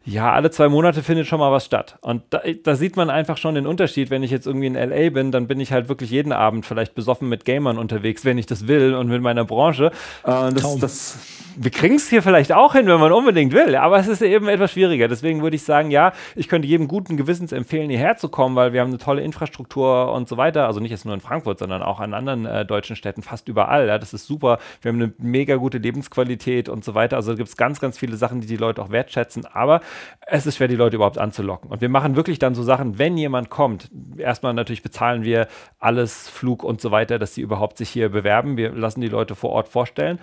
ja, 0.06 0.34
alle 0.34 0.52
zwei 0.52 0.68
Monate 0.68 1.02
findet 1.02 1.28
schon 1.28 1.40
mal 1.40 1.52
was 1.52 1.64
statt. 1.64 1.98
Und 2.02 2.24
da, 2.30 2.42
da, 2.64 2.76
sieht 2.76 2.98
man 2.98 3.10
einfach 3.10 3.38
schon 3.38 3.56
den 3.56 3.66
Unterschied. 3.66 4.10
Wenn 4.10 4.22
ich 4.22 4.32
jetzt 4.32 4.46
irgendwie 4.46 4.68
in 4.68 4.74
LA 4.74 5.12
bin, 5.12 5.32
dann 5.32 5.48
bin 5.48 5.62
ich 5.62 5.72
halt 5.72 5.88
wirklich 5.88 6.12
jeden 6.12 6.34
Abend 6.34 6.66
vielleicht 6.66 6.94
besoffen 6.94 7.30
mit 7.30 7.46
Gamern 7.46 7.78
unterwegs, 7.78 8.26
wenn 8.26 8.38
ich 8.38 8.46
das 8.46 8.68
will 8.68 8.96
und 8.96 9.08
mit 9.08 9.22
meiner 9.22 9.46
Branche. 9.46 9.92
Äh, 10.26 10.52
das, 10.52 10.78
das, 10.80 11.20
wir 11.56 11.72
kriegen 11.72 11.96
es 11.96 12.10
hier 12.10 12.22
vielleicht 12.22 12.52
auch 12.52 12.74
hin, 12.74 12.88
wenn 12.88 13.00
man 13.00 13.14
unbedingt 13.14 13.54
will, 13.54 13.78
aber 13.78 13.98
es 13.98 14.08
ist 14.08 14.22
eben 14.22 14.50
etwas 14.50 14.72
schwieriger. 14.72 15.08
Deswegen 15.08 15.42
würde 15.42 15.56
ich 15.56 15.64
sagen, 15.64 15.90
ja, 15.90 16.12
ich 16.36 16.50
könnte 16.50 16.68
jedem 16.68 16.90
guten 16.90 17.16
Gewissens 17.16 17.54
empfehlen, 17.54 17.90
hierher 17.90 18.18
zu 18.18 18.28
kommen, 18.28 18.58
weil 18.58 18.74
wir 18.74 18.82
haben 18.82 18.90
eine 18.90 18.98
tolle 18.98 19.22
Infrastruktur 19.22 20.12
und 20.12 20.28
so 20.28 20.36
weiter. 20.36 20.68
Also 20.68 20.82
nicht 20.82 20.92
jetzt 20.92 21.06
nur 21.06 21.14
in 21.14 21.22
Frankfurt, 21.22 21.60
sondern 21.60 21.82
auch 21.82 22.02
an 22.02 22.14
anderen 22.14 22.46
äh, 22.46 22.66
deutschen 22.66 22.98
Städten, 22.98 23.22
fast 23.22 23.48
überall. 23.48 23.88
Ja, 23.88 23.98
das 24.00 24.14
ist 24.14 24.28
super. 24.28 24.60
Wir 24.82 24.90
haben 24.90 25.02
eine 25.02 25.14
mega 25.18 25.56
gute 25.56 25.78
Lebensqualität 25.78 26.68
und 26.68 26.84
so 26.84 26.94
weiter. 26.94 27.16
Also 27.16 27.32
da 27.32 27.38
gibt 27.38 27.48
es 27.48 27.56
ganz, 27.56 27.80
ganz 27.80 27.98
viele 27.98 28.18
Sachen, 28.18 28.42
die 28.42 28.48
die 28.48 28.58
Leute 28.58 28.82
auch 28.82 28.90
wertschätzen. 28.90 29.46
Aber 29.46 29.80
es 30.26 30.46
ist 30.46 30.58
schwer, 30.58 30.68
die 30.68 30.76
Leute 30.76 30.96
überhaupt 30.96 31.18
anzulocken. 31.18 31.70
Und 31.70 31.82
wir 31.82 31.90
machen 31.90 32.16
wirklich 32.16 32.40
dann 32.40 32.56
so 32.56 32.64
Sachen, 32.64 32.98
wenn 32.98 33.18
jemand 33.18 33.50
kommt, 33.50 33.90
erstmal 34.18 34.54
natürlich 34.54 34.84
bezahlen 34.84 35.24
wir 35.24 35.48
alles, 35.80 36.30
Flug 36.30 36.64
und 36.64 36.82
so 36.82 36.92
weiter, 36.92 37.20
dass 37.20 37.34
sie 37.34 37.42
überhaupt 37.42 37.78
sich 37.78 37.90
hier 37.90 38.10
bewerben. 38.10 38.58
Wir 38.58 38.72
lassen 38.72 39.02
die 39.02 39.08
Leute 39.08 39.36
vor 39.36 39.52
Ort 39.52 39.68
vorstellen 39.68 40.20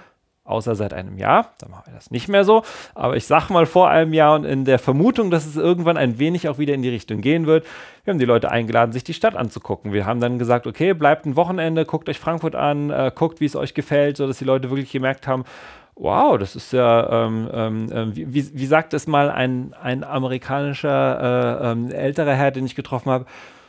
außer 0.51 0.75
seit 0.75 0.93
einem 0.93 1.17
Jahr. 1.17 1.53
Da 1.59 1.69
machen 1.69 1.85
wir 1.87 1.95
das 1.95 2.11
nicht 2.11 2.29
mehr 2.29 2.45
so. 2.45 2.63
Aber 2.95 3.17
ich 3.17 3.27
sage 3.27 3.53
mal 3.53 3.67
vor 3.67 3.89
einem 3.89 4.13
Jahr 4.13 4.35
und 4.35 4.45
in 4.45 4.65
der 4.65 4.79
Vermutung, 4.79 5.31
dass 5.31 5.47
es 5.47 5.57
irgendwann 5.57 5.97
ein 5.97 6.19
wenig 6.19 6.49
auch 6.49 6.59
wieder 6.59 6.75
in 6.75 6.83
die 6.83 6.89
Richtung 6.89 7.21
gehen 7.21 7.47
wird. 7.47 7.65
Wir 8.05 8.13
haben 8.13 8.19
die 8.19 8.27
Leute 8.27 8.51
eingeladen, 8.51 8.93
sich 8.93 9.05
die 9.05 9.15
Stadt 9.15 9.37
anzugucken. 9.37 9.93
Wir 9.93 10.07
haben 10.07 10.21
dann 10.21 10.39
gesagt, 10.39 10.67
okay, 10.67 10.93
bleibt 10.93 11.25
ein 11.25 11.37
Wochenende, 11.37 11.85
guckt 11.85 12.09
euch 12.09 12.19
Frankfurt 12.19 12.57
an, 12.57 12.91
äh, 12.91 13.13
guckt, 13.15 13.41
wie 13.41 13.45
es 13.45 13.57
euch 13.57 13.75
gefällt, 13.75 14.17
sodass 14.17 14.39
die 14.39 14.45
Leute 14.45 14.71
wirklich 14.71 14.91
gemerkt 14.91 15.27
haben, 15.27 15.45
wow, 16.01 16.39
das 16.39 16.57
ist 16.57 16.73
ja, 16.73 17.27
ähm, 17.27 17.49
ähm, 17.53 17.93
äh, 17.93 18.17
wie, 18.17 18.59
wie, 18.59 18.67
sagt 18.67 18.95
es 18.95 19.07
mal 19.07 19.31
ein, 19.31 19.75
ein 19.81 20.03
amerikanischer 20.03 21.61
äh, 21.61 21.73
ähm, 21.73 21.93
älterer 21.93 22.35
Herr, 22.35 22.51
den 22.51 22.65
ich 22.65 22.75
getroffen 22.75 23.11
habe, 23.11 23.27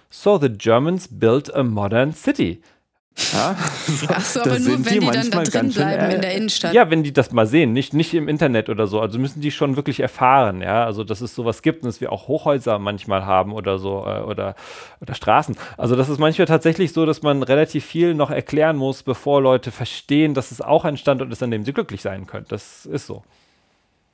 So 0.10 0.38
the 0.38 0.50
Germans 0.50 1.08
built 1.10 1.54
a 1.54 1.63
modern 1.63 2.13
city. 2.13 2.62
Ja, 3.34 3.58
Ach 4.08 4.26
so, 4.26 4.39
aber 4.41 4.58
nur 4.58 4.86
wenn 4.86 5.00
die, 5.00 5.00
die 5.00 5.12
dann 5.12 5.30
da 5.32 5.43
drin 5.43 5.69
bleiben 5.69 6.02
schön, 6.02 6.12
in 6.12 6.21
der 6.21 6.34
Innenstadt. 6.36 6.74
Ja, 6.74 6.89
wenn 6.89 7.04
die 7.04 7.12
das 7.12 7.32
mal 7.32 7.45
sehen, 7.45 7.74
nicht, 7.74 7.93
nicht 7.93 8.13
im 8.13 8.30
Internet 8.30 8.69
oder 8.69 8.88
so. 8.88 9.02
Also 9.02 9.19
müssen 9.19 9.41
die 9.41 9.52
schon 9.52 9.76
wirklich 9.76 10.00
erfahren, 10.00 10.62
ja. 10.62 10.86
Also, 10.86 11.04
dass 11.04 11.19
es 11.19 11.36
sowas 11.36 11.62
gibt 11.62 11.84
und 11.84 11.88
dass 11.88 12.00
wir 12.00 12.12
auch 12.12 12.30
Hochhäuser 12.30 12.80
manchmal 12.80 13.26
haben 13.26 13.52
oder 13.52 13.80
so 13.80 14.06
äh, 14.08 14.21
oder, 14.21 14.56
oder 15.02 15.13
Straßen. 15.13 15.58
Also, 15.78 15.95
das 15.95 16.08
ist 16.08 16.19
manchmal 16.19 16.47
tatsächlich 16.47 16.93
so, 16.93 17.06
dass 17.06 17.21
man 17.21 17.43
relativ 17.43 17.86
viel 17.86 18.13
noch 18.13 18.32
erklären 18.32 18.78
muss, 18.78 19.04
bevor 19.04 19.41
Leute 19.41 19.71
verstehen, 19.71 20.34
dass 20.34 20.52
es 20.52 20.62
auch 20.62 20.86
ein 20.86 20.95
Standort 20.95 21.32
ist, 21.32 21.43
an 21.43 21.52
dem 21.52 21.65
sie 21.65 21.74
glücklich 21.74 22.02
sein 22.02 22.28
können. 22.28 22.45
Das 22.47 22.86
ist 22.86 23.08
so. 23.08 23.24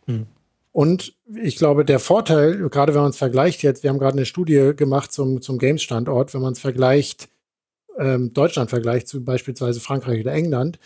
Hm. 0.07 0.25
Und 0.71 1.13
ich 1.35 1.55
glaube, 1.55 1.85
der 1.85 1.99
Vorteil, 1.99 2.69
gerade 2.69 2.93
wenn 2.93 3.01
man 3.01 3.09
es 3.09 3.17
vergleicht 3.17 3.63
jetzt, 3.63 3.83
wir 3.83 3.89
haben 3.89 3.99
gerade 3.99 4.17
eine 4.17 4.25
Studie 4.25 4.73
gemacht 4.75 5.11
zum, 5.11 5.41
zum 5.41 5.59
Games-Standort, 5.59 6.33
wenn 6.33 6.41
man 6.41 6.53
es 6.53 6.59
vergleicht, 6.59 7.29
ähm, 7.99 8.33
Deutschland 8.33 8.69
vergleicht 8.69 9.07
zu 9.07 9.23
beispielsweise 9.23 9.79
Frankreich 9.79 10.21
oder 10.21 10.33
England, 10.33 10.79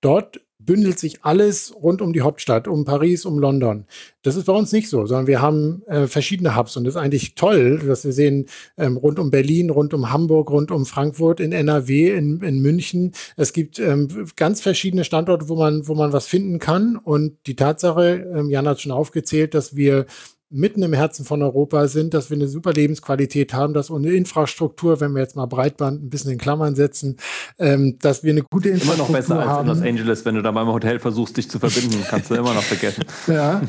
dort 0.00 0.40
bündelt 0.64 0.98
sich 0.98 1.24
alles 1.24 1.74
rund 1.74 2.02
um 2.02 2.12
die 2.12 2.20
Hauptstadt, 2.20 2.68
um 2.68 2.84
Paris, 2.84 3.24
um 3.24 3.38
London. 3.38 3.86
Das 4.22 4.36
ist 4.36 4.44
bei 4.44 4.52
uns 4.52 4.72
nicht 4.72 4.88
so, 4.88 5.06
sondern 5.06 5.26
wir 5.26 5.42
haben 5.42 5.82
äh, 5.86 6.06
verschiedene 6.06 6.56
Hubs 6.56 6.76
und 6.76 6.84
das 6.84 6.94
ist 6.94 7.00
eigentlich 7.00 7.34
toll, 7.34 7.80
dass 7.84 8.04
wir 8.04 8.12
sehen, 8.12 8.46
ähm, 8.76 8.96
rund 8.96 9.18
um 9.18 9.30
Berlin, 9.30 9.70
rund 9.70 9.94
um 9.94 10.12
Hamburg, 10.12 10.50
rund 10.50 10.70
um 10.70 10.86
Frankfurt, 10.86 11.40
in 11.40 11.52
NRW, 11.52 12.10
in, 12.10 12.42
in 12.42 12.60
München. 12.60 13.12
Es 13.36 13.52
gibt 13.52 13.78
ähm, 13.78 14.08
ganz 14.36 14.60
verschiedene 14.60 15.04
Standorte, 15.04 15.48
wo 15.48 15.56
man, 15.56 15.88
wo 15.88 15.94
man 15.94 16.12
was 16.12 16.26
finden 16.26 16.58
kann. 16.58 16.96
Und 16.96 17.38
die 17.46 17.56
Tatsache, 17.56 18.24
ähm, 18.34 18.50
Jan 18.50 18.68
hat 18.68 18.80
schon 18.80 18.92
aufgezählt, 18.92 19.54
dass 19.54 19.76
wir 19.76 20.06
mitten 20.52 20.82
im 20.82 20.92
Herzen 20.92 21.24
von 21.24 21.42
Europa 21.42 21.88
sind, 21.88 22.14
dass 22.14 22.30
wir 22.30 22.36
eine 22.36 22.46
super 22.46 22.72
Lebensqualität 22.72 23.54
haben, 23.54 23.72
dass 23.72 23.90
unsere 23.90 24.14
Infrastruktur, 24.14 25.00
wenn 25.00 25.12
wir 25.12 25.20
jetzt 25.20 25.34
mal 25.34 25.46
Breitband 25.46 26.02
ein 26.02 26.10
bisschen 26.10 26.30
in 26.30 26.38
Klammern 26.38 26.74
setzen, 26.74 27.16
ähm, 27.58 27.98
dass 28.00 28.22
wir 28.22 28.32
eine 28.32 28.42
gute 28.42 28.68
Infrastruktur 28.68 29.06
haben. 29.06 29.14
Immer 29.14 29.34
noch 29.34 29.44
besser 29.44 29.50
haben. 29.50 29.68
als 29.68 29.78
in 29.78 29.84
Los 29.84 29.90
Angeles, 29.90 30.24
wenn 30.24 30.34
du 30.34 30.42
da 30.42 30.50
beim 30.50 30.68
Hotel 30.68 30.98
versuchst, 30.98 31.36
dich 31.36 31.50
zu 31.50 31.58
verbinden, 31.58 32.04
kannst 32.08 32.30
du 32.30 32.34
immer 32.34 32.54
noch 32.54 32.62
vergessen. 32.62 33.04
Ja. 33.26 33.62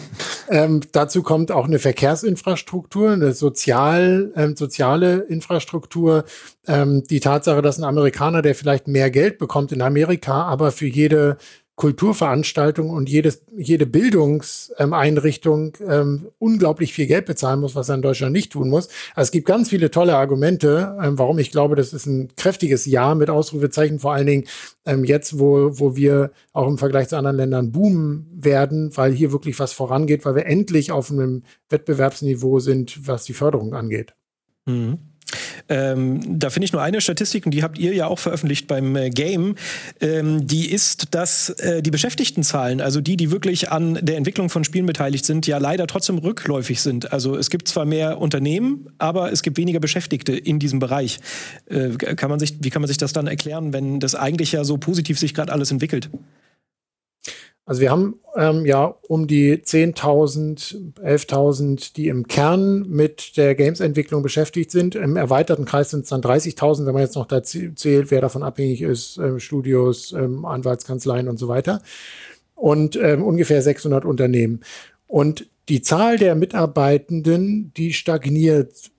ähm, 0.49 0.81
dazu 0.91 1.23
kommt 1.23 1.51
auch 1.51 1.65
eine 1.65 1.79
Verkehrsinfrastruktur, 1.79 3.11
eine 3.11 3.31
sozial, 3.33 4.31
ähm, 4.35 4.55
soziale 4.55 5.19
Infrastruktur. 5.21 6.25
Ähm, 6.67 7.03
die 7.09 7.19
Tatsache, 7.19 7.61
dass 7.61 7.77
ein 7.77 7.83
Amerikaner, 7.83 8.41
der 8.41 8.55
vielleicht 8.55 8.87
mehr 8.87 9.09
Geld 9.09 9.37
bekommt 9.37 9.71
in 9.71 9.81
Amerika, 9.81 10.43
aber 10.43 10.71
für 10.71 10.87
jede 10.87 11.37
Kulturveranstaltung 11.75 12.91
und 12.91 13.09
jedes, 13.09 13.43
jede 13.57 13.87
Bildungseinrichtung 13.87 15.75
ähm, 15.87 16.27
unglaublich 16.37 16.93
viel 16.93 17.07
Geld 17.07 17.25
bezahlen 17.25 17.61
muss, 17.61 17.73
was 17.73 17.89
er 17.89 17.95
in 17.95 18.03
Deutschland 18.03 18.31
nicht 18.31 18.51
tun 18.51 18.69
muss. 18.69 18.89
Also 19.15 19.27
es 19.27 19.31
gibt 19.31 19.47
ganz 19.47 19.69
viele 19.69 19.89
tolle 19.89 20.15
Argumente, 20.15 20.95
ähm, 21.01 21.17
warum 21.17 21.39
ich 21.39 21.49
glaube, 21.49 21.75
das 21.75 21.91
ist 21.91 22.05
ein 22.05 22.29
kräftiges 22.35 22.85
Jahr 22.85 23.15
mit 23.15 23.31
Ausrufezeichen, 23.31 23.99
vor 23.99 24.13
allen 24.13 24.27
Dingen 24.27 24.43
ähm, 24.85 25.03
jetzt, 25.03 25.39
wo, 25.39 25.79
wo 25.79 25.95
wir 25.95 26.31
auch 26.51 26.67
im 26.67 26.77
Vergleich 26.77 27.07
zu 27.07 27.17
anderen 27.17 27.37
Ländern 27.37 27.71
boomen 27.71 28.29
werden, 28.35 28.95
weil 28.95 29.11
hier 29.11 29.31
wirklich 29.31 29.57
was 29.57 29.73
vorangeht, 29.73 30.25
weil 30.25 30.35
wir 30.35 30.45
endlich 30.45 30.91
auf 30.91 31.09
einem 31.09 31.41
Wettbewerbsniveau 31.69 32.59
sind, 32.59 33.07
was 33.07 33.23
die 33.23 33.33
Förderung 33.33 33.73
angeht. 33.73 34.13
Mhm. 34.65 34.99
Ähm, 35.69 36.39
da 36.39 36.49
finde 36.49 36.65
ich 36.65 36.73
nur 36.73 36.81
eine 36.81 37.01
Statistik, 37.01 37.45
und 37.45 37.53
die 37.53 37.63
habt 37.63 37.77
ihr 37.77 37.93
ja 37.93 38.07
auch 38.07 38.19
veröffentlicht 38.19 38.67
beim 38.67 38.95
äh, 38.95 39.09
Game. 39.09 39.55
Ähm, 40.01 40.45
die 40.45 40.71
ist, 40.71 41.15
dass 41.15 41.49
äh, 41.49 41.81
die 41.81 41.91
Beschäftigtenzahlen, 41.91 42.81
also 42.81 43.01
die, 43.01 43.17
die 43.17 43.31
wirklich 43.31 43.71
an 43.71 43.97
der 44.01 44.17
Entwicklung 44.17 44.49
von 44.49 44.63
Spielen 44.63 44.85
beteiligt 44.85 45.25
sind, 45.25 45.47
ja 45.47 45.57
leider 45.57 45.87
trotzdem 45.87 46.17
rückläufig 46.17 46.81
sind. 46.81 47.13
Also 47.13 47.37
es 47.37 47.49
gibt 47.49 47.67
zwar 47.67 47.85
mehr 47.85 48.19
Unternehmen, 48.19 48.87
aber 48.97 49.31
es 49.31 49.41
gibt 49.41 49.57
weniger 49.57 49.79
Beschäftigte 49.79 50.33
in 50.33 50.59
diesem 50.59 50.79
Bereich. 50.79 51.19
Äh, 51.67 51.89
kann 52.15 52.29
man 52.29 52.39
sich, 52.39 52.55
wie 52.59 52.69
kann 52.69 52.81
man 52.81 52.87
sich 52.87 52.97
das 52.97 53.13
dann 53.13 53.27
erklären, 53.27 53.73
wenn 53.73 53.99
das 53.99 54.15
eigentlich 54.15 54.51
ja 54.51 54.63
so 54.63 54.77
positiv 54.77 55.17
sich 55.19 55.33
gerade 55.33 55.51
alles 55.51 55.71
entwickelt? 55.71 56.09
Also 57.65 57.79
wir 57.79 57.91
haben 57.91 58.19
ähm, 58.35 58.65
ja 58.65 58.95
um 59.07 59.25
die 59.25 59.55
10.000, 59.57 60.99
11.000, 61.01 61.93
die 61.95 62.09
im 62.09 62.27
Kern 62.27 62.85
mit 62.89 63.37
der 63.37 63.55
Games-Entwicklung 63.55 64.21
beschäftigt 64.21 64.69
sind. 64.69 64.95
Im 64.95 65.15
erweiterten 65.15 65.63
Kreis 65.63 65.91
sind 65.91 66.03
es 66.03 66.09
dann 66.09 66.21
30.000, 66.21 66.85
wenn 66.85 66.93
man 66.93 67.03
jetzt 67.03 67.15
noch 67.15 67.27
da 67.27 67.41
zählt, 67.41 68.11
wer 68.11 68.21
davon 68.21 68.43
abhängig 68.43 68.81
ist, 68.81 69.17
ähm, 69.17 69.39
Studios, 69.39 70.11
ähm, 70.11 70.45
Anwaltskanzleien 70.45 71.29
und 71.29 71.37
so 71.37 71.47
weiter. 71.47 71.81
Und 72.55 72.97
ähm, 72.97 73.23
ungefähr 73.23 73.61
600 73.61 74.03
Unternehmen. 74.03 74.61
Und 75.07 75.47
die 75.69 75.81
Zahl 75.81 76.17
der 76.17 76.35
Mitarbeitenden, 76.35 77.71
die 77.77 77.93
stagniert 77.93 78.91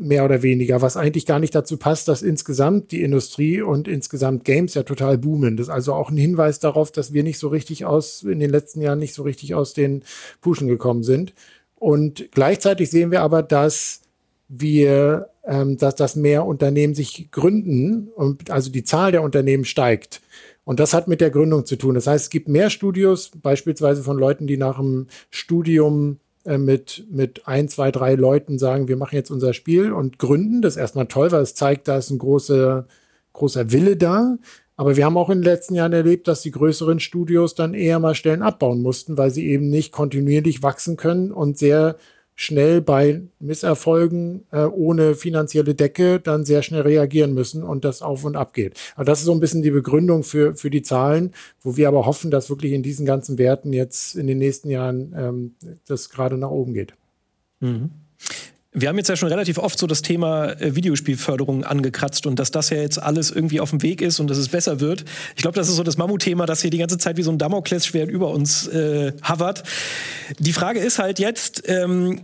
mehr 0.00 0.24
oder 0.24 0.42
weniger, 0.42 0.80
was 0.80 0.96
eigentlich 0.96 1.26
gar 1.26 1.38
nicht 1.38 1.54
dazu 1.54 1.76
passt, 1.76 2.08
dass 2.08 2.22
insgesamt 2.22 2.90
die 2.90 3.02
Industrie 3.02 3.60
und 3.60 3.86
insgesamt 3.86 4.44
Games 4.44 4.74
ja 4.74 4.82
total 4.82 5.18
boomen. 5.18 5.56
Das 5.56 5.66
ist 5.66 5.72
also 5.72 5.92
auch 5.92 6.10
ein 6.10 6.16
Hinweis 6.16 6.58
darauf, 6.58 6.90
dass 6.90 7.12
wir 7.12 7.22
nicht 7.22 7.38
so 7.38 7.48
richtig 7.48 7.84
aus, 7.84 8.22
in 8.22 8.40
den 8.40 8.50
letzten 8.50 8.80
Jahren 8.80 8.98
nicht 8.98 9.14
so 9.14 9.22
richtig 9.22 9.54
aus 9.54 9.74
den 9.74 10.02
Puschen 10.40 10.68
gekommen 10.68 11.02
sind. 11.02 11.34
Und 11.76 12.28
gleichzeitig 12.32 12.90
sehen 12.90 13.10
wir 13.10 13.20
aber, 13.20 13.42
dass 13.42 14.00
wir, 14.48 15.28
ähm, 15.44 15.76
dass, 15.76 15.94
dass 15.96 16.16
mehr 16.16 16.46
Unternehmen 16.46 16.94
sich 16.94 17.30
gründen 17.30 18.08
und 18.08 18.50
also 18.50 18.70
die 18.70 18.84
Zahl 18.84 19.12
der 19.12 19.22
Unternehmen 19.22 19.64
steigt. 19.64 20.22
Und 20.64 20.80
das 20.80 20.94
hat 20.94 21.08
mit 21.08 21.20
der 21.20 21.30
Gründung 21.30 21.66
zu 21.66 21.76
tun. 21.76 21.94
Das 21.94 22.06
heißt, 22.06 22.24
es 22.24 22.30
gibt 22.30 22.48
mehr 22.48 22.70
Studios, 22.70 23.30
beispielsweise 23.34 24.02
von 24.02 24.18
Leuten, 24.18 24.46
die 24.46 24.56
nach 24.56 24.78
dem 24.78 25.08
Studium 25.30 26.18
mit, 26.44 27.04
mit 27.10 27.46
ein, 27.46 27.68
zwei, 27.68 27.90
drei 27.90 28.14
Leuten 28.14 28.58
sagen, 28.58 28.88
wir 28.88 28.96
machen 28.96 29.16
jetzt 29.16 29.30
unser 29.30 29.52
Spiel 29.52 29.92
und 29.92 30.18
gründen. 30.18 30.62
Das 30.62 30.74
ist 30.74 30.80
erstmal 30.80 31.06
toll, 31.06 31.30
weil 31.32 31.42
es 31.42 31.54
zeigt, 31.54 31.88
da 31.88 31.98
ist 31.98 32.10
ein 32.10 32.18
großer, 32.18 32.86
großer 33.32 33.72
Wille 33.72 33.96
da. 33.96 34.38
Aber 34.76 34.96
wir 34.96 35.04
haben 35.04 35.18
auch 35.18 35.28
in 35.28 35.38
den 35.38 35.44
letzten 35.44 35.74
Jahren 35.74 35.92
erlebt, 35.92 36.26
dass 36.26 36.40
die 36.40 36.50
größeren 36.50 37.00
Studios 37.00 37.54
dann 37.54 37.74
eher 37.74 37.98
mal 37.98 38.14
Stellen 38.14 38.40
abbauen 38.40 38.80
mussten, 38.80 39.18
weil 39.18 39.30
sie 39.30 39.46
eben 39.46 39.68
nicht 39.68 39.92
kontinuierlich 39.92 40.62
wachsen 40.62 40.96
können 40.96 41.32
und 41.32 41.58
sehr 41.58 41.96
schnell 42.40 42.80
bei 42.80 43.20
Misserfolgen 43.38 44.46
äh, 44.50 44.64
ohne 44.64 45.14
finanzielle 45.14 45.74
Decke 45.74 46.20
dann 46.20 46.46
sehr 46.46 46.62
schnell 46.62 46.80
reagieren 46.80 47.34
müssen 47.34 47.62
und 47.62 47.84
das 47.84 48.00
auf 48.00 48.24
und 48.24 48.34
ab 48.34 48.54
geht. 48.54 48.80
Aber 48.94 49.04
das 49.04 49.18
ist 49.18 49.26
so 49.26 49.32
ein 49.32 49.40
bisschen 49.40 49.60
die 49.60 49.70
Begründung 49.70 50.22
für, 50.22 50.54
für 50.54 50.70
die 50.70 50.80
Zahlen, 50.80 51.34
wo 51.60 51.76
wir 51.76 51.86
aber 51.86 52.06
hoffen, 52.06 52.30
dass 52.30 52.48
wirklich 52.48 52.72
in 52.72 52.82
diesen 52.82 53.04
ganzen 53.04 53.36
Werten 53.36 53.74
jetzt 53.74 54.16
in 54.16 54.26
den 54.26 54.38
nächsten 54.38 54.70
Jahren 54.70 55.14
ähm, 55.14 55.54
das 55.86 56.08
gerade 56.08 56.38
nach 56.38 56.48
oben 56.48 56.72
geht. 56.72 56.94
Mhm. 57.60 57.90
Wir 58.72 58.88
haben 58.88 58.98
jetzt 58.98 59.08
ja 59.08 59.16
schon 59.16 59.28
relativ 59.28 59.58
oft 59.58 59.78
so 59.78 59.88
das 59.88 60.00
Thema 60.00 60.52
äh, 60.60 60.76
Videospielförderung 60.76 61.64
angekratzt 61.64 62.26
und 62.26 62.38
dass 62.38 62.52
das 62.52 62.70
ja 62.70 62.76
jetzt 62.76 63.02
alles 63.02 63.32
irgendwie 63.32 63.58
auf 63.58 63.70
dem 63.70 63.82
Weg 63.82 64.00
ist 64.00 64.20
und 64.20 64.30
dass 64.30 64.38
es 64.38 64.48
besser 64.48 64.78
wird. 64.78 65.04
Ich 65.34 65.42
glaube, 65.42 65.56
das 65.56 65.68
ist 65.68 65.74
so 65.74 65.82
das 65.82 65.96
Mammutthema, 65.96 66.46
das 66.46 66.62
hier 66.62 66.70
die 66.70 66.78
ganze 66.78 66.96
Zeit 66.96 67.16
wie 67.16 67.22
so 67.22 67.32
ein 67.32 67.38
Damoklesschwert 67.38 68.08
über 68.08 68.28
uns 68.28 68.68
äh, 68.68 69.12
hovert. 69.28 69.64
Die 70.38 70.52
Frage 70.52 70.78
ist 70.78 71.00
halt 71.00 71.18
jetzt, 71.18 71.64
ähm, 71.66 72.20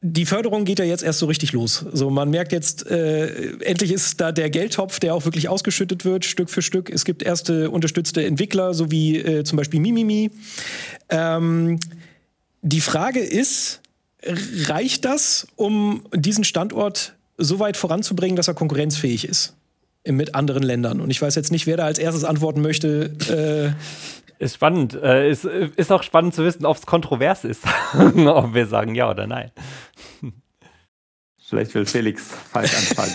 die 0.00 0.24
Förderung 0.24 0.64
geht 0.64 0.78
ja 0.78 0.86
jetzt 0.86 1.02
erst 1.02 1.18
so 1.18 1.26
richtig 1.26 1.52
los. 1.52 1.84
So, 1.92 2.08
man 2.08 2.30
merkt 2.30 2.52
jetzt, 2.52 2.86
äh, 2.86 3.58
endlich 3.60 3.92
ist 3.92 4.22
da 4.22 4.32
der 4.32 4.48
Geldtopf, 4.48 5.00
der 5.00 5.14
auch 5.14 5.26
wirklich 5.26 5.50
ausgeschüttet 5.50 6.06
wird, 6.06 6.24
Stück 6.24 6.48
für 6.48 6.62
Stück. 6.62 6.88
Es 6.88 7.04
gibt 7.04 7.22
erste 7.22 7.70
unterstützte 7.70 8.24
Entwickler, 8.24 8.72
so 8.72 8.90
wie 8.90 9.18
äh, 9.18 9.44
zum 9.44 9.58
Beispiel 9.58 9.80
Mimimi. 9.80 10.30
Ähm, 11.10 11.78
die 12.62 12.80
Frage 12.80 13.20
ist, 13.20 13.82
reicht 14.66 15.04
das, 15.04 15.46
um 15.56 16.04
diesen 16.14 16.44
Standort 16.44 17.14
so 17.36 17.58
weit 17.58 17.76
voranzubringen, 17.76 18.36
dass 18.36 18.48
er 18.48 18.54
konkurrenzfähig 18.54 19.26
ist 19.26 19.56
mit 20.06 20.34
anderen 20.34 20.62
Ländern? 20.62 21.00
Und 21.00 21.10
ich 21.10 21.20
weiß 21.20 21.34
jetzt 21.34 21.52
nicht, 21.52 21.66
wer 21.66 21.76
da 21.76 21.84
als 21.84 21.98
erstes 21.98 22.24
antworten 22.24 22.60
möchte. 22.60 23.74
Äh 23.78 23.80
ist 24.38 24.56
spannend. 24.56 24.94
Äh, 24.94 25.30
ist, 25.30 25.44
ist 25.44 25.92
auch 25.92 26.02
spannend 26.02 26.34
zu 26.34 26.44
wissen, 26.44 26.66
ob 26.66 26.76
es 26.76 26.86
kontrovers 26.86 27.44
ist, 27.44 27.64
ob 27.94 28.54
wir 28.54 28.66
sagen 28.66 28.94
ja 28.94 29.10
oder 29.10 29.26
nein. 29.26 29.52
Vielleicht 31.54 31.74
will 31.76 31.86
Felix 31.86 32.24
falsch 32.50 32.74
anfangen. 32.76 33.12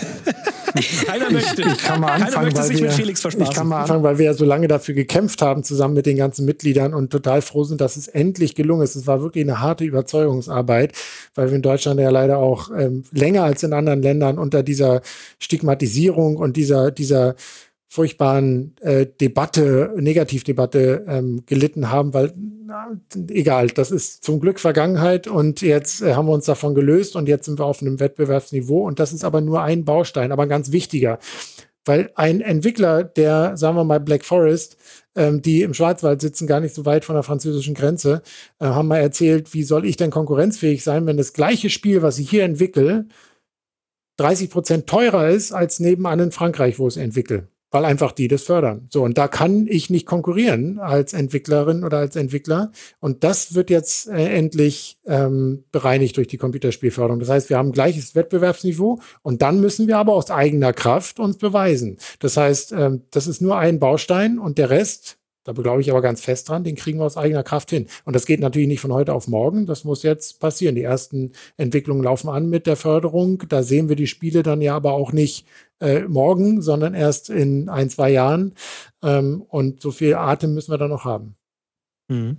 Keiner 1.06 1.30
möchte, 1.30 1.60
ich 1.60 1.76
kann 1.76 2.00
mal 2.00 2.12
anfangen, 2.12 2.46
möchte 2.46 2.62
sich 2.62 2.78
wir, 2.78 2.86
mit 2.86 2.92
Felix 2.92 3.20
verspaßen. 3.20 3.50
Ich 3.50 3.54
kann 3.54 3.66
mal 3.66 3.82
anfangen, 3.82 4.02
weil 4.02 4.16
wir 4.16 4.24
ja 4.24 4.32
so 4.32 4.46
lange 4.46 4.66
dafür 4.66 4.94
gekämpft 4.94 5.42
haben, 5.42 5.62
zusammen 5.62 5.92
mit 5.92 6.06
den 6.06 6.16
ganzen 6.16 6.46
Mitgliedern 6.46 6.94
und 6.94 7.10
total 7.10 7.42
froh 7.42 7.64
sind, 7.64 7.82
dass 7.82 7.98
es 7.98 8.08
endlich 8.08 8.54
gelungen 8.54 8.82
ist. 8.82 8.96
Es 8.96 9.06
war 9.06 9.20
wirklich 9.20 9.44
eine 9.44 9.60
harte 9.60 9.84
Überzeugungsarbeit, 9.84 10.94
weil 11.34 11.48
wir 11.48 11.56
in 11.56 11.60
Deutschland 11.60 12.00
ja 12.00 12.08
leider 12.08 12.38
auch 12.38 12.70
ähm, 12.74 13.04
länger 13.12 13.42
als 13.42 13.62
in 13.62 13.74
anderen 13.74 14.00
Ländern 14.00 14.38
unter 14.38 14.62
dieser 14.62 15.02
Stigmatisierung 15.38 16.36
und 16.36 16.56
dieser, 16.56 16.90
dieser 16.90 17.34
furchtbaren 17.90 18.76
äh, 18.82 19.04
Debatte, 19.04 19.92
Negativdebatte 19.96 21.04
ähm, 21.08 21.42
gelitten 21.46 21.90
haben, 21.90 22.14
weil 22.14 22.32
na, 22.36 22.88
egal, 23.28 23.66
das 23.66 23.90
ist 23.90 24.22
zum 24.22 24.38
Glück 24.38 24.60
Vergangenheit 24.60 25.26
und 25.26 25.60
jetzt 25.60 26.00
äh, 26.00 26.14
haben 26.14 26.28
wir 26.28 26.32
uns 26.32 26.44
davon 26.44 26.76
gelöst 26.76 27.16
und 27.16 27.28
jetzt 27.28 27.46
sind 27.46 27.58
wir 27.58 27.64
auf 27.64 27.82
einem 27.82 27.98
Wettbewerbsniveau 27.98 28.86
und 28.86 29.00
das 29.00 29.12
ist 29.12 29.24
aber 29.24 29.40
nur 29.40 29.62
ein 29.62 29.84
Baustein, 29.84 30.30
aber 30.30 30.44
ein 30.44 30.48
ganz 30.48 30.70
wichtiger, 30.70 31.18
weil 31.84 32.12
ein 32.14 32.40
Entwickler, 32.40 33.02
der, 33.02 33.56
sagen 33.56 33.76
wir 33.76 33.82
mal, 33.82 33.98
Black 33.98 34.24
Forest, 34.24 34.76
ähm, 35.16 35.42
die 35.42 35.62
im 35.62 35.74
Schwarzwald 35.74 36.20
sitzen, 36.20 36.46
gar 36.46 36.60
nicht 36.60 36.76
so 36.76 36.86
weit 36.86 37.04
von 37.04 37.16
der 37.16 37.24
französischen 37.24 37.74
Grenze, 37.74 38.22
äh, 38.60 38.66
haben 38.66 38.86
mal 38.86 38.98
erzählt, 38.98 39.52
wie 39.52 39.64
soll 39.64 39.84
ich 39.84 39.96
denn 39.96 40.12
konkurrenzfähig 40.12 40.84
sein, 40.84 41.06
wenn 41.06 41.16
das 41.16 41.32
gleiche 41.32 41.70
Spiel, 41.70 42.02
was 42.02 42.20
ich 42.20 42.30
hier 42.30 42.44
entwickle, 42.44 43.06
30 44.18 44.48
Prozent 44.48 44.86
teurer 44.86 45.28
ist 45.28 45.50
als 45.50 45.80
nebenan 45.80 46.20
in 46.20 46.30
Frankreich, 46.30 46.78
wo 46.78 46.86
es 46.86 46.96
entwickle 46.96 47.48
weil 47.70 47.84
einfach 47.84 48.12
die 48.12 48.28
das 48.28 48.42
fördern. 48.42 48.88
So, 48.90 49.02
und 49.02 49.16
da 49.16 49.28
kann 49.28 49.66
ich 49.68 49.90
nicht 49.90 50.06
konkurrieren 50.06 50.78
als 50.78 51.12
Entwicklerin 51.12 51.84
oder 51.84 51.98
als 51.98 52.16
Entwickler. 52.16 52.72
Und 52.98 53.24
das 53.24 53.54
wird 53.54 53.70
jetzt 53.70 54.08
äh, 54.08 54.36
endlich 54.36 54.98
ähm, 55.06 55.64
bereinigt 55.72 56.16
durch 56.16 56.28
die 56.28 56.38
Computerspielförderung. 56.38 57.20
Das 57.20 57.28
heißt, 57.28 57.50
wir 57.50 57.58
haben 57.58 57.72
gleiches 57.72 58.14
Wettbewerbsniveau 58.14 59.00
und 59.22 59.42
dann 59.42 59.60
müssen 59.60 59.86
wir 59.86 59.98
aber 59.98 60.14
aus 60.14 60.30
eigener 60.30 60.72
Kraft 60.72 61.20
uns 61.20 61.38
beweisen. 61.38 61.98
Das 62.18 62.36
heißt, 62.36 62.72
ähm, 62.72 63.02
das 63.10 63.26
ist 63.26 63.40
nur 63.40 63.58
ein 63.58 63.78
Baustein 63.78 64.38
und 64.38 64.58
der 64.58 64.70
Rest 64.70 65.19
Da 65.52 65.62
glaube 65.62 65.80
ich 65.80 65.90
aber 65.90 66.02
ganz 66.02 66.20
fest 66.20 66.48
dran, 66.48 66.64
den 66.64 66.76
kriegen 66.76 66.98
wir 66.98 67.04
aus 67.04 67.16
eigener 67.16 67.42
Kraft 67.42 67.70
hin. 67.70 67.86
Und 68.04 68.14
das 68.14 68.26
geht 68.26 68.40
natürlich 68.40 68.68
nicht 68.68 68.80
von 68.80 68.92
heute 68.92 69.14
auf 69.14 69.28
morgen. 69.28 69.66
Das 69.66 69.84
muss 69.84 70.02
jetzt 70.02 70.40
passieren. 70.40 70.74
Die 70.74 70.82
ersten 70.82 71.32
Entwicklungen 71.56 72.02
laufen 72.02 72.28
an 72.28 72.48
mit 72.48 72.66
der 72.66 72.76
Förderung. 72.76 73.42
Da 73.48 73.62
sehen 73.62 73.88
wir 73.88 73.96
die 73.96 74.06
Spiele 74.06 74.42
dann 74.42 74.60
ja 74.60 74.76
aber 74.76 74.92
auch 74.92 75.12
nicht 75.12 75.46
äh, 75.80 76.00
morgen, 76.00 76.62
sondern 76.62 76.94
erst 76.94 77.30
in 77.30 77.68
ein, 77.68 77.90
zwei 77.90 78.10
Jahren. 78.10 78.54
Ähm, 79.02 79.42
und 79.48 79.80
so 79.82 79.90
viel 79.90 80.14
Atem 80.14 80.54
müssen 80.54 80.72
wir 80.72 80.78
dann 80.78 80.90
noch 80.90 81.04
haben. 81.04 81.36
Mhm. 82.08 82.36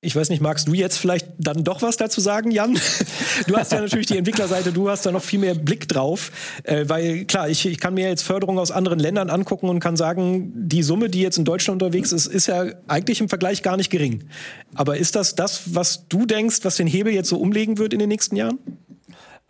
Ich 0.00 0.14
weiß 0.14 0.28
nicht, 0.30 0.40
magst 0.40 0.68
du 0.68 0.74
jetzt 0.74 0.96
vielleicht 0.96 1.26
dann 1.38 1.64
doch 1.64 1.82
was 1.82 1.96
dazu 1.96 2.20
sagen, 2.20 2.52
Jan? 2.52 2.78
Du 3.46 3.56
hast 3.56 3.72
ja 3.72 3.80
natürlich 3.80 4.06
die 4.06 4.16
Entwicklerseite, 4.18 4.72
du 4.72 4.88
hast 4.88 5.06
da 5.06 5.12
noch 5.12 5.22
viel 5.22 5.38
mehr 5.38 5.54
Blick 5.54 5.88
drauf. 5.88 6.30
Äh, 6.64 6.84
weil 6.88 7.24
klar, 7.24 7.48
ich, 7.48 7.66
ich 7.66 7.78
kann 7.78 7.94
mir 7.94 8.08
jetzt 8.08 8.22
Förderung 8.22 8.58
aus 8.58 8.70
anderen 8.70 8.98
Ländern 8.98 9.30
angucken 9.30 9.68
und 9.68 9.80
kann 9.80 9.96
sagen, 9.96 10.52
die 10.54 10.82
Summe, 10.82 11.08
die 11.08 11.22
jetzt 11.22 11.38
in 11.38 11.44
Deutschland 11.44 11.82
unterwegs 11.82 12.12
ist, 12.12 12.26
ist 12.26 12.46
ja 12.46 12.66
eigentlich 12.86 13.20
im 13.20 13.28
Vergleich 13.28 13.62
gar 13.62 13.76
nicht 13.76 13.90
gering. 13.90 14.24
Aber 14.74 14.96
ist 14.96 15.16
das 15.16 15.34
das, 15.34 15.74
was 15.74 16.08
du 16.08 16.26
denkst, 16.26 16.58
was 16.62 16.76
den 16.76 16.86
Hebel 16.86 17.12
jetzt 17.12 17.28
so 17.28 17.38
umlegen 17.38 17.78
wird 17.78 17.92
in 17.92 17.98
den 17.98 18.08
nächsten 18.08 18.36
Jahren? 18.36 18.58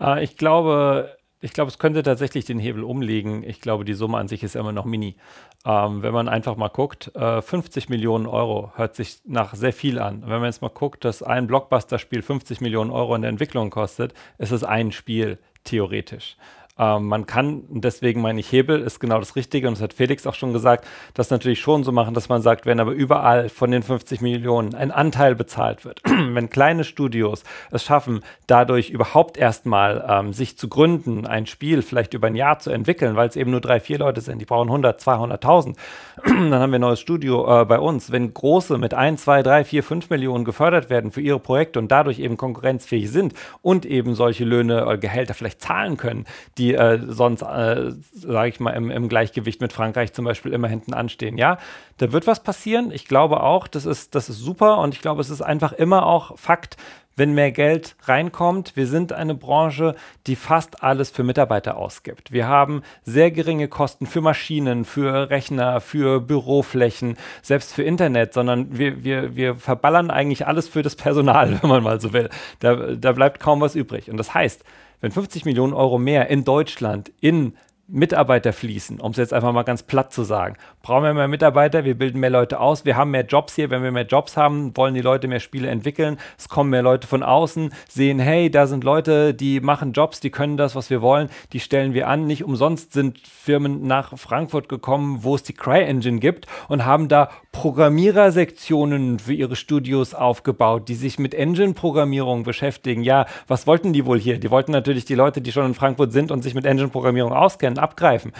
Äh, 0.01 0.25
ich 0.25 0.37
glaube, 0.37 1.18
ich 1.41 1.53
glaube, 1.53 1.69
es 1.69 1.79
könnte 1.79 2.03
tatsächlich 2.03 2.45
den 2.45 2.59
Hebel 2.59 2.83
umlegen. 2.83 3.45
Ich 3.45 3.61
glaube, 3.61 3.85
die 3.85 3.95
Summe 3.95 4.19
an 4.19 4.29
sich 4.29 4.43
ist 4.43 4.57
immer 4.57 4.73
noch 4.73 4.85
mini. 4.85 5.17
Ähm, 5.65 6.03
wenn 6.03 6.13
man 6.13 6.29
einfach 6.29 6.57
mal 6.57 6.69
guckt, 6.69 7.15
äh, 7.15 7.41
50 7.41 7.89
Millionen 7.89 8.27
Euro 8.27 8.73
hört 8.75 8.97
sich 8.97 9.19
nach 9.25 9.55
sehr 9.55 9.73
viel 9.73 9.99
an. 9.99 10.23
Wenn 10.23 10.41
man 10.41 10.45
jetzt 10.45 10.63
mal 10.63 10.69
guckt, 10.69 11.05
dass 11.05 11.23
ein 11.23 11.47
Blockbuster-Spiel 11.47 12.23
50 12.23 12.61
Millionen 12.61 12.91
Euro 12.91 13.15
in 13.15 13.23
der 13.23 13.31
Entwicklung 13.31 13.71
kostet, 13.71 14.15
ist 14.39 14.51
es 14.51 14.65
ein 14.65 14.91
Spiel 14.91 15.39
theoretisch. 15.65 16.37
Ähm, 16.79 17.07
man 17.07 17.27
kann, 17.27 17.65
deswegen 17.69 18.21
meine 18.21 18.41
ich, 18.41 18.53
Hebel 18.53 18.81
ist 18.81 19.01
genau 19.01 19.19
das 19.19 19.37
Richtige 19.37 19.69
und 19.69 19.75
das 19.75 19.83
hat 19.83 19.93
Felix 19.93 20.27
auch 20.27 20.35
schon 20.35 20.53
gesagt, 20.53 20.87
das 21.15 21.31
natürlich 21.31 21.61
schon 21.61 21.85
so 21.85 21.93
machen, 21.93 22.15
dass 22.15 22.29
man 22.29 22.43
sagt, 22.43 22.67
wenn 22.67 22.81
aber 22.81 22.93
überall 22.93 23.49
von 23.49 23.71
den 23.71 23.83
50 23.83 24.21
Millionen 24.21 24.75
ein 24.75 24.91
Anteil 24.91 25.35
bezahlt 25.35 25.85
wird, 25.85 26.03
wenn 26.05 26.51
kleine 26.51 26.85
Studios 26.85 27.43
es 27.71 27.85
schaffen, 27.85 28.21
dadurch 28.47 28.91
überhaupt 28.91 29.37
erstmal 29.37 30.05
ähm, 30.09 30.33
sich 30.33 30.57
zu 30.57 30.69
gründen, 30.69 31.27
ein 31.27 31.47
Spiel 31.47 31.83
vielleicht 31.83 32.15
über 32.15 32.29
ein 32.29 32.37
Jahr 32.37 32.59
zu 32.59 32.71
entwickeln, 32.71 33.17
weil 33.17 33.29
es 33.29 33.37
eben 33.37 33.51
nur 33.51 33.61
drei, 33.61 33.81
vier 33.81 33.99
Leute 33.99 34.21
sind, 34.21 34.39
die 34.39 34.45
brauchen 34.47 34.69
100, 34.69 35.01
200.000, 35.01 35.77
dann 36.25 36.55
haben 36.55 36.71
wir 36.71 36.79
ein 36.79 36.83
neues 36.83 37.01
Studio 37.01 37.63
äh, 37.63 37.65
bei 37.65 37.79
uns. 37.79 38.13
Wenn 38.13 38.33
große 38.33 38.79
mit 38.79 38.95
1, 38.95 39.23
2, 39.23 39.43
3, 39.43 39.65
4, 39.65 39.83
5 39.83 40.11
Millionen 40.11 40.45
gefördert 40.45 40.91
werden 40.91 41.11
für 41.11 41.21
ihre 41.21 41.41
Projekte 41.41 41.79
und 41.79 41.89
dadurch 41.89 42.19
eben 42.21 42.37
konkurrenzfähig 42.37 43.11
sind 43.11 43.35
und 43.63 43.85
eben 43.85 44.15
solche 44.15 44.45
Löhne 44.45 44.85
oder 44.85 44.99
Gehälter 44.99 45.35
vielleicht 45.35 45.61
zahlen 45.61 45.97
können, 45.97 46.25
die 46.57 46.68
die 46.69 46.75
äh, 46.75 46.99
sonst, 47.07 47.43
äh, 47.43 47.93
sage 48.13 48.49
ich 48.49 48.61
mal, 48.61 48.73
im, 48.73 48.91
im, 48.91 49.09
Gleichgewicht 49.09 49.61
mit 49.61 49.73
Frankreich 49.73 50.13
zum 50.13 50.25
Beispiel 50.25 50.53
immer 50.53 50.69
hinten 50.69 50.93
anstehen. 50.93 51.39
Ja, 51.39 51.59
da 51.97 52.13
wird 52.13 52.27
was 52.27 52.43
passieren. 52.43 52.91
Ich 52.91 53.07
glaube 53.07 53.43
auch, 53.43 53.69
das 53.69 53.87
ist, 53.87 54.15
das 54.15 54.29
ist 54.29 54.39
super 54.39 54.79
und 54.79 54.95
ich 54.95 55.01
glaube, 55.01 55.21
es 55.21 55.31
ist 55.31 55.43
einfach 55.43 55.73
immer 55.73 56.07
auch 56.07 56.39
Fakt, 56.39 56.77
wenn 57.17 57.35
mehr 57.35 57.51
Geld 57.51 57.97
reinkommt. 58.05 58.77
Wir 58.77 58.87
sind 58.87 59.13
eine 59.13 59.35
Branche, 59.35 59.97
die 60.29 60.37
fast 60.37 60.85
alles 60.85 61.11
für 61.11 61.25
Mitarbeiter 61.25 61.77
ausgibt. 61.77 62.31
Wir 62.31 62.47
haben 62.47 62.83
sehr 63.03 63.33
geringe 63.33 63.67
Kosten 63.67 64.07
für 64.07 64.21
Maschinen, 64.21 64.85
für 64.85 65.29
Rechner, 65.29 65.81
für 65.81 66.21
Büroflächen, 66.21 67.17
selbst 67.43 67.75
für 67.75 67.83
Internet, 67.83 68.35
sondern 68.35 68.79
wir, 68.79 69.03
wir, 69.03 69.35
wir 69.35 69.57
verballern 69.57 70.13
eigentlich 70.13 70.47
alles 70.47 70.69
für 70.69 70.83
das 70.83 70.95
Personal, 70.95 71.59
wenn 71.63 71.69
man 71.69 71.83
mal 71.83 72.01
so 72.01 72.13
will. 72.13 72.29
Da, 72.61 72.95
da 72.95 73.13
bleibt 73.13 73.41
kaum 73.41 73.61
was 73.61 73.75
übrig. 73.75 74.11
Und 74.11 74.17
das 74.17 74.33
heißt, 74.33 74.65
wenn 75.01 75.11
50 75.11 75.45
Millionen 75.45 75.73
Euro 75.73 75.99
mehr 75.99 76.29
in 76.29 76.45
Deutschland 76.45 77.13
in 77.21 77.55
Mitarbeiter 77.91 78.53
fließen, 78.53 79.01
um 79.01 79.13
es 79.13 79.17
jetzt 79.17 79.33
einfach 79.33 79.53
mal 79.53 79.63
ganz 79.63 79.83
platt 79.83 80.13
zu 80.13 80.23
sagen. 80.23 80.57
Brauchen 80.83 81.05
wir 81.05 81.15
mehr 81.15 81.27
Mitarbeiter, 81.27 81.87
wir 81.87 81.97
bilden 81.97 82.21
mehr 82.21 82.29
Leute 82.29 82.61
aus, 82.61 82.85
wir 82.85 82.97
haben 82.97 83.11
mehr 83.11 83.25
Jobs 83.25 83.55
hier. 83.55 83.71
Wenn 83.71 83.83
wir 83.83 83.91
mehr 83.91 84.05
Jobs 84.05 84.37
haben, 84.37 84.77
wollen 84.77 84.95
die 84.95 85.01
Leute 85.01 85.27
mehr 85.27 85.41
Spiele 85.41 85.69
entwickeln. 85.69 86.19
Es 86.37 86.51
kommen 86.51 86.69
mehr 86.69 86.83
Leute 86.83 87.07
von 87.07 87.23
außen, 87.23 87.73
sehen, 87.89 88.19
hey, 88.19 88.51
da 88.51 88.67
sind 88.67 88.85
Leute, 88.85 89.33
die 89.33 89.61
machen 89.61 89.93
Jobs, 89.93 90.21
die 90.21 90.31
können 90.31 90.59
das, 90.59 90.75
was 90.75 90.91
wir 90.91 91.01
wollen, 91.01 91.31
die 91.55 91.61
stellen 91.61 91.95
wir 91.95 92.09
an. 92.09 92.27
Nicht 92.27 92.45
umsonst 92.45 92.93
sind 92.93 93.19
Firmen 93.27 93.87
nach 93.87 94.19
Frankfurt 94.19 94.69
gekommen, 94.69 95.21
wo 95.23 95.35
es 95.35 95.43
die 95.43 95.55
CryEngine 95.55 96.21
gibt 96.21 96.47
und 96.69 96.85
haben 96.85 97.09
da 97.09 97.31
Programmierersektionen 97.53 99.19
für 99.19 99.33
ihre 99.33 99.57
Studios 99.57 100.13
aufgebaut, 100.13 100.89
die 100.89 100.95
sich 100.95 101.19
mit 101.19 101.35
Engine-Programmierung 101.35 102.43
beschäftigen. 102.43 103.03
Ja, 103.03 103.25
was 103.47 103.67
wollten 103.67 103.95
die 103.95 104.05
wohl 104.05 104.21
hier? 104.21 104.39
Die 104.39 104.51
wollten 104.51 104.73
natürlich 104.73 105.07
die 105.07 105.15
Leute, 105.15 105.41
die 105.41 105.53
schon 105.53 105.65
in 105.65 105.75
Frankfurt 105.75 106.13
sind 106.13 106.31
und 106.31 106.43
sich 106.43 106.55
mit 106.55 106.67
Engine-Programmierung 106.67 107.33
auskennen, 107.33 107.78
abgreifen. 107.79 108.33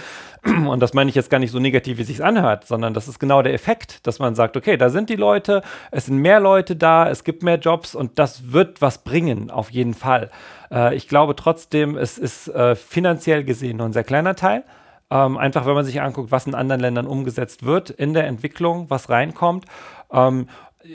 Und 0.67 0.81
das 0.81 0.95
meine 0.95 1.11
ich 1.11 1.17
jetzt 1.17 1.31
gar 1.31 1.39
nicht 1.39 1.51
so 1.51 1.59
negativ, 1.59 1.99
wie 1.99 2.03
es 2.03 2.09
sich 2.09 2.25
anhört, 2.25 2.67
sondern 2.67 2.95
das 2.95 3.09
ist 3.09 3.19
genau 3.19 3.43
der 3.43 3.55
Effekt, 3.55 4.07
dass 4.07 4.19
man 4.19 4.35
sagt, 4.35 4.57
okay, 4.57 4.77
da 4.77 4.91
sind 4.91 5.11
die 5.11 5.17
Leute, 5.17 5.63
es 5.91 6.07
sind 6.07 6.19
mehr 6.19 6.41
Leute 6.41 6.77
da, 6.77 7.09
es 7.09 7.25
gibt 7.25 7.43
mehr 7.43 7.59
Jobs 7.59 7.95
und 7.95 8.19
das 8.19 8.53
wird 8.53 8.81
was 8.81 8.99
bringen, 8.99 9.51
auf 9.51 9.71
jeden 9.71 9.95
Fall. 9.95 10.31
Äh, 10.71 10.95
ich 10.95 11.09
glaube 11.09 11.37
trotzdem, 11.37 11.97
es 11.97 12.19
ist 12.19 12.49
äh, 12.49 12.75
finanziell 12.75 13.45
gesehen 13.45 13.79
nur 13.79 13.87
ein 13.87 13.93
sehr 13.93 14.05
kleiner 14.05 14.35
Teil. 14.35 14.65
Ähm, 15.11 15.39
einfach, 15.39 15.65
wenn 15.65 15.75
man 15.75 15.87
sich 15.87 16.03
anguckt, 16.03 16.31
was 16.31 16.47
in 16.47 16.55
anderen 16.55 16.83
Ländern 16.83 17.07
umgesetzt 17.07 17.65
wird 17.65 17.89
in 17.89 18.13
der 18.13 18.27
Entwicklung, 18.27 18.91
was 18.91 19.09
reinkommt. 19.09 19.65
Ähm, 20.13 20.49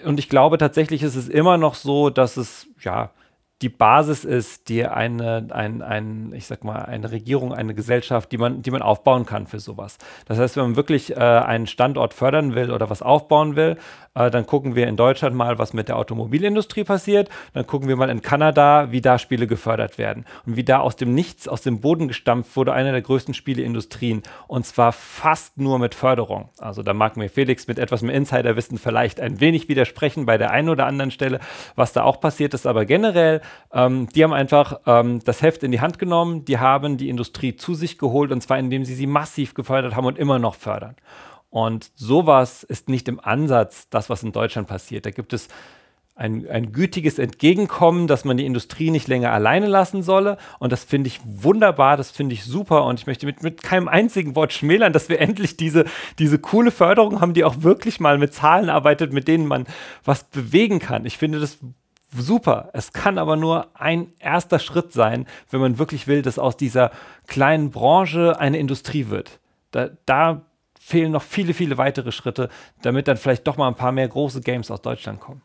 und 0.06 0.20
ich 0.20 0.30
glaube 0.30 0.58
tatsächlich 0.58 1.04
ist 1.04 1.16
es 1.16 1.28
immer 1.28 1.58
noch 1.58 1.76
so, 1.76 2.10
dass 2.10 2.38
es, 2.38 2.68
ja, 2.82 3.10
die 3.62 3.70
Basis 3.70 4.26
ist, 4.26 4.68
die 4.68 4.86
eine, 4.86 5.48
ein, 5.52 5.82
ein, 5.82 6.34
ich 6.34 6.48
sag 6.48 6.64
mal, 6.64 6.84
eine 6.84 7.12
Regierung, 7.12 7.54
eine 7.54 7.74
Gesellschaft, 7.74 8.32
die 8.32 8.38
man, 8.38 8.62
die 8.62 8.72
man 8.72 8.82
aufbauen 8.82 9.26
kann 9.26 9.48
für 9.48 9.60
sowas. 9.60 9.98
Das 10.26 10.38
heißt, 10.38 10.58
wenn 10.58 10.64
man 10.64 10.76
wirklich 10.76 11.16
äh, 11.16 11.20
einen 11.20 11.68
Standort 11.68 12.14
fördern 12.14 12.56
will 12.56 12.72
oder 12.72 12.90
was 12.90 13.02
aufbauen 13.02 13.56
will, 13.56 13.78
äh, 14.16 14.30
dann 14.30 14.46
gucken 14.46 14.76
wir 14.76 14.88
in 14.88 14.96
Deutschland 14.96 15.36
mal, 15.36 15.58
was 15.58 15.74
mit 15.74 15.88
der 15.88 15.98
Automobilindustrie 15.98 16.84
passiert. 16.84 17.30
Dann 17.54 17.66
gucken 17.66 17.88
wir 17.88 17.96
mal 17.96 18.10
in 18.10 18.22
Kanada, 18.22 18.92
wie 18.92 19.02
da 19.02 19.18
Spiele 19.18 19.48
gefördert 19.48 19.98
werden. 19.98 20.26
Und 20.46 20.56
wie 20.56 20.64
da 20.64 20.80
aus 20.80 20.96
dem 20.96 21.14
Nichts, 21.14 21.48
aus 21.48 21.62
dem 21.62 21.82
Boden 21.82 22.08
gestampft 22.08 22.56
wurde, 22.56 22.74
eine 22.74 22.92
der 22.92 23.02
größten 23.02 23.34
Spieleindustrien. 23.34 24.24
Und 24.48 24.66
zwar 24.66 24.92
fast 24.92 25.58
nur 25.58 25.80
mit 25.80 25.96
Förderung. 25.96 26.50
Also 26.60 26.84
da 26.84 26.94
mag 26.94 27.18
mir 27.18 27.30
Felix 27.30 27.68
mit 27.68 27.80
etwas 27.80 28.02
mehr 28.02 28.16
Insiderwissen 28.16 28.78
vielleicht 28.78 29.20
ein 29.20 29.40
wenig 29.40 29.68
widersprechen 29.68 30.26
bei 30.26 30.38
der 30.38 30.52
einen 30.52 30.70
oder 30.70 30.86
anderen 30.86 31.12
Stelle, 31.12 31.40
was 31.76 31.94
da 31.94 32.04
auch 32.04 32.20
passiert 32.20 32.54
ist. 32.54 32.68
Aber 32.68 32.86
generell, 32.86 33.42
ähm, 33.74 34.08
die 34.16 34.24
haben 34.24 34.34
einfach 34.34 34.80
ähm, 34.86 35.20
das 35.24 35.42
Heft 35.42 35.64
in 35.64 35.72
die 35.72 35.82
Hand 35.82 36.00
genommen. 36.00 36.46
Die 36.46 36.60
haben 36.60 36.98
die 36.98 37.10
Industrie 37.10 37.56
zu 37.56 37.74
sich 37.74 37.98
geholt. 37.98 38.32
Und 38.32 38.42
zwar 38.42 38.60
indem 38.60 38.86
sie 38.86 38.94
sie 38.94 39.08
massiv 39.08 39.54
gefördert 39.54 39.96
haben 39.96 40.06
und 40.06 40.18
immer 40.18 40.40
noch 40.40 40.56
fördern. 40.56 40.96
Und 41.54 41.92
sowas 41.94 42.64
ist 42.64 42.90
nicht 42.90 43.08
im 43.08 43.20
Ansatz 43.20 43.88
das, 43.88 44.10
was 44.10 44.24
in 44.24 44.32
Deutschland 44.32 44.68
passiert. 44.68 45.06
Da 45.06 45.12
gibt 45.12 45.34
es 45.34 45.50
ein, 46.16 46.50
ein 46.50 46.72
gütiges 46.72 47.20
Entgegenkommen, 47.20 48.08
dass 48.08 48.26
man 48.26 48.38
die 48.38 48.48
Industrie 48.48 48.90
nicht 48.90 49.08
länger 49.08 49.32
alleine 49.32 49.68
lassen 49.68 50.02
solle. 50.02 50.40
Und 50.58 50.72
das 50.72 50.84
finde 50.84 51.10
ich 51.10 51.20
wunderbar, 51.24 51.96
das 51.96 52.10
finde 52.10 52.34
ich 52.34 52.44
super. 52.44 52.86
Und 52.86 53.00
ich 53.00 53.06
möchte 53.06 53.28
mit, 53.28 53.44
mit 53.44 53.62
keinem 53.62 53.88
einzigen 53.88 54.36
Wort 54.36 54.52
schmälern, 54.52 54.94
dass 54.94 55.10
wir 55.10 55.20
endlich 55.22 55.56
diese, 55.56 55.86
diese 56.18 56.40
coole 56.40 56.72
Förderung 56.72 57.22
haben, 57.22 57.36
die 57.36 57.44
auch 57.44 57.62
wirklich 57.62 58.00
mal 58.00 58.18
mit 58.18 58.34
Zahlen 58.34 58.72
arbeitet, 58.72 59.14
mit 59.14 59.28
denen 59.28 59.46
man 59.46 59.68
was 60.04 60.24
bewegen 60.24 60.80
kann. 60.80 61.06
Ich 61.06 61.20
finde 61.20 61.40
das 61.40 61.60
super. 62.18 62.72
Es 62.74 62.94
kann 62.94 63.20
aber 63.20 63.36
nur 63.36 63.68
ein 63.80 64.08
erster 64.18 64.58
Schritt 64.58 64.92
sein, 64.92 65.28
wenn 65.52 65.62
man 65.62 65.78
wirklich 65.78 66.08
will, 66.08 66.24
dass 66.24 66.40
aus 66.40 66.58
dieser 66.58 66.90
kleinen 67.28 67.70
Branche 67.70 68.40
eine 68.40 68.58
Industrie 68.58 69.10
wird. 69.10 69.40
Da, 69.70 69.90
da 70.08 70.48
fehlen 70.86 71.14
noch 71.14 71.24
viele, 71.24 71.54
viele 71.54 71.78
weitere 71.78 72.12
Schritte, 72.12 72.50
damit 72.82 73.08
dann 73.08 73.16
vielleicht 73.16 73.48
doch 73.48 73.56
mal 73.56 73.70
ein 73.70 73.76
paar 73.76 73.94
mehr 73.94 74.08
große 74.08 74.42
Games 74.42 74.70
aus 74.70 74.82
Deutschland 74.82 75.22
kommen. 75.22 75.42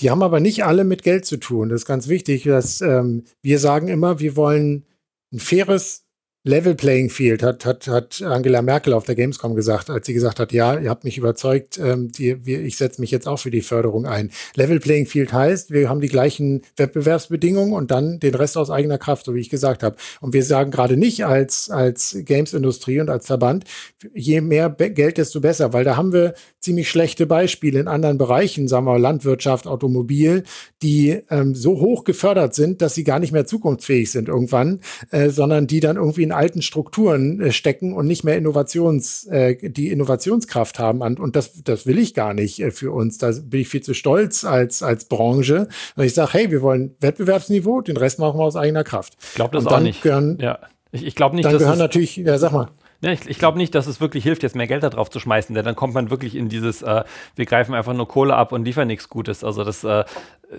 Die 0.00 0.10
haben 0.10 0.22
aber 0.22 0.40
nicht 0.40 0.64
alle 0.64 0.84
mit 0.84 1.02
Geld 1.02 1.26
zu 1.26 1.36
tun. 1.36 1.68
Das 1.68 1.82
ist 1.82 1.86
ganz 1.86 2.08
wichtig, 2.08 2.44
dass 2.44 2.80
ähm, 2.80 3.24
wir 3.42 3.58
sagen 3.58 3.88
immer, 3.88 4.18
wir 4.18 4.34
wollen 4.34 4.86
ein 5.30 5.40
faires 5.40 6.06
Level 6.44 6.74
Playing 6.74 7.08
Field 7.08 7.40
hat, 7.44 7.64
hat, 7.64 7.86
hat 7.86 8.20
Angela 8.20 8.62
Merkel 8.62 8.94
auf 8.94 9.04
der 9.04 9.14
Gamescom 9.14 9.54
gesagt, 9.54 9.90
als 9.90 10.06
sie 10.06 10.12
gesagt 10.12 10.40
hat, 10.40 10.50
ja, 10.50 10.76
ihr 10.76 10.90
habt 10.90 11.04
mich 11.04 11.16
überzeugt, 11.16 11.78
ähm, 11.78 12.10
die, 12.10 12.44
wir, 12.44 12.60
ich 12.62 12.76
setze 12.76 13.00
mich 13.00 13.12
jetzt 13.12 13.28
auch 13.28 13.36
für 13.36 13.52
die 13.52 13.60
Förderung 13.60 14.06
ein. 14.06 14.32
Level 14.56 14.80
Playing 14.80 15.06
Field 15.06 15.32
heißt, 15.32 15.70
wir 15.70 15.88
haben 15.88 16.00
die 16.00 16.08
gleichen 16.08 16.62
Wettbewerbsbedingungen 16.76 17.72
und 17.72 17.92
dann 17.92 18.18
den 18.18 18.34
Rest 18.34 18.56
aus 18.56 18.70
eigener 18.70 18.98
Kraft, 18.98 19.26
so 19.26 19.36
wie 19.36 19.40
ich 19.40 19.50
gesagt 19.50 19.84
habe. 19.84 19.94
Und 20.20 20.32
wir 20.32 20.42
sagen 20.42 20.72
gerade 20.72 20.96
nicht 20.96 21.24
als, 21.24 21.70
als 21.70 22.16
Games-Industrie 22.18 23.00
und 23.00 23.08
als 23.08 23.26
Verband, 23.26 23.64
je 24.12 24.40
mehr 24.40 24.68
Geld, 24.68 25.18
desto 25.18 25.40
besser, 25.40 25.72
weil 25.72 25.84
da 25.84 25.96
haben 25.96 26.12
wir 26.12 26.34
ziemlich 26.58 26.90
schlechte 26.90 27.26
Beispiele 27.26 27.78
in 27.78 27.86
anderen 27.86 28.18
Bereichen, 28.18 28.66
sagen 28.66 28.86
wir 28.86 28.98
Landwirtschaft, 28.98 29.68
Automobil, 29.68 30.42
die 30.82 31.20
ähm, 31.30 31.54
so 31.54 31.78
hoch 31.78 32.02
gefördert 32.02 32.54
sind, 32.54 32.82
dass 32.82 32.96
sie 32.96 33.04
gar 33.04 33.20
nicht 33.20 33.32
mehr 33.32 33.46
zukunftsfähig 33.46 34.10
sind 34.10 34.28
irgendwann, 34.28 34.80
äh, 35.12 35.30
sondern 35.30 35.68
die 35.68 35.78
dann 35.78 35.96
irgendwie 35.96 36.24
in 36.24 36.31
alten 36.32 36.62
Strukturen 36.62 37.40
äh, 37.40 37.52
stecken 37.52 37.94
und 37.94 38.06
nicht 38.06 38.24
mehr 38.24 38.36
Innovations, 38.36 39.26
äh, 39.26 39.56
die 39.70 39.90
Innovationskraft 39.90 40.78
haben. 40.78 41.00
Und 41.00 41.36
das, 41.36 41.62
das 41.62 41.86
will 41.86 41.98
ich 41.98 42.14
gar 42.14 42.34
nicht 42.34 42.60
äh, 42.60 42.70
für 42.70 42.92
uns. 42.92 43.18
Da 43.18 43.30
bin 43.30 43.60
ich 43.60 43.68
viel 43.68 43.82
zu 43.82 43.94
stolz 43.94 44.44
als, 44.44 44.82
als 44.82 45.06
Branche. 45.06 45.68
Und 45.96 46.04
ich 46.04 46.14
sage, 46.14 46.32
hey, 46.32 46.50
wir 46.50 46.62
wollen 46.62 46.94
Wettbewerbsniveau, 47.00 47.80
den 47.80 47.96
Rest 47.96 48.18
machen 48.18 48.38
wir 48.38 48.44
aus 48.44 48.56
eigener 48.56 48.84
Kraft. 48.84 49.16
Ich 49.20 49.34
glaube 49.34 49.56
das 49.56 49.66
auch 49.66 49.80
nicht. 49.80 50.02
Gehören, 50.02 50.38
ja. 50.40 50.58
Ich, 50.90 51.06
ich 51.06 51.14
glaube 51.14 51.36
nicht, 51.36 51.46
dann 51.46 51.58
gehören 51.58 51.78
natürlich, 51.78 52.16
ja, 52.16 52.38
sag 52.38 52.52
mal. 52.52 52.68
Ja, 53.04 53.10
ich, 53.10 53.28
ich 53.28 53.38
glaube 53.38 53.58
nicht, 53.58 53.74
dass 53.74 53.88
es 53.88 54.00
wirklich 54.00 54.22
hilft, 54.22 54.44
jetzt 54.44 54.54
mehr 54.54 54.68
Geld 54.68 54.84
da 54.84 54.88
drauf 54.88 55.10
zu 55.10 55.18
schmeißen, 55.18 55.56
denn 55.56 55.64
dann 55.64 55.74
kommt 55.74 55.92
man 55.92 56.10
wirklich 56.10 56.36
in 56.36 56.48
dieses, 56.48 56.82
äh, 56.82 57.02
wir 57.34 57.46
greifen 57.46 57.74
einfach 57.74 57.94
nur 57.94 58.06
Kohle 58.06 58.36
ab 58.36 58.52
und 58.52 58.64
liefern 58.64 58.86
nichts 58.86 59.08
Gutes. 59.08 59.42
Also 59.42 59.64
das 59.64 59.82
äh, 59.82 60.04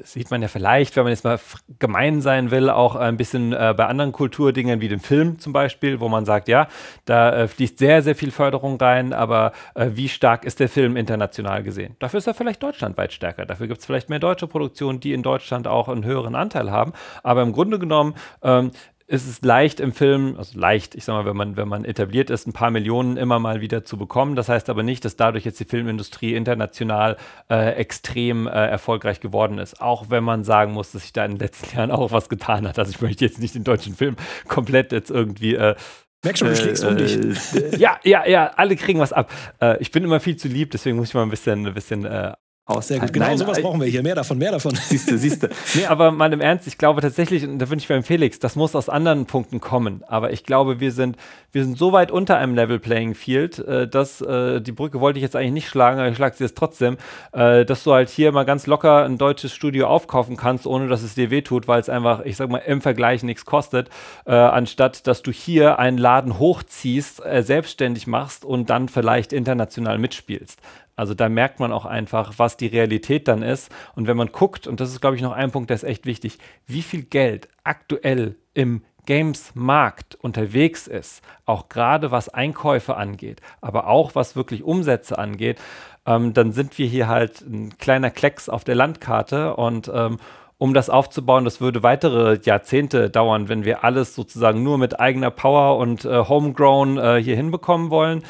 sieht 0.04 0.30
man 0.30 0.42
ja 0.42 0.50
vielleicht, 0.50 0.96
wenn 0.98 1.04
man 1.04 1.12
jetzt 1.12 1.24
mal 1.24 1.40
gemein 1.80 2.22
sein 2.22 2.52
will, 2.52 2.70
auch 2.70 2.98
ein 2.98 3.16
bisschen 3.16 3.54
äh, 3.54 3.74
bei 3.78 3.86
anderen 3.86 4.12
Kulturdingen 4.12 4.82
wie 4.82 4.90
dem 4.90 5.00
Film 5.00 5.40
zum 5.40 5.54
Beispiel, 5.54 6.02
wo 6.02 6.10
man 6.10 6.26
sagt, 6.26 6.50
ja, 6.50 6.68
da 7.06 7.34
äh, 7.34 7.48
fließt 7.48 7.78
sehr, 7.78 8.02
sehr 8.02 8.16
viel 8.16 8.32
Förderung 8.32 8.78
rein, 8.78 9.14
aber 9.14 9.54
äh, 9.76 9.92
wie 9.94 10.10
stark 10.10 10.44
ist 10.44 10.60
der 10.60 10.68
Film 10.68 10.98
international 10.98 11.64
gesehen? 11.64 11.96
Dafür 12.00 12.18
ist 12.18 12.28
er 12.28 12.34
vielleicht 12.34 12.62
deutschlandweit 12.62 13.14
stärker. 13.14 13.46
Dafür 13.46 13.68
gibt 13.68 13.80
es 13.80 13.86
vielleicht 13.86 14.10
mehr 14.10 14.20
deutsche 14.20 14.48
Produktionen, 14.48 15.00
die 15.00 15.14
in 15.14 15.24
Deutschland 15.24 15.66
auch 15.66 15.88
einen 15.88 16.04
höheren 16.04 16.36
Anteil 16.36 16.72
haben. 16.72 16.92
Aber 17.22 17.42
im 17.42 17.54
Grunde 17.54 17.80
genommen 17.80 18.16
ähm, 18.42 18.72
ist 19.08 19.28
es 19.28 19.42
leicht 19.42 19.80
im 19.80 19.92
Film, 19.92 20.36
also 20.38 20.58
leicht, 20.58 20.96
ich 20.96 21.04
sag 21.06 21.14
mal, 21.14 21.26
wenn 21.26 21.36
man, 21.36 21.58
wenn 21.58 21.68
man 21.68 21.86
etabliert 21.86 22.30
ist, 22.30 22.48
ein 22.48 22.54
paar 22.54 22.72
Millionen 22.72 23.18
immer 23.18 23.40
mal 23.40 23.62
wieder 23.62 23.84
zu 23.84 23.98
bekommen. 23.98 24.36
Das 24.36 24.50
heißt 24.50 24.70
aber 24.70 24.84
nicht, 24.84 25.04
dass 25.06 25.16
dadurch 25.16 25.46
jetzt 25.46 25.60
die 25.60 25.66
Filmindustrie 25.66 26.36
international 26.36 27.18
äh, 27.50 27.74
extrem 27.74 28.48
äh, 28.48 28.52
erfolgreich 28.52 29.20
geworden 29.20 29.58
ist. 29.58 29.82
Auch 29.82 30.10
wenn 30.10 30.24
man 30.24 30.44
sagen 30.44 30.74
muss, 30.74 30.92
dass 30.92 31.04
sich 31.04 31.14
da 31.14 31.26
in 31.26 31.32
den 31.32 31.40
letzten 31.40 31.76
Jahren 31.76 31.92
auch 31.92 32.12
was 32.12 32.30
getan 32.30 32.68
hat. 32.68 32.80
Also 32.80 32.92
ich 32.92 33.02
möchte 33.02 33.26
jetzt 33.26 33.40
nicht 33.40 33.56
den 33.56 33.64
deutschen 33.64 33.96
Film 33.96 34.16
komplett 34.48 34.92
jetzt 34.92 35.12
irgendwie 35.12 35.56
äh, 35.56 35.76
Merk 36.24 36.38
schon, 36.38 36.48
du 36.48 36.56
schlägst 36.56 36.86
um 36.86 36.96
dich. 36.96 37.18
Äh, 37.18 37.78
ja, 37.78 38.00
ja, 38.04 38.26
ja, 38.26 38.52
alle 38.56 38.78
kriegen 38.78 39.00
was 39.00 39.12
ab. 39.12 39.30
Äh, 39.62 39.82
ich 39.82 39.92
bin 39.92 40.06
immer 40.06 40.22
viel 40.22 40.38
zu 40.38 40.48
lieb, 40.48 40.72
deswegen 40.72 40.96
muss 40.96 41.10
ich 41.10 41.14
mal 41.14 41.24
ein 41.24 41.30
bisschen, 41.30 41.68
ein 41.68 41.74
bisschen 41.74 42.06
äh, 42.06 42.32
aus. 42.66 42.88
Sehr 42.88 43.00
gut, 43.00 43.12
genau 43.12 43.26
Nein, 43.26 43.38
sowas 43.38 43.62
brauchen 43.62 43.82
wir 43.82 43.88
hier. 43.88 44.04
Mehr 44.04 44.16
davon, 44.16 44.38
mehr 44.38 44.52
davon. 44.52 44.74
Siehst 44.76 45.12
du, 45.12 45.18
siehst 45.18 45.44
du. 45.44 45.50
Nee, 45.76 45.86
aber 45.86 46.12
mal 46.12 46.32
im 46.32 46.40
Ernst, 46.40 46.68
ich 46.68 46.78
glaube 46.78 47.02
tatsächlich, 47.02 47.44
und 47.46 47.60
da 47.60 47.70
wünsche 47.70 47.84
ich 47.84 47.88
beim 47.88 48.04
Felix, 48.04 48.40
das 48.40 48.56
muss 48.56 48.76
aus 48.76 48.90
anderen 48.90 49.26
Punkten 49.26 49.60
kommen. 49.60 50.04
Aber 50.08 50.32
ich 50.32 50.44
glaube, 50.44 50.80
wir 50.80 50.92
sind, 50.92 51.18
wir 51.52 51.64
sind 51.64 51.78
so 51.78 51.92
weit 51.92 52.12
unter 52.12 52.38
einem 52.38 52.56
Level 52.56 52.80
Playing 52.80 53.16
Field, 53.16 53.60
äh, 53.60 53.88
dass 53.88 54.22
äh, 54.22 54.62
die 54.62 54.72
Brücke 54.72 55.02
wollte 55.02 55.20
ich 55.20 55.24
jetzt 55.24 55.36
eigentlich 55.36 55.54
nicht 55.54 55.68
schlagen, 55.68 56.00
aber 56.00 56.10
ich 56.10 56.16
schlage 56.16 56.36
sie 56.38 56.44
jetzt 56.44 56.58
trotzdem, 56.58 56.98
äh, 57.34 57.66
dass 57.66 57.84
du 57.84 57.94
halt 57.94 58.10
hier 58.10 58.32
mal 58.32 58.44
ganz 58.44 58.66
locker 58.68 59.04
ein 59.04 59.18
deutsches 59.18 59.54
Studio 59.54 59.88
aufkaufen 59.88 60.38
kannst, 60.38 60.66
ohne 60.66 60.88
dass 60.88 61.02
es 61.02 61.16
dir 61.16 61.32
wehtut, 61.32 61.68
weil 61.68 61.82
es 61.82 61.90
einfach, 61.90 62.22
ich 62.24 62.38
sag 62.38 62.50
mal, 62.50 62.60
im 62.60 62.82
Vergleich 62.82 63.24
nichts 63.24 63.46
kostet, 63.46 63.90
äh, 64.26 64.34
anstatt 64.34 65.08
dass 65.08 65.22
du 65.22 65.32
hier 65.32 65.80
einen 65.80 65.98
Laden 65.98 66.40
hochziehst, 66.40 67.26
äh, 67.26 67.44
selbstständig 67.44 68.08
machst 68.08 68.46
und 68.46 68.70
dann 68.70 68.88
vielleicht 68.88 69.34
international 69.34 69.98
mitspielst. 69.98 70.60
Also 70.96 71.14
da 71.14 71.30
merkt 71.30 71.60
man 71.60 71.72
auch 71.72 71.86
einfach, 71.86 72.34
was 72.38 72.58
die 72.58 72.68
Realität 72.68 73.28
dann 73.28 73.42
ist. 73.42 73.72
Und 73.96 74.08
wenn 74.08 74.18
man 74.18 74.32
guckt, 74.32 74.68
und 74.68 74.80
das 74.80 74.90
ist, 74.90 75.02
glaube 75.02 75.16
ich, 75.16 75.22
noch 75.22 75.32
ein 75.32 75.52
Punkt, 75.52 75.70
der 75.70 75.76
ist 75.76 75.84
echt 75.84 76.06
wichtig, 76.06 76.38
wie 76.68 76.82
viel 76.82 77.04
Geld 77.04 77.48
aktuell 77.64 78.36
im 78.54 78.84
Games-Markt 79.06 80.16
unterwegs 80.16 80.88
ist, 80.88 81.24
auch 81.46 81.68
gerade 81.68 82.12
was 82.12 82.30
Einkäufe 82.30 82.96
angeht, 82.96 83.42
aber 83.62 83.88
auch 83.88 84.16
was 84.16 84.36
wirklich 84.36 84.64
Umsätze 84.64 85.18
angeht, 85.18 85.60
ähm, 86.06 86.34
dann 86.34 86.52
sind 86.52 86.78
wir 86.78 86.88
hier 86.88 87.08
halt 87.08 87.42
ein 87.42 87.78
kleiner 87.78 88.10
Klecks 88.12 88.50
auf 88.50 88.64
der 88.64 88.76
Landkarte 88.76 89.56
und 89.56 89.92
ähm, 89.94 90.20
um 90.58 90.74
das 90.74 90.90
aufzubauen, 90.90 91.44
das 91.44 91.60
würde 91.60 91.84
weitere 91.84 92.40
Jahrzehnte 92.42 93.10
dauern, 93.10 93.50
wenn 93.50 93.66
wir 93.66 93.84
alles 93.84 94.16
sozusagen 94.16 94.64
nur 94.64 94.78
mit 94.78 94.98
eigener 94.98 95.32
Power 95.32 95.78
und 95.78 96.06
äh, 96.06 96.24
Homegrown 96.26 96.98
äh, 96.98 97.22
hier 97.22 97.36
hinbekommen 97.36 97.90
wollen. 97.90 98.24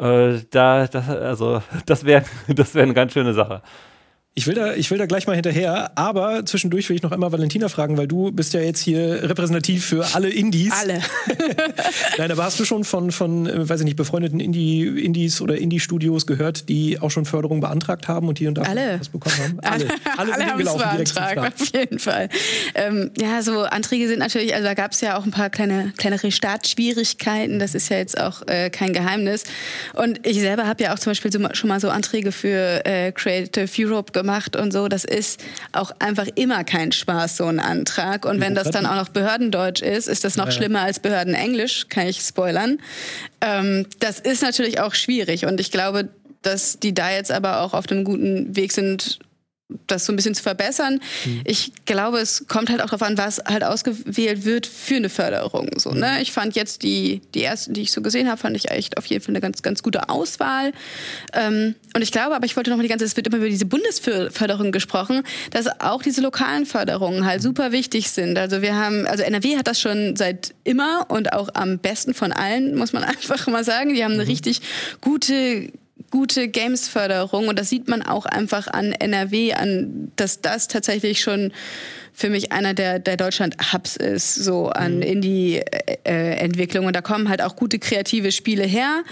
Äh, 0.00 0.40
da, 0.50 0.86
das, 0.86 1.08
also, 1.08 1.62
das 1.86 2.04
wäre 2.04 2.24
das 2.48 2.74
wär 2.74 2.84
eine 2.84 2.94
ganz 2.94 3.12
schöne 3.12 3.34
Sache. 3.34 3.62
Ich 4.34 4.46
will, 4.46 4.54
da, 4.54 4.74
ich 4.74 4.88
will 4.92 4.96
da 4.96 5.06
gleich 5.06 5.26
mal 5.26 5.34
hinterher, 5.34 5.90
aber 5.98 6.46
zwischendurch 6.46 6.88
will 6.88 6.94
ich 6.94 7.02
noch 7.02 7.10
einmal 7.10 7.32
Valentina 7.32 7.68
fragen, 7.68 7.98
weil 7.98 8.06
du 8.06 8.30
bist 8.30 8.54
ja 8.54 8.60
jetzt 8.60 8.80
hier 8.80 9.28
repräsentativ 9.28 9.84
für 9.84 10.14
alle 10.14 10.30
Indies. 10.30 10.72
Alle. 10.72 11.02
Nein, 12.16 12.30
aber 12.30 12.44
hast 12.44 12.60
du 12.60 12.64
schon 12.64 12.84
von, 12.84 13.10
von 13.10 13.48
äh, 13.48 13.68
weiß 13.68 13.80
ich 13.80 13.86
nicht, 13.86 13.96
befreundeten 13.96 14.38
Indie, 14.38 14.86
Indies 14.86 15.40
oder 15.40 15.58
Indie-Studios 15.58 16.28
gehört, 16.28 16.68
die 16.68 17.00
auch 17.00 17.10
schon 17.10 17.24
Förderung 17.24 17.60
beantragt 17.60 18.06
haben 18.06 18.28
und 18.28 18.38
hier 18.38 18.48
und 18.48 18.54
da 18.54 18.62
alle. 18.62 19.00
was 19.00 19.08
bekommen 19.08 19.34
haben? 19.36 19.60
Alle. 19.62 19.88
Alle, 20.16 20.34
alle 20.34 20.46
haben 20.46 20.60
es 20.60 20.74
beantragt, 20.74 21.60
auf 21.60 21.72
jeden 21.74 21.98
Fall. 21.98 22.28
Ähm, 22.74 23.10
ja, 23.20 23.42
so 23.42 23.62
Anträge 23.62 24.06
sind 24.06 24.20
natürlich, 24.20 24.54
also 24.54 24.64
da 24.64 24.74
gab 24.74 24.92
es 24.92 25.00
ja 25.00 25.18
auch 25.18 25.24
ein 25.24 25.32
paar 25.32 25.50
kleine, 25.50 25.92
kleinere 25.96 26.30
Startschwierigkeiten, 26.30 27.58
das 27.58 27.74
ist 27.74 27.88
ja 27.88 27.98
jetzt 27.98 28.18
auch 28.18 28.46
äh, 28.46 28.70
kein 28.70 28.92
Geheimnis. 28.92 29.44
Und 29.94 30.24
ich 30.26 30.38
selber 30.40 30.66
habe 30.66 30.84
ja 30.84 30.94
auch 30.94 30.98
zum 30.98 31.10
Beispiel 31.10 31.32
so, 31.32 31.40
schon 31.52 31.68
mal 31.68 31.80
so 31.80 31.90
Anträge 31.90 32.32
für 32.32 32.84
äh, 32.86 33.12
Creative 33.12 33.68
Europe 33.78 34.12
gemacht 34.20 34.56
und 34.56 34.72
so. 34.72 34.88
Das 34.88 35.04
ist 35.04 35.40
auch 35.72 35.92
einfach 35.98 36.26
immer 36.34 36.64
kein 36.64 36.92
Spaß, 36.92 37.36
so 37.36 37.46
ein 37.46 37.60
Antrag. 37.60 38.24
Und 38.24 38.40
wenn 38.40 38.54
das 38.54 38.70
dann 38.70 38.86
auch 38.86 38.96
noch 38.96 39.08
Behördendeutsch 39.08 39.82
ist, 39.82 40.08
ist 40.08 40.24
das 40.24 40.36
noch 40.36 40.46
ja, 40.46 40.52
schlimmer 40.52 40.80
als 40.82 41.00
Behördenenglisch, 41.00 41.88
kann 41.88 42.06
ich 42.06 42.20
spoilern. 42.20 42.78
Ähm, 43.40 43.86
das 43.98 44.20
ist 44.20 44.42
natürlich 44.42 44.80
auch 44.80 44.94
schwierig. 44.94 45.46
Und 45.46 45.60
ich 45.60 45.70
glaube, 45.70 46.08
dass 46.42 46.78
die 46.78 46.94
da 46.94 47.10
jetzt 47.10 47.32
aber 47.32 47.60
auch 47.60 47.74
auf 47.74 47.90
einem 47.90 48.04
guten 48.04 48.56
Weg 48.56 48.72
sind, 48.72 49.18
das 49.86 50.06
so 50.06 50.12
ein 50.12 50.16
bisschen 50.16 50.34
zu 50.34 50.42
verbessern. 50.42 51.00
Mhm. 51.24 51.42
Ich 51.44 51.72
glaube, 51.84 52.18
es 52.18 52.46
kommt 52.48 52.70
halt 52.70 52.80
auch 52.82 52.86
darauf 52.86 53.02
an, 53.02 53.18
was 53.18 53.38
halt 53.46 53.64
ausgewählt 53.64 54.44
wird 54.44 54.66
für 54.66 54.96
eine 54.96 55.08
Förderung. 55.08 55.70
So, 55.78 55.90
ne? 55.90 56.12
Mhm. 56.16 56.22
Ich 56.22 56.32
fand 56.32 56.56
jetzt 56.56 56.82
die, 56.82 57.20
die 57.34 57.42
ersten, 57.42 57.74
die 57.74 57.82
ich 57.82 57.92
so 57.92 58.02
gesehen 58.02 58.28
habe, 58.28 58.38
fand 58.38 58.56
ich 58.56 58.70
echt 58.70 58.98
auf 58.98 59.06
jeden 59.06 59.22
Fall 59.22 59.32
eine 59.32 59.40
ganz, 59.40 59.62
ganz 59.62 59.82
gute 59.82 60.08
Auswahl. 60.08 60.72
Ähm, 61.32 61.74
und 61.94 62.02
ich 62.02 62.12
glaube, 62.12 62.34
aber 62.34 62.46
ich 62.46 62.56
wollte 62.56 62.70
noch 62.70 62.76
mal 62.76 62.82
die 62.82 62.88
ganze, 62.88 63.04
es 63.04 63.16
wird 63.16 63.26
immer 63.26 63.38
über 63.38 63.48
diese 63.48 63.66
Bundesförderung 63.66 64.72
gesprochen, 64.72 65.22
dass 65.50 65.66
auch 65.80 66.02
diese 66.02 66.20
lokalen 66.20 66.66
Förderungen 66.66 67.24
halt 67.24 67.42
super 67.42 67.72
wichtig 67.72 68.10
sind. 68.10 68.38
Also 68.38 68.62
wir 68.62 68.76
haben, 68.76 69.06
also 69.06 69.22
NRW 69.22 69.56
hat 69.56 69.66
das 69.66 69.80
schon 69.80 70.16
seit 70.16 70.54
immer 70.64 71.06
und 71.08 71.32
auch 71.32 71.48
am 71.54 71.78
besten 71.78 72.14
von 72.14 72.32
allen, 72.32 72.76
muss 72.76 72.92
man 72.92 73.04
einfach 73.04 73.46
mal 73.46 73.64
sagen. 73.64 73.94
Die 73.94 74.04
haben 74.04 74.14
eine 74.14 74.24
mhm. 74.24 74.30
richtig 74.30 74.60
gute 75.00 75.70
gute 76.10 76.48
Games-Förderung 76.48 77.48
und 77.48 77.58
das 77.58 77.68
sieht 77.68 77.88
man 77.88 78.02
auch 78.02 78.26
einfach 78.26 78.68
an 78.68 78.92
NRW, 78.92 79.54
an, 79.54 80.12
dass 80.16 80.40
das 80.40 80.68
tatsächlich 80.68 81.20
schon 81.20 81.52
für 82.12 82.28
mich 82.28 82.52
einer 82.52 82.74
der, 82.74 82.98
der 82.98 83.16
Deutschland-Hubs 83.16 83.96
ist, 83.96 84.34
so 84.34 84.68
an 84.68 84.96
mhm. 84.96 85.02
Indie-Entwicklung. 85.02 86.86
Und 86.86 86.94
da 86.94 87.00
kommen 87.00 87.28
halt 87.28 87.42
auch 87.42 87.56
gute 87.56 87.78
kreative 87.78 88.32
Spiele 88.32 88.64
her. 88.64 89.02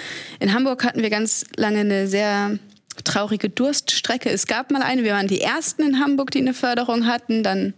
In 0.41 0.53
Hamburg 0.53 0.85
hatten 0.85 1.03
wir 1.03 1.11
ganz 1.11 1.47
lange 1.57 1.81
eine 1.81 2.07
sehr 2.07 2.59
traurige 3.05 3.49
Durststrecke. 3.49 4.31
Es 4.31 4.47
gab 4.47 4.71
mal 4.71 4.83
eine, 4.83 5.05
wir 5.05 5.13
waren 5.13 5.29
die 5.29 5.41
ersten 5.41 5.83
in 5.83 6.01
Hamburg, 6.01 6.33
die 6.33 6.41
eine 6.41 6.55
Förderung 6.55 7.07
hatten. 7.07 7.43
Dann 7.43 7.75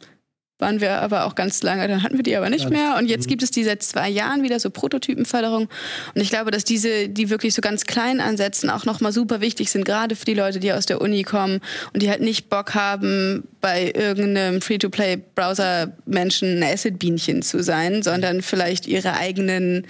waren 0.60 0.80
wir 0.80 1.00
aber 1.00 1.24
auch 1.24 1.34
ganz 1.34 1.62
lange, 1.62 1.86
dann 1.88 2.02
hatten 2.02 2.16
wir 2.16 2.22
die 2.22 2.36
aber 2.36 2.50
nicht 2.50 2.70
mehr. 2.70 2.96
Und 2.98 3.06
jetzt 3.06 3.26
mhm. 3.26 3.30
gibt 3.30 3.42
es 3.42 3.50
die 3.50 3.64
seit 3.64 3.82
zwei 3.82 4.08
Jahren 4.08 4.42
wieder 4.42 4.60
so 4.60 4.70
Prototypenförderung. 4.70 5.68
Und 6.14 6.20
ich 6.20 6.30
glaube, 6.30 6.50
dass 6.50 6.64
diese, 6.64 7.08
die 7.08 7.30
wirklich 7.30 7.54
so 7.54 7.60
ganz 7.60 7.84
klein 7.84 8.20
ansetzen, 8.20 8.70
auch 8.70 8.84
nochmal 8.84 9.12
super 9.12 9.40
wichtig 9.40 9.70
sind, 9.70 9.84
gerade 9.84 10.16
für 10.16 10.24
die 10.24 10.34
Leute, 10.34 10.60
die 10.60 10.72
aus 10.72 10.86
der 10.86 11.00
Uni 11.00 11.22
kommen 11.22 11.60
und 11.92 12.02
die 12.02 12.10
halt 12.10 12.20
nicht 12.20 12.48
Bock 12.48 12.74
haben, 12.74 13.44
bei 13.60 13.92
irgendeinem 13.94 14.60
Free-to-Play-Browser-Menschen 14.60 16.58
ein 16.58 16.62
Acid-Bienchen 16.62 17.42
zu 17.42 17.62
sein, 17.62 18.02
sondern 18.02 18.42
vielleicht 18.42 18.86
ihre 18.86 19.14
eigenen 19.14 19.86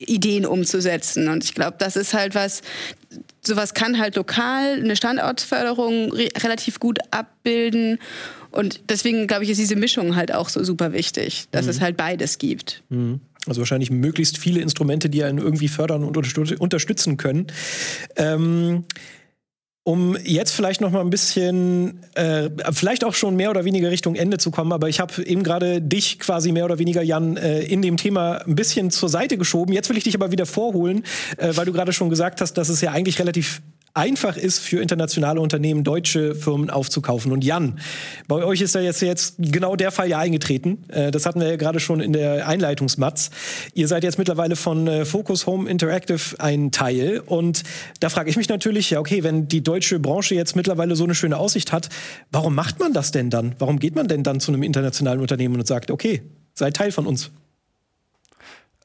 Ideen 0.00 0.46
umzusetzen. 0.46 1.28
Und 1.28 1.44
ich 1.44 1.54
glaube, 1.54 1.76
das 1.78 1.96
ist 1.96 2.14
halt 2.14 2.34
was, 2.34 2.62
sowas 3.42 3.74
kann 3.74 3.98
halt 3.98 4.16
lokal 4.16 4.74
eine 4.74 4.96
Standortförderung 4.96 6.12
re 6.12 6.28
relativ 6.38 6.80
gut 6.80 6.98
abbilden. 7.10 7.98
Und 8.50 8.80
deswegen, 8.88 9.26
glaube 9.26 9.44
ich, 9.44 9.50
ist 9.50 9.60
diese 9.60 9.76
Mischung 9.76 10.16
halt 10.16 10.32
auch 10.32 10.48
so 10.48 10.62
super 10.64 10.92
wichtig, 10.92 11.46
dass 11.50 11.64
mhm. 11.64 11.70
es 11.70 11.80
halt 11.80 11.96
beides 11.96 12.38
gibt. 12.38 12.82
Mhm. 12.88 13.20
Also 13.46 13.60
wahrscheinlich 13.60 13.90
möglichst 13.90 14.38
viele 14.38 14.60
Instrumente, 14.60 15.08
die 15.08 15.24
einen 15.24 15.38
irgendwie 15.38 15.68
fördern 15.68 16.04
und 16.04 16.16
unterstützen 16.16 17.16
können. 17.16 17.46
Ähm, 18.16 18.84
um 19.82 20.16
jetzt 20.24 20.52
vielleicht 20.52 20.82
noch 20.82 20.90
mal 20.90 21.00
ein 21.00 21.10
bisschen, 21.10 22.00
äh, 22.14 22.50
vielleicht 22.70 23.02
auch 23.02 23.14
schon 23.14 23.34
mehr 23.34 23.50
oder 23.50 23.64
weniger 23.64 23.90
Richtung 23.90 24.14
Ende 24.14 24.36
zu 24.36 24.50
kommen, 24.50 24.72
aber 24.72 24.88
ich 24.90 25.00
habe 25.00 25.24
eben 25.24 25.42
gerade 25.42 25.80
dich 25.80 26.18
quasi 26.18 26.52
mehr 26.52 26.66
oder 26.66 26.78
weniger, 26.78 27.02
Jan, 27.02 27.38
äh, 27.38 27.62
in 27.62 27.80
dem 27.80 27.96
Thema 27.96 28.46
ein 28.46 28.54
bisschen 28.54 28.90
zur 28.90 29.08
Seite 29.08 29.38
geschoben. 29.38 29.72
Jetzt 29.72 29.88
will 29.88 29.96
ich 29.96 30.04
dich 30.04 30.14
aber 30.14 30.32
wieder 30.32 30.44
vorholen, 30.44 31.02
äh, 31.38 31.56
weil 31.56 31.64
du 31.64 31.72
gerade 31.72 31.94
schon 31.94 32.10
gesagt 32.10 32.42
hast, 32.42 32.54
dass 32.54 32.68
es 32.68 32.82
ja 32.82 32.92
eigentlich 32.92 33.18
relativ 33.18 33.62
einfach 33.94 34.36
ist 34.36 34.60
für 34.60 34.80
internationale 34.80 35.40
Unternehmen, 35.40 35.84
deutsche 35.84 36.34
Firmen 36.34 36.70
aufzukaufen. 36.70 37.32
Und 37.32 37.44
Jan, 37.44 37.78
bei 38.28 38.44
euch 38.44 38.60
ist 38.60 38.74
da 38.74 38.80
jetzt, 38.80 39.02
jetzt 39.02 39.34
genau 39.38 39.76
der 39.76 39.90
Fall 39.90 40.08
ja 40.08 40.18
eingetreten. 40.18 40.84
Äh, 40.88 41.10
das 41.10 41.26
hatten 41.26 41.40
wir 41.40 41.48
ja 41.48 41.56
gerade 41.56 41.80
schon 41.80 42.00
in 42.00 42.12
der 42.12 42.46
Einleitungsmatz. 42.46 43.30
Ihr 43.74 43.88
seid 43.88 44.04
jetzt 44.04 44.18
mittlerweile 44.18 44.56
von 44.56 44.86
äh, 44.86 45.04
Focus 45.04 45.46
Home 45.46 45.68
Interactive 45.68 46.36
ein 46.38 46.70
Teil. 46.70 47.20
Und 47.24 47.62
da 48.00 48.08
frage 48.08 48.30
ich 48.30 48.36
mich 48.36 48.48
natürlich, 48.48 48.90
ja, 48.90 49.00
okay, 49.00 49.22
wenn 49.24 49.48
die 49.48 49.62
deutsche 49.62 49.98
Branche 49.98 50.34
jetzt 50.34 50.56
mittlerweile 50.56 50.96
so 50.96 51.04
eine 51.04 51.14
schöne 51.14 51.36
Aussicht 51.36 51.72
hat, 51.72 51.88
warum 52.30 52.54
macht 52.54 52.78
man 52.78 52.92
das 52.92 53.10
denn 53.10 53.30
dann? 53.30 53.54
Warum 53.58 53.78
geht 53.78 53.94
man 53.94 54.08
denn 54.08 54.22
dann 54.22 54.40
zu 54.40 54.52
einem 54.52 54.62
internationalen 54.62 55.20
Unternehmen 55.20 55.56
und 55.56 55.66
sagt, 55.66 55.90
okay, 55.90 56.22
seid 56.54 56.76
Teil 56.76 56.92
von 56.92 57.06
uns? 57.06 57.30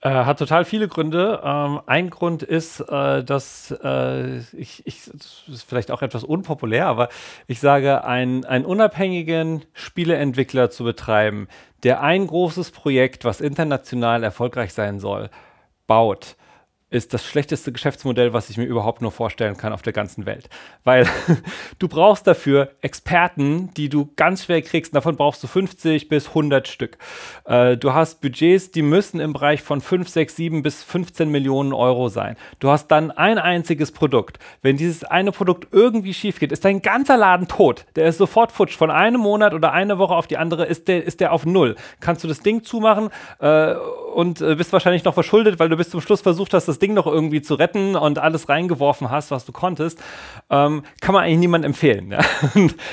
Äh, 0.06 0.26
hat 0.26 0.38
total 0.38 0.66
viele 0.66 0.88
Gründe. 0.88 1.42
Ähm, 1.44 1.82
ein 1.88 2.12
Grund 2.12 2.44
ist, 2.44 2.80
äh, 2.80 3.24
dass 3.24 3.76
äh, 3.84 4.38
ich, 4.56 4.86
ich, 4.86 5.10
das 5.12 5.46
ist 5.48 5.64
vielleicht 5.64 5.90
auch 5.90 6.04
etwas 6.04 6.24
unpopulär, 6.24 6.86
aber 6.86 7.10
ich 7.48 7.60
sage, 7.60 8.04
ein, 8.04 8.46
einen 8.46 8.66
unabhängigen 8.66 9.66
Spieleentwickler 9.74 10.70
zu 10.70 10.84
betreiben, 10.84 11.48
der 11.82 12.04
ein 12.04 12.28
großes 12.28 12.70
Projekt, 12.70 13.26
was 13.26 13.42
international 13.42 14.22
erfolgreich 14.22 14.74
sein 14.76 15.00
soll, 15.00 15.32
baut, 15.88 16.36
ist 16.96 17.14
das 17.14 17.26
schlechteste 17.26 17.72
Geschäftsmodell, 17.72 18.34
was 18.34 18.50
ich 18.50 18.58
mir 18.58 18.66
überhaupt 18.66 19.02
nur 19.02 19.12
vorstellen 19.12 19.58
kann 19.58 19.74
auf 19.74 19.82
der 19.82 19.94
ganzen 19.94 20.26
Welt. 20.26 20.50
Weil 20.84 21.08
du 21.80 21.88
brauchst 21.88 22.26
dafür 22.26 22.72
Experten, 22.82 23.74
die 23.76 23.90
du 23.90 24.10
ganz 24.16 24.46
schwer 24.46 24.62
kriegst. 24.62 24.96
Davon 24.96 25.16
brauchst 25.18 25.44
du 25.44 25.48
50 25.48 26.08
bis 26.08 26.30
100 26.30 26.68
Stück. 26.68 26.98
Äh, 27.46 27.78
du 27.78 27.94
hast 27.94 28.22
Budgets, 28.22 28.72
die 28.72 28.82
müssen 28.82 29.20
im 29.20 29.34
Bereich 29.34 29.62
von 29.62 29.82
5, 29.82 30.08
6, 30.08 30.36
7 30.36 30.64
bis 30.64 30.84
15 30.84 31.30
Millionen 31.30 31.74
Euro 31.74 32.10
sein. 32.10 32.38
Du 32.60 32.70
hast 32.70 32.88
dann 32.88 33.12
ein 33.12 33.38
einziges 33.38 33.92
Produkt. 33.92 34.40
Wenn 34.62 34.78
dieses 34.78 35.04
eine 35.04 35.32
Produkt 35.32 35.68
irgendwie 35.72 36.14
schief 36.14 36.40
geht, 36.40 36.52
ist 36.52 36.66
dein 36.66 36.82
ganzer 36.82 37.18
Laden 37.18 37.48
tot. 37.48 37.86
Der 37.96 38.06
ist 38.08 38.18
sofort 38.18 38.52
futsch. 38.52 38.76
Von 38.76 38.92
einem 38.92 39.22
Monat 39.22 39.54
oder 39.54 39.74
eine 39.74 39.98
Woche 39.98 40.16
auf 40.16 40.28
die 40.28 40.38
andere 40.38 40.66
ist 40.66 40.88
der, 40.88 41.04
ist 41.04 41.20
der 41.20 41.34
auf 41.34 41.46
Null. 41.46 41.76
Kannst 42.00 42.24
du 42.24 42.28
das 42.28 42.40
Ding 42.40 42.64
zumachen 42.64 43.10
äh, 43.40 43.74
und 44.14 44.42
äh, 44.42 44.56
bist 44.56 44.72
wahrscheinlich 44.72 45.04
noch 45.04 45.14
verschuldet, 45.14 45.60
weil 45.60 45.70
du 45.70 45.78
bis 45.78 45.90
zum 45.90 46.02
Schluss 46.02 46.22
versucht 46.22 46.54
hast, 46.54 46.68
das 46.68 46.80
Ding 46.80 46.85
noch 46.94 47.08
irgendwie 47.08 47.42
zu 47.42 47.56
retten 47.56 47.96
und 47.96 48.20
alles 48.20 48.50
reingeworfen 48.50 49.10
hast, 49.10 49.32
was 49.32 49.46
du 49.46 49.52
konntest, 49.52 50.02
ähm, 50.50 50.84
kann 51.02 51.14
man 51.14 51.24
eigentlich 51.24 51.40
niemand 51.40 51.66
empfehlen. 51.66 52.12
Ja? 52.12 52.20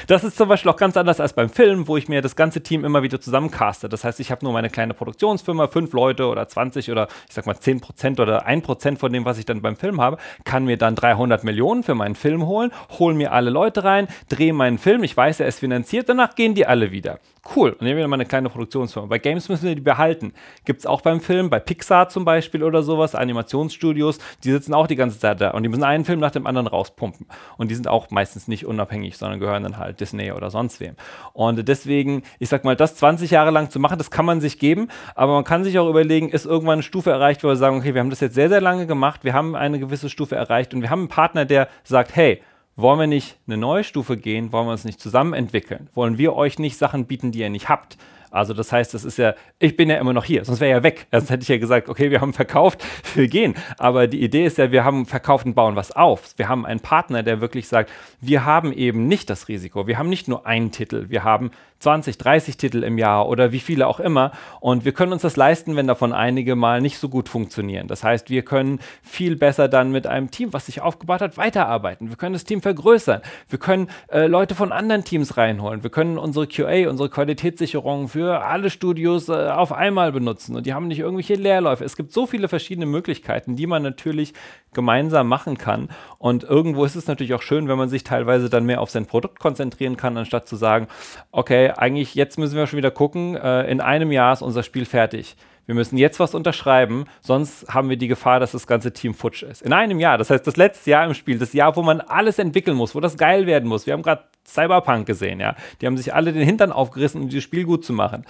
das 0.07 0.25
ist 0.25 0.37
zum 0.37 0.49
Beispiel 0.49 0.71
auch 0.71 0.77
ganz 0.77 0.97
anders 0.97 1.21
als 1.21 1.33
beim 1.33 1.49
Film, 1.49 1.89
wo 1.89 1.97
ich 1.97 2.09
mir 2.09 2.23
das 2.23 2.37
ganze 2.37 2.63
Team 2.63 2.85
immer 2.85 3.03
wieder 3.03 3.21
zusammencaste. 3.21 3.89
Das 3.89 4.05
heißt, 4.05 4.21
ich 4.21 4.31
habe 4.31 4.45
nur 4.45 4.53
meine 4.53 4.71
kleine 4.71 4.95
Produktionsfirma, 4.95 5.69
fünf 5.69 5.93
Leute 5.93 6.27
oder 6.27 6.49
20 6.49 6.91
oder 6.91 7.09
ich 7.29 7.35
sag 7.35 7.47
mal 7.47 7.57
10 7.57 7.81
Prozent 7.81 8.21
oder 8.21 8.47
1 8.47 8.65
Prozent 8.65 8.99
von 8.99 9.13
dem, 9.13 9.25
was 9.25 9.39
ich 9.39 9.45
dann 9.45 9.63
beim 9.63 9.77
Film 9.77 10.01
habe, 10.01 10.19
kann 10.45 10.65
mir 10.65 10.79
dann 10.79 10.95
300 10.95 11.45
Millionen 11.45 11.83
für 11.83 11.95
meinen 11.95 12.15
Film 12.15 12.47
holen, 12.47 12.73
hole 12.99 13.15
mir 13.15 13.33
alle 13.33 13.51
Leute 13.51 13.85
rein, 13.85 14.09
drehe 14.29 14.53
meinen 14.53 14.79
Film, 14.79 15.05
ich 15.05 15.17
weiß, 15.17 15.41
er 15.41 15.47
ist 15.47 15.61
finanziert, 15.61 16.09
danach 16.09 16.35
gehen 16.35 16.55
die 16.55 16.67
alle 16.67 16.93
wieder. 16.93 17.19
Cool. 17.57 17.71
Und 17.71 17.83
nehmen 17.83 17.99
wir 17.99 18.07
mal 18.07 18.15
eine 18.15 18.25
kleine 18.25 18.49
Produktionsfirma. 18.49 19.09
Bei 19.09 19.19
Games 19.19 19.49
müssen 19.49 19.67
wir 19.67 19.75
die 19.75 19.81
behalten. 19.81 20.33
Gibt 20.65 20.81
es 20.81 20.87
auch 20.87 21.01
beim 21.01 21.21
Film, 21.21 21.51
bei 21.51 21.59
Pixar 21.59 22.09
zum 22.09 22.25
Beispiel 22.25 22.63
oder 22.63 22.85
sowas, 22.85 23.17
Animationsstudios, 23.17 24.19
die 24.45 24.53
sitzen 24.53 24.73
auch 24.75 24.87
die 24.87 24.95
ganze 24.95 25.19
Zeit 25.19 25.41
da 25.41 25.51
und 25.51 25.65
die 25.65 25.69
müssen 25.69 25.83
einen 25.83 26.05
Film 26.05 26.21
nach 26.21 26.31
dem 26.31 26.47
anderen 26.47 26.69
rauspumpen. 26.69 27.27
Und 27.57 27.69
die 27.73 27.75
sind 27.75 27.89
auch 27.89 28.11
meistens 28.11 28.47
nicht 28.47 28.65
unabhängig, 28.65 29.19
sondern 29.19 29.41
gehören 29.41 29.65
dann 29.65 29.77
halt 29.77 29.99
Disney 29.99 30.31
oder 30.31 30.51
sonst 30.51 30.79
wem. 30.79 30.95
Und 31.33 31.67
deswegen, 31.67 32.23
ich 32.39 32.49
sag 32.49 32.63
mal, 32.65 32.77
das 32.77 32.95
20 32.95 33.33
Jahre 33.33 33.51
lang 33.51 33.71
zu 33.71 33.81
machen, 33.81 33.99
das 33.99 34.13
kann 34.13 34.25
man 34.25 34.41
sich 34.41 34.61
geben, 34.61 34.87
aber 35.17 35.33
man 35.33 35.45
kann 35.45 35.65
sich 35.65 35.81
auch 35.81 35.91
überlegen, 35.91 36.29
ist 36.29 36.47
irgendwann 36.47 36.75
eine 36.75 36.83
Stufe 36.85 37.11
erreicht, 37.11 37.43
wo 37.43 37.49
wir 37.49 37.57
sagen, 37.57 37.77
okay, 37.77 37.93
wir 37.93 38.01
haben 38.01 38.11
das 38.11 38.21
jetzt 38.21 38.37
sehr, 38.37 38.51
sehr 38.51 38.61
lange 38.61 38.87
gemacht, 38.87 39.25
wir 39.25 39.33
haben 39.33 39.57
eine 39.57 39.81
gewisse 39.81 40.09
Stufe 40.09 40.37
erreicht 40.37 40.75
und 40.75 40.83
wir 40.83 40.91
haben 40.91 41.01
einen 41.01 41.09
Partner, 41.09 41.45
der 41.45 41.69
sagt, 41.83 42.15
hey, 42.15 42.41
wollen 42.77 42.99
wir 42.99 43.07
nicht 43.07 43.39
eine 43.47 43.57
neue 43.57 43.85
Stufe 43.85 44.17
gehen? 44.17 44.53
Wollen 44.53 44.67
wir 44.67 44.73
uns 44.73 44.85
nicht 44.85 45.01
zusammen 45.01 45.35
entwickeln? 45.35 45.89
Wollen 45.95 46.19
wir 46.19 46.35
euch 46.35 46.59
nicht 46.59 46.79
Sachen 46.79 47.07
bieten, 47.07 47.33
die 47.33 47.41
ihr 47.41 47.51
nicht 47.51 47.69
habt? 47.69 47.99
Also 48.33 48.55
das 48.55 48.73
heißt, 48.73 48.95
das 48.95 49.05
ist 49.05 49.19
ja, 49.19 49.35
ich 49.59 49.77
bin 49.77 49.91
ja 49.91 49.97
immer 49.97 50.13
noch 50.13 50.25
hier, 50.25 50.45
sonst 50.45 50.61
wäre 50.61 50.71
ja 50.71 50.83
weg. 50.83 51.07
Sonst 51.13 51.31
hätte 51.31 51.43
ich 51.43 51.49
ja 51.49 51.59
gesagt, 51.59 51.89
okay, 51.89 52.11
wir 52.11 52.21
haben 52.21 52.33
verkauft, 52.33 52.85
wir 53.15 53.29
gehen. 53.29 53.55
Aber 53.79 54.07
die 54.07 54.23
Idee 54.23 54.47
ist 54.47 54.59
ja, 54.59 54.73
wir 54.73 54.85
haben 54.85 55.07
verkauft 55.07 55.47
und 55.47 55.55
bauen 55.55 55.77
was 55.77 55.93
auf. 55.93 56.33
Wir 56.37 56.49
haben 56.49 56.65
einen 56.65 56.81
Partner, 56.81 57.23
der 57.23 57.41
wirklich 57.41 57.69
sagt, 57.69 57.91
wir 58.21 58.45
haben 58.45 58.73
eben 58.73 59.07
nicht 59.07 59.29
das 59.29 59.49
Risiko. 59.49 59.87
Wir 59.87 59.99
haben 59.99 60.09
nicht 60.09 60.29
nur 60.29 60.47
einen 60.47 60.73
Titel, 60.73 61.11
wir 61.11 61.25
haben 61.25 61.51
20, 61.83 62.17
30 62.17 62.57
Titel 62.57 62.85
im 62.85 62.97
Jahr 62.97 63.29
oder 63.29 63.51
wie 63.51 63.59
viele 63.59 63.89
auch 63.89 63.99
immer. 63.99 64.31
Und 64.61 64.85
wir 64.85 64.93
können 64.93 65.13
uns 65.13 65.23
das 65.23 65.37
leisten, 65.37 65.75
wenn 65.75 65.89
davon 65.89 66.13
einige 66.13 66.55
mal 66.55 66.81
nicht 66.81 66.99
so 66.99 67.09
gut 67.09 67.29
funktionieren. 67.29 67.89
Das 67.89 68.05
heißt, 68.05 68.31
wir 68.31 68.43
können 68.43 68.79
viel 69.03 69.37
besser 69.37 69.69
dann 69.69 69.91
mit 69.91 70.07
einem 70.07 70.31
Team, 70.31 70.53
was 70.53 70.67
sich 70.67 70.81
aufgebaut 70.81 71.21
hat, 71.21 71.37
weiterarbeiten. 71.37 72.09
Wir 72.09 72.17
können 72.17 72.35
das 72.35 72.45
Team 72.45 72.63
vergrößern. 72.63 73.21
Wir 73.49 73.59
können 73.59 73.89
äh, 74.13 74.27
Leute 74.27 74.55
von 74.55 74.71
anderen 74.71 75.03
Teams 75.05 75.37
reinholen. 75.37 75.83
Wir 75.83 75.91
können 75.91 76.19
unsere 76.19 76.47
QA, 76.47 76.89
unsere 76.89 77.11
Qualitätssicherung 77.11 78.09
für 78.09 78.22
alle 78.31 78.71
Studios 78.71 79.29
äh, 79.29 79.33
auf 79.33 79.73
einmal 79.73 80.13
benutzen. 80.13 80.57
Und 80.57 80.67
die 80.67 80.75
haben 80.75 80.89
nicht 80.89 81.01
irgendwelche 81.01 81.35
Leerläufe. 81.35 81.85
Es 81.85 81.97
gibt 81.97 82.13
so 82.13 82.27
viele 82.27 82.49
verschiedene 82.49 82.87
Möglichkeiten, 82.87 83.57
die 83.57 83.67
man 83.67 83.83
natürlich 83.83 84.33
gemeinsam 84.73 85.29
machen 85.29 85.59
kann. 85.59 85.89
Und 86.19 86.45
irgendwo 86.45 86.85
ist 86.85 86.97
es 86.97 87.07
natürlich 87.07 87.35
auch 87.35 87.43
schön, 87.43 87.69
wenn 87.69 87.79
man 87.79 87.89
sich 87.89 88.05
teilweise 88.05 88.49
dann 88.49 88.65
mehr 88.65 88.81
auf 88.81 88.91
sein 88.91 89.07
Produkt 89.07 89.39
konzentrieren 89.39 89.97
kann, 89.97 90.17
anstatt 90.17 90.49
zu 90.49 90.57
sagen, 90.57 90.89
okay, 91.31 91.71
eigentlich 91.71 92.15
jetzt 92.15 92.39
müssen 92.39 92.57
wir 92.57 92.67
schon 92.67 92.79
wieder 92.79 92.91
gucken, 92.91 93.37
äh, 93.37 93.71
in 93.71 93.81
einem 93.81 94.13
Jahr 94.13 94.33
ist 94.33 94.43
unser 94.43 94.63
Spiel 94.63 94.85
fertig. 94.85 95.37
Wir 95.67 95.75
müssen 95.75 95.97
jetzt 95.97 96.19
was 96.19 96.35
unterschreiben, 96.35 97.05
sonst 97.21 97.69
haben 97.73 97.89
wir 97.89 97.97
die 97.97 98.09
Gefahr, 98.09 98.41
dass 98.41 98.53
das 98.53 98.67
ganze 98.67 98.93
Team 98.93 99.15
futsch 99.15 99.45
ist. 99.45 99.63
In 99.63 99.73
einem 99.73 100.01
Jahr, 100.01 100.19
das 100.19 100.31
heißt 100.31 100.47
das 100.47 100.57
letzte 100.57 100.91
Jahr 100.91 101.07
im 101.07 101.15
Spiel, 101.15 101.39
das 101.39 101.53
Jahr, 101.53 101.77
wo 101.77 101.83
man 101.83 102.01
alles 102.01 102.39
entwickeln 102.39 102.77
muss, 102.77 102.95
wo 102.95 103.01
das 103.01 103.17
geil 103.17 103.47
werden 103.47 103.69
muss. 103.69 103.87
Wir 103.87 103.93
haben 103.93 104.03
gerade 104.03 104.25
Cyberpunk 104.45 105.07
gesehen, 105.07 105.39
ja. 105.39 105.55
Die 105.81 105.87
haben 105.87 105.97
sich 105.97 106.13
alle 106.13 106.33
den 106.33 106.43
Hintern 106.43 106.73
aufgerissen, 106.73 107.21
um 107.23 107.29
dieses 107.29 107.45
Spiel 107.45 107.65
gut 107.65 107.85
zu 107.85 107.93
machen. 107.93 108.25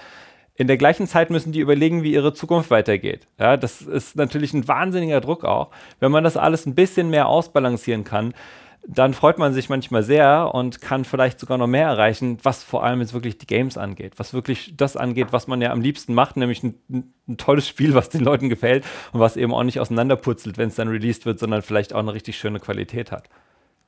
In 0.54 0.66
der 0.66 0.76
gleichen 0.76 1.06
Zeit 1.06 1.30
müssen 1.30 1.52
die 1.52 1.60
überlegen, 1.60 2.02
wie 2.02 2.12
ihre 2.12 2.34
Zukunft 2.34 2.70
weitergeht. 2.70 3.26
Ja, 3.38 3.56
das 3.56 3.80
ist 3.80 4.16
natürlich 4.16 4.52
ein 4.52 4.68
wahnsinniger 4.68 5.22
Druck 5.22 5.44
auch. 5.44 5.70
Wenn 5.98 6.12
man 6.12 6.24
das 6.24 6.36
alles 6.36 6.66
ein 6.66 6.74
bisschen 6.74 7.08
mehr 7.08 7.26
ausbalancieren 7.26 8.04
kann, 8.04 8.34
dann 8.86 9.14
freut 9.14 9.38
man 9.38 9.52
sich 9.52 9.68
manchmal 9.68 10.02
sehr 10.02 10.50
und 10.54 10.80
kann 10.80 11.04
vielleicht 11.04 11.38
sogar 11.38 11.56
noch 11.56 11.66
mehr 11.66 11.86
erreichen, 11.86 12.38
was 12.42 12.62
vor 12.64 12.84
allem 12.84 13.00
jetzt 13.00 13.14
wirklich 13.14 13.38
die 13.38 13.46
Games 13.46 13.78
angeht, 13.78 14.14
was 14.16 14.34
wirklich 14.34 14.74
das 14.76 14.96
angeht, 14.96 15.28
was 15.30 15.46
man 15.46 15.60
ja 15.62 15.70
am 15.70 15.80
liebsten 15.80 16.14
macht, 16.14 16.36
nämlich 16.36 16.62
ein, 16.62 16.74
ein 17.28 17.36
tolles 17.36 17.68
Spiel, 17.68 17.94
was 17.94 18.08
den 18.08 18.22
Leuten 18.22 18.48
gefällt 18.48 18.84
und 19.12 19.20
was 19.20 19.36
eben 19.36 19.54
auch 19.54 19.62
nicht 19.62 19.78
auseinanderputzelt, 19.78 20.58
wenn 20.58 20.68
es 20.68 20.74
dann 20.74 20.88
released 20.88 21.26
wird, 21.26 21.38
sondern 21.38 21.62
vielleicht 21.62 21.92
auch 21.92 22.00
eine 22.00 22.12
richtig 22.12 22.36
schöne 22.36 22.58
Qualität 22.58 23.12
hat. 23.12 23.28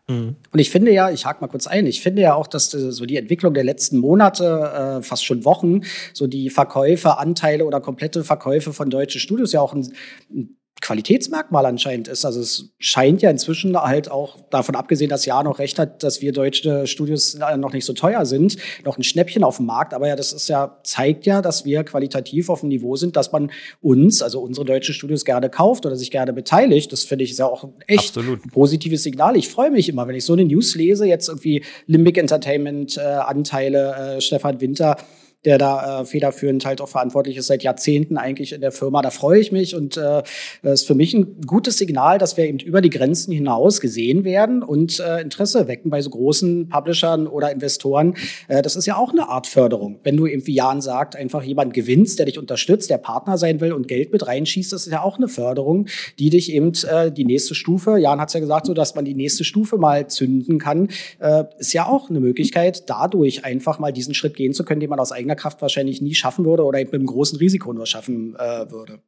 Mhm. 0.08 0.36
Und 0.52 0.58
ich 0.58 0.70
finde 0.70 0.92
ja, 0.92 1.10
ich 1.10 1.26
hake 1.26 1.40
mal 1.40 1.48
kurz 1.48 1.66
ein, 1.66 1.86
ich 1.86 2.00
finde 2.00 2.22
ja 2.22 2.34
auch, 2.34 2.46
dass 2.46 2.72
äh, 2.74 2.92
so 2.92 3.06
die 3.06 3.16
Entwicklung 3.16 3.54
der 3.54 3.64
letzten 3.64 3.98
Monate, 3.98 4.98
äh, 5.00 5.02
fast 5.02 5.24
schon 5.24 5.44
Wochen, 5.44 5.82
so 6.12 6.26
die 6.26 6.50
Verkäufe, 6.50 7.18
Anteile 7.18 7.64
oder 7.64 7.80
komplette 7.80 8.22
Verkäufe 8.22 8.72
von 8.72 8.90
deutschen 8.90 9.20
Studios 9.20 9.52
ja 9.52 9.60
auch 9.60 9.72
ein, 9.72 9.92
ein 10.30 10.56
Qualitätsmerkmal 10.84 11.64
anscheinend 11.64 12.08
ist. 12.08 12.26
Also 12.26 12.40
es 12.40 12.74
scheint 12.78 13.22
ja 13.22 13.30
inzwischen 13.30 13.74
halt 13.74 14.10
auch 14.10 14.36
davon 14.50 14.76
abgesehen, 14.76 15.08
dass 15.08 15.24
Ja 15.24 15.42
noch 15.42 15.58
recht 15.58 15.78
hat, 15.78 16.02
dass 16.02 16.20
wir 16.20 16.32
deutsche 16.32 16.86
Studios 16.86 17.38
noch 17.56 17.72
nicht 17.72 17.86
so 17.86 17.94
teuer 17.94 18.26
sind, 18.26 18.58
noch 18.84 18.98
ein 18.98 19.02
Schnäppchen 19.02 19.44
auf 19.44 19.56
dem 19.56 19.66
Markt. 19.66 19.94
Aber 19.94 20.08
ja, 20.08 20.14
das 20.14 20.34
ist 20.34 20.48
ja, 20.48 20.78
zeigt 20.84 21.24
ja, 21.24 21.40
dass 21.40 21.64
wir 21.64 21.84
qualitativ 21.84 22.50
auf 22.50 22.60
dem 22.60 22.68
Niveau 22.68 22.96
sind, 22.96 23.16
dass 23.16 23.32
man 23.32 23.50
uns, 23.80 24.20
also 24.20 24.40
unsere 24.40 24.66
deutschen 24.66 24.94
Studios 24.94 25.24
gerne 25.24 25.48
kauft 25.48 25.86
oder 25.86 25.96
sich 25.96 26.10
gerne 26.10 26.34
beteiligt. 26.34 26.92
Das 26.92 27.02
finde 27.02 27.24
ich 27.24 27.30
ist 27.30 27.38
ja 27.38 27.46
auch 27.46 27.64
ein 27.64 27.72
echt 27.86 28.16
Absolut. 28.16 28.42
positives 28.52 29.02
Signal. 29.02 29.36
Ich 29.36 29.48
freue 29.48 29.70
mich 29.70 29.88
immer, 29.88 30.06
wenn 30.06 30.14
ich 30.14 30.26
so 30.26 30.34
eine 30.34 30.44
News 30.44 30.74
lese, 30.74 31.06
jetzt 31.06 31.28
irgendwie 31.28 31.64
Limbic 31.86 32.18
Entertainment, 32.18 32.98
äh, 32.98 33.00
Anteile, 33.00 34.16
äh, 34.16 34.20
Stefan 34.20 34.60
Winter, 34.60 34.98
der 35.44 35.58
da 35.58 36.00
äh, 36.00 36.04
federführend 36.04 36.64
halt 36.64 36.80
auch 36.80 36.88
verantwortlich 36.88 37.36
ist 37.36 37.46
seit 37.46 37.62
Jahrzehnten 37.62 38.16
eigentlich 38.16 38.52
in 38.52 38.60
der 38.60 38.72
Firma. 38.72 39.02
Da 39.02 39.10
freue 39.10 39.40
ich 39.40 39.52
mich 39.52 39.74
und 39.74 39.96
äh, 39.96 40.22
ist 40.62 40.86
für 40.86 40.94
mich 40.94 41.14
ein 41.14 41.40
gutes 41.46 41.78
Signal, 41.78 42.18
dass 42.18 42.36
wir 42.36 42.44
eben 42.44 42.58
über 42.58 42.80
die 42.80 42.90
Grenzen 42.90 43.32
hinaus 43.32 43.80
gesehen 43.80 44.24
werden 44.24 44.62
und 44.62 45.00
äh, 45.00 45.20
Interesse 45.20 45.68
wecken 45.68 45.90
bei 45.90 46.00
so 46.00 46.10
großen 46.10 46.68
Publishern 46.68 47.26
oder 47.26 47.52
Investoren. 47.52 48.14
Äh, 48.48 48.62
das 48.62 48.76
ist 48.76 48.86
ja 48.86 48.96
auch 48.96 49.12
eine 49.12 49.28
Art 49.28 49.46
Förderung. 49.46 50.00
Wenn 50.02 50.16
du 50.16 50.26
eben 50.26 50.46
wie 50.46 50.54
Jan 50.54 50.80
sagt, 50.80 51.16
einfach 51.16 51.42
jemand 51.42 51.74
gewinnst, 51.74 52.18
der 52.18 52.26
dich 52.26 52.38
unterstützt, 52.38 52.90
der 52.90 52.98
Partner 52.98 53.38
sein 53.38 53.60
will 53.60 53.72
und 53.72 53.88
Geld 53.88 54.12
mit 54.12 54.26
reinschießt, 54.26 54.72
das 54.72 54.86
ist 54.86 54.92
ja 54.92 55.02
auch 55.02 55.16
eine 55.16 55.28
Förderung, 55.28 55.86
die 56.18 56.30
dich 56.30 56.52
eben 56.52 56.72
äh, 56.90 57.10
die 57.10 57.24
nächste 57.24 57.54
Stufe, 57.54 57.98
Jan 57.98 58.20
hat 58.20 58.28
es 58.28 58.34
ja 58.34 58.40
gesagt, 58.40 58.66
so 58.66 58.74
dass 58.74 58.94
man 58.94 59.04
die 59.04 59.14
nächste 59.14 59.44
Stufe 59.44 59.76
mal 59.76 60.06
zünden 60.08 60.58
kann, 60.58 60.88
äh, 61.18 61.44
ist 61.58 61.72
ja 61.72 61.86
auch 61.86 62.10
eine 62.10 62.20
Möglichkeit, 62.20 62.88
dadurch 62.88 63.44
einfach 63.44 63.78
mal 63.78 63.92
diesen 63.92 64.14
Schritt 64.14 64.34
gehen 64.34 64.52
zu 64.52 64.64
können, 64.64 64.80
den 64.80 64.90
man 64.90 65.00
aus 65.00 65.12
eigener 65.12 65.33
eigener 65.34 65.36
Kraft 65.36 65.62
wahrscheinlich 65.62 66.00
nie 66.00 66.14
schaffen 66.14 66.44
würde 66.44 66.64
oder 66.64 66.78
mit 66.78 66.94
einem 66.94 67.06
großen 67.06 67.38
Risiko 67.38 67.72
nur 67.72 67.86
schaffen 67.86 68.36
äh, 68.36 68.70
würde. 68.70 69.00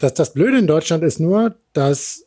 Das, 0.00 0.14
das 0.14 0.32
Blöde 0.32 0.58
in 0.58 0.66
Deutschland 0.66 1.04
ist 1.04 1.20
nur, 1.20 1.54
dass 1.72 2.26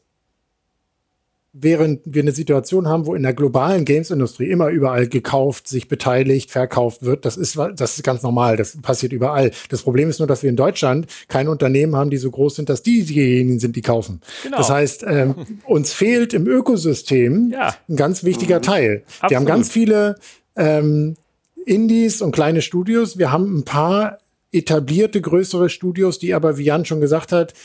während 1.55 2.01
wir 2.05 2.23
eine 2.23 2.31
Situation 2.31 2.87
haben, 2.87 3.05
wo 3.05 3.13
in 3.13 3.21
der 3.21 3.33
globalen 3.33 3.85
Games-Industrie 3.85 4.49
immer 4.49 4.69
überall 4.69 5.07
gekauft, 5.07 5.67
sich 5.67 5.87
beteiligt, 5.87 6.49
verkauft 6.49 7.03
wird, 7.03 7.25
das 7.25 7.37
ist, 7.37 7.59
das 7.75 7.97
ist 7.97 8.03
ganz 8.03 8.23
normal, 8.23 8.57
das 8.57 8.75
passiert 8.81 9.13
überall. 9.13 9.51
Das 9.69 9.83
Problem 9.83 10.09
ist 10.09 10.17
nur, 10.17 10.27
dass 10.27 10.41
wir 10.41 10.49
in 10.49 10.55
Deutschland 10.55 11.05
keine 11.27 11.51
Unternehmen 11.51 11.95
haben, 11.95 12.09
die 12.09 12.17
so 12.17 12.31
groß 12.31 12.55
sind, 12.55 12.69
dass 12.69 12.81
die 12.81 13.03
diejenigen 13.03 13.59
sind, 13.59 13.75
die 13.75 13.83
kaufen. 13.83 14.21
Genau. 14.41 14.57
Das 14.57 14.71
heißt, 14.71 15.05
ähm, 15.07 15.35
uns 15.67 15.93
fehlt 15.93 16.33
im 16.33 16.47
Ökosystem 16.47 17.51
ja. 17.51 17.75
ein 17.87 17.97
ganz 17.97 18.23
wichtiger 18.23 18.57
mhm. 18.57 18.63
Teil. 18.63 19.03
Absolut. 19.05 19.29
Wir 19.29 19.37
haben 19.37 19.45
ganz 19.45 19.69
viele 19.69 20.15
ähm, 20.55 21.17
Indies 21.65 22.21
und 22.21 22.31
kleine 22.31 22.61
Studios. 22.61 23.17
Wir 23.17 23.31
haben 23.31 23.57
ein 23.57 23.63
paar 23.63 24.19
etablierte 24.53 25.19
größere 25.19 25.67
Studios, 25.67 26.19
die 26.19 26.35
aber, 26.35 26.57
wie 26.57 26.65
Jan 26.65 26.85
schon 26.85 27.01
gesagt 27.01 27.31
hat, 27.31 27.55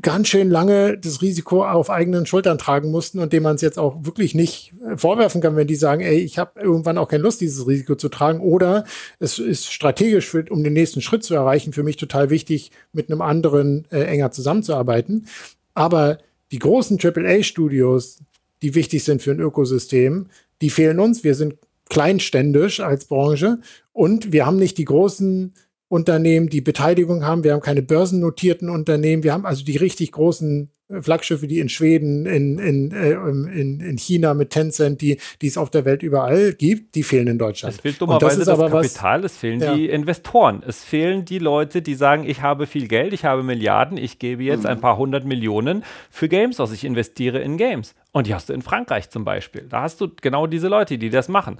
ganz 0.00 0.28
schön 0.28 0.48
lange 0.48 0.96
das 0.96 1.22
Risiko 1.22 1.64
auf 1.64 1.90
eigenen 1.90 2.24
Schultern 2.24 2.56
tragen 2.56 2.90
mussten 2.90 3.18
und 3.18 3.32
dem 3.32 3.42
man 3.42 3.56
es 3.56 3.62
jetzt 3.62 3.78
auch 3.78 4.04
wirklich 4.04 4.34
nicht 4.34 4.72
vorwerfen 4.96 5.40
kann, 5.40 5.56
wenn 5.56 5.66
die 5.66 5.74
sagen, 5.74 6.02
ey, 6.02 6.18
ich 6.18 6.38
habe 6.38 6.60
irgendwann 6.60 6.98
auch 6.98 7.08
keine 7.08 7.24
Lust, 7.24 7.40
dieses 7.40 7.66
Risiko 7.66 7.96
zu 7.96 8.08
tragen. 8.08 8.40
Oder 8.40 8.84
es 9.18 9.40
ist 9.40 9.72
strategisch, 9.72 10.28
für, 10.28 10.44
um 10.50 10.62
den 10.62 10.72
nächsten 10.72 11.00
Schritt 11.00 11.24
zu 11.24 11.34
erreichen, 11.34 11.72
für 11.72 11.82
mich 11.82 11.96
total 11.96 12.30
wichtig, 12.30 12.70
mit 12.92 13.10
einem 13.10 13.22
anderen 13.22 13.86
äh, 13.90 14.04
enger 14.04 14.30
zusammenzuarbeiten. 14.30 15.26
Aber 15.74 16.18
die 16.52 16.60
großen 16.60 16.98
AAA-Studios, 17.02 18.20
die 18.62 18.76
wichtig 18.76 19.02
sind 19.02 19.20
für 19.20 19.32
ein 19.32 19.40
Ökosystem, 19.40 20.26
die 20.60 20.70
fehlen 20.70 21.00
uns. 21.00 21.24
Wir 21.24 21.34
sind 21.34 21.54
kleinständisch 21.90 22.80
als 22.80 23.04
Branche 23.04 23.58
und 23.92 24.32
wir 24.32 24.46
haben 24.46 24.56
nicht 24.56 24.78
die 24.78 24.86
großen 24.86 25.52
Unternehmen, 25.88 26.48
die 26.48 26.60
Beteiligung 26.60 27.24
haben. 27.24 27.44
Wir 27.44 27.52
haben 27.52 27.60
keine 27.60 27.82
börsennotierten 27.82 28.70
Unternehmen. 28.70 29.24
Wir 29.24 29.32
haben 29.32 29.44
also 29.44 29.64
die 29.64 29.76
richtig 29.76 30.12
großen 30.12 30.70
Flaggschiffe, 31.00 31.46
die 31.46 31.60
in 31.60 31.68
Schweden, 31.68 32.26
in, 32.26 32.58
in, 32.58 32.92
äh, 32.92 33.12
in, 33.12 33.80
in 33.80 33.98
China 33.98 34.34
mit 34.34 34.50
Tencent, 34.50 35.00
die, 35.00 35.18
die 35.40 35.46
es 35.46 35.56
auf 35.56 35.70
der 35.70 35.84
Welt 35.84 36.02
überall 36.02 36.52
gibt, 36.52 36.94
die 36.94 37.02
fehlen 37.02 37.28
in 37.28 37.38
Deutschland. 37.38 37.74
Es 37.74 37.80
fehlt 37.80 38.00
dummerweise 38.00 38.44
das, 38.44 38.58
das 38.58 38.70
Kapital, 38.70 39.22
was, 39.22 39.32
es 39.32 39.38
fehlen 39.38 39.60
ja. 39.60 39.74
die 39.74 39.88
Investoren, 39.88 40.62
es 40.66 40.82
fehlen 40.82 41.24
die 41.24 41.38
Leute, 41.38 41.82
die 41.82 41.94
sagen, 41.94 42.24
ich 42.26 42.42
habe 42.42 42.66
viel 42.66 42.88
Geld, 42.88 43.12
ich 43.12 43.24
habe 43.24 43.42
Milliarden, 43.42 43.96
ich 43.96 44.18
gebe 44.18 44.42
jetzt 44.42 44.64
mhm. 44.64 44.70
ein 44.70 44.80
paar 44.80 44.96
hundert 44.96 45.24
Millionen 45.24 45.84
für 46.10 46.28
Games 46.28 46.58
aus, 46.58 46.72
ich 46.72 46.84
investiere 46.84 47.38
in 47.38 47.56
Games. 47.56 47.94
Und 48.12 48.26
die 48.26 48.34
hast 48.34 48.48
du 48.48 48.52
in 48.52 48.62
Frankreich 48.62 49.10
zum 49.10 49.24
Beispiel. 49.24 49.66
Da 49.68 49.82
hast 49.82 50.00
du 50.00 50.08
genau 50.20 50.48
diese 50.48 50.66
Leute, 50.66 50.98
die 50.98 51.10
das 51.10 51.28
machen. 51.28 51.58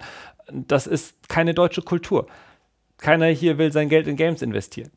Das 0.53 0.89
ist 0.89 1.29
keine 1.29 1.55
deutsche 1.55 1.83
Kultur. 1.83 2.27
Keiner 2.99 3.27
hier 3.27 3.57
will 3.59 3.73
sein 3.73 3.89
Geld 3.89 4.09
in 4.09 4.17
Games 4.17 4.43
investieren 4.43 4.91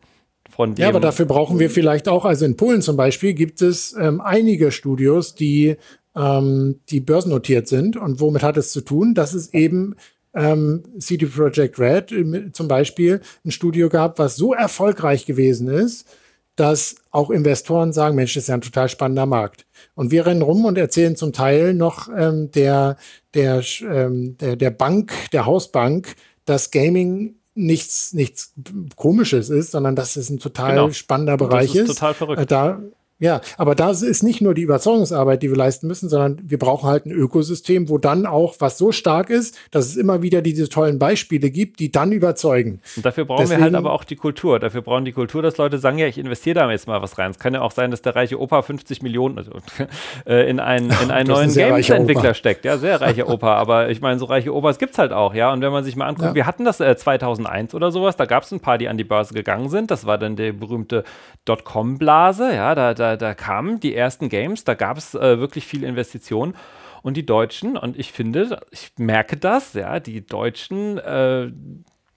von 0.56 0.76
dem. 0.76 0.82
Ja, 0.82 0.90
aber 0.90 1.00
dafür 1.00 1.26
brauchen 1.26 1.60
wir 1.60 1.70
vielleicht 1.70 2.08
auch, 2.08 2.26
also 2.26 2.46
in 2.46 2.58
Polen 2.58 2.82
zum 2.82 2.98
Beispiel 2.98 3.34
gibt 3.34 3.62
es 3.62 3.96
ähm, 4.00 4.22
einige 4.22 4.72
Studios, 4.72 5.36
die, 5.36 5.76
ähm, 6.16 6.80
die 6.90 7.00
börsennotiert 7.00 7.68
sind. 7.68 7.98
Und 7.98 8.20
womit 8.20 8.44
hat 8.44 8.58
es 8.58 8.72
zu 8.72 8.82
tun? 8.82 9.14
Das 9.14 9.34
ist 9.34 9.54
eben 9.54 9.96
ähm, 10.34 10.84
CD 11.00 11.26
Projekt 11.26 11.80
Red 11.80 12.12
äh, 12.12 12.52
zum 12.52 12.68
Beispiel 12.68 13.22
ein 13.46 13.52
Studio 13.52 13.90
gab, 13.90 14.20
was 14.20 14.36
so 14.36 14.54
erfolgreich 14.54 15.26
gewesen 15.26 15.68
ist, 15.68 16.08
dass 16.56 16.96
auch 17.12 17.30
Investoren 17.30 17.94
sagen, 17.94 18.16
Mensch, 18.16 18.34
das 18.34 18.44
ist 18.44 18.48
ja 18.48 18.56
ein 18.56 18.62
total 18.62 18.90
spannender 18.90 19.26
Markt. 19.26 19.66
Und 19.96 20.12
wir 20.12 20.26
rennen 20.26 20.42
rum 20.42 20.66
und 20.66 20.78
erzählen 20.78 21.16
zum 21.16 21.34
Teil 21.34 21.74
noch 21.74 22.10
ähm, 22.16 22.52
der, 22.52 22.98
der, 23.34 23.64
ähm, 23.82 24.38
der, 24.38 24.56
der 24.56 24.72
Bank, 24.72 25.14
der 25.32 25.46
Hausbank, 25.46 26.16
dass 26.46 26.72
Gaming 26.72 27.36
nichts, 27.56 28.14
nichts 28.14 28.54
Komisches 28.96 29.50
ist, 29.50 29.72
sondern 29.72 29.96
dass 29.96 30.16
es 30.16 30.30
ein 30.30 30.40
total 30.40 30.72
genau. 30.72 30.92
spannender 30.92 31.38
Bereich 31.38 31.68
das 31.68 31.76
ist. 31.76 31.90
ist. 31.90 31.96
Total 32.00 32.14
verrückt. 32.14 32.42
Äh, 32.42 32.46
da, 32.46 32.80
ja, 33.24 33.40
aber 33.58 33.74
da 33.74 33.92
ist 33.92 34.22
nicht 34.22 34.42
nur 34.42 34.54
die 34.54 34.64
Überzeugungsarbeit, 34.64 35.42
die 35.42 35.50
wir 35.50 35.56
leisten 35.56 35.88
müssen, 35.88 36.10
sondern 36.10 36.42
wir 36.44 36.60
brauchen 36.60 36.90
halt 36.90 37.06
ein 37.06 37.12
Ökosystem, 37.12 37.88
wo 37.88 37.98
dann 37.98 38.26
auch 38.26 38.56
was 38.60 38.78
so 38.78 38.92
stark 38.92 39.30
ist, 39.30 39.58
dass 39.72 39.86
es 39.86 39.96
immer 39.96 40.22
wieder 40.22 40.42
diese 40.42 40.68
tollen 40.68 41.00
Beispiele 41.00 41.50
gibt, 41.50 41.80
die 41.80 41.90
dann 41.90 42.12
überzeugen. 42.12 42.82
Und 42.98 43.06
dafür 43.06 43.24
brauchen 43.24 43.44
Deswegen, 43.44 43.62
wir 43.62 43.64
halt 43.64 43.76
aber 43.76 43.94
auch 43.94 44.04
die 44.04 44.18
Kultur. 44.18 44.60
Dafür 44.60 44.82
brauchen 44.82 45.06
die 45.06 45.14
Kultur, 45.14 45.42
dass 45.42 45.56
Leute 45.56 45.78
sagen, 45.78 46.00
ja, 46.00 46.08
ich 46.08 46.18
investiere 46.18 46.56
da 46.56 46.70
jetzt 46.70 46.86
mal 46.86 47.02
was 47.02 47.18
rein. 47.18 47.32
Es 47.32 47.40
kann 47.40 47.54
ja 47.54 47.62
auch 47.62 47.72
sein, 47.72 47.92
dass 47.92 48.02
der 48.02 48.14
reiche 48.14 48.38
Opa 48.38 48.62
50 48.62 49.02
Millionen 49.02 49.38
also, 49.38 49.54
äh, 50.26 50.50
in 50.50 50.60
einen, 50.60 50.92
in 51.02 51.10
einen 51.10 51.28
neuen 51.30 51.54
Games-Entwickler 51.54 52.34
steckt. 52.34 52.66
Ja, 52.66 52.78
sehr 52.78 53.00
reicher 53.00 53.30
Opa. 53.30 53.56
aber 53.56 53.90
ich 53.90 54.02
meine, 54.02 54.20
so 54.20 54.26
reiche 54.26 54.54
Opas 54.54 54.80
gibt 54.80 54.92
es 54.92 54.98
halt 54.98 55.14
auch, 55.14 55.34
ja. 55.34 55.54
Und 55.54 55.62
wenn 55.62 55.72
man 55.72 55.86
sich 55.86 55.96
mal 55.96 56.08
anguckt, 56.08 56.28
ja. 56.28 56.36
wir 56.36 56.46
hatten 56.46 56.66
das 56.66 56.82
äh, 56.82 56.94
2001 56.98 57.74
oder 57.74 57.90
sowas, 57.90 58.18
da 58.18 58.26
gab 58.26 58.44
es 58.44 58.52
ein 58.52 58.60
paar, 58.60 58.78
die 58.78 58.90
an 58.90 58.98
die 58.98 59.06
Börse 59.06 59.34
gegangen 59.34 59.70
sind. 59.70 59.92
Das 59.92 60.06
war 60.06 60.18
dann 60.18 60.36
die 60.36 60.52
berühmte 60.52 61.06
Dotcom-Blase, 61.46 62.54
ja, 62.54 62.76
da, 62.76 62.94
da, 62.94 63.13
da 63.18 63.34
kamen 63.34 63.80
die 63.80 63.96
ersten 63.96 64.30
Games, 64.30 64.64
da 64.64 64.74
gab 64.74 64.98
es 64.98 65.16
äh, 65.16 65.40
wirklich 65.40 65.66
viel 65.66 65.84
Investitionen. 65.84 66.56
Und 67.02 67.18
die 67.18 67.26
Deutschen, 67.26 67.78
und 67.78 68.00
ich 68.00 68.14
finde, 68.14 68.62
ich 68.72 68.94
merke 68.98 69.36
das, 69.36 69.74
ja, 69.74 70.00
die 70.00 70.26
Deutschen, 70.26 70.98
äh, 71.00 71.52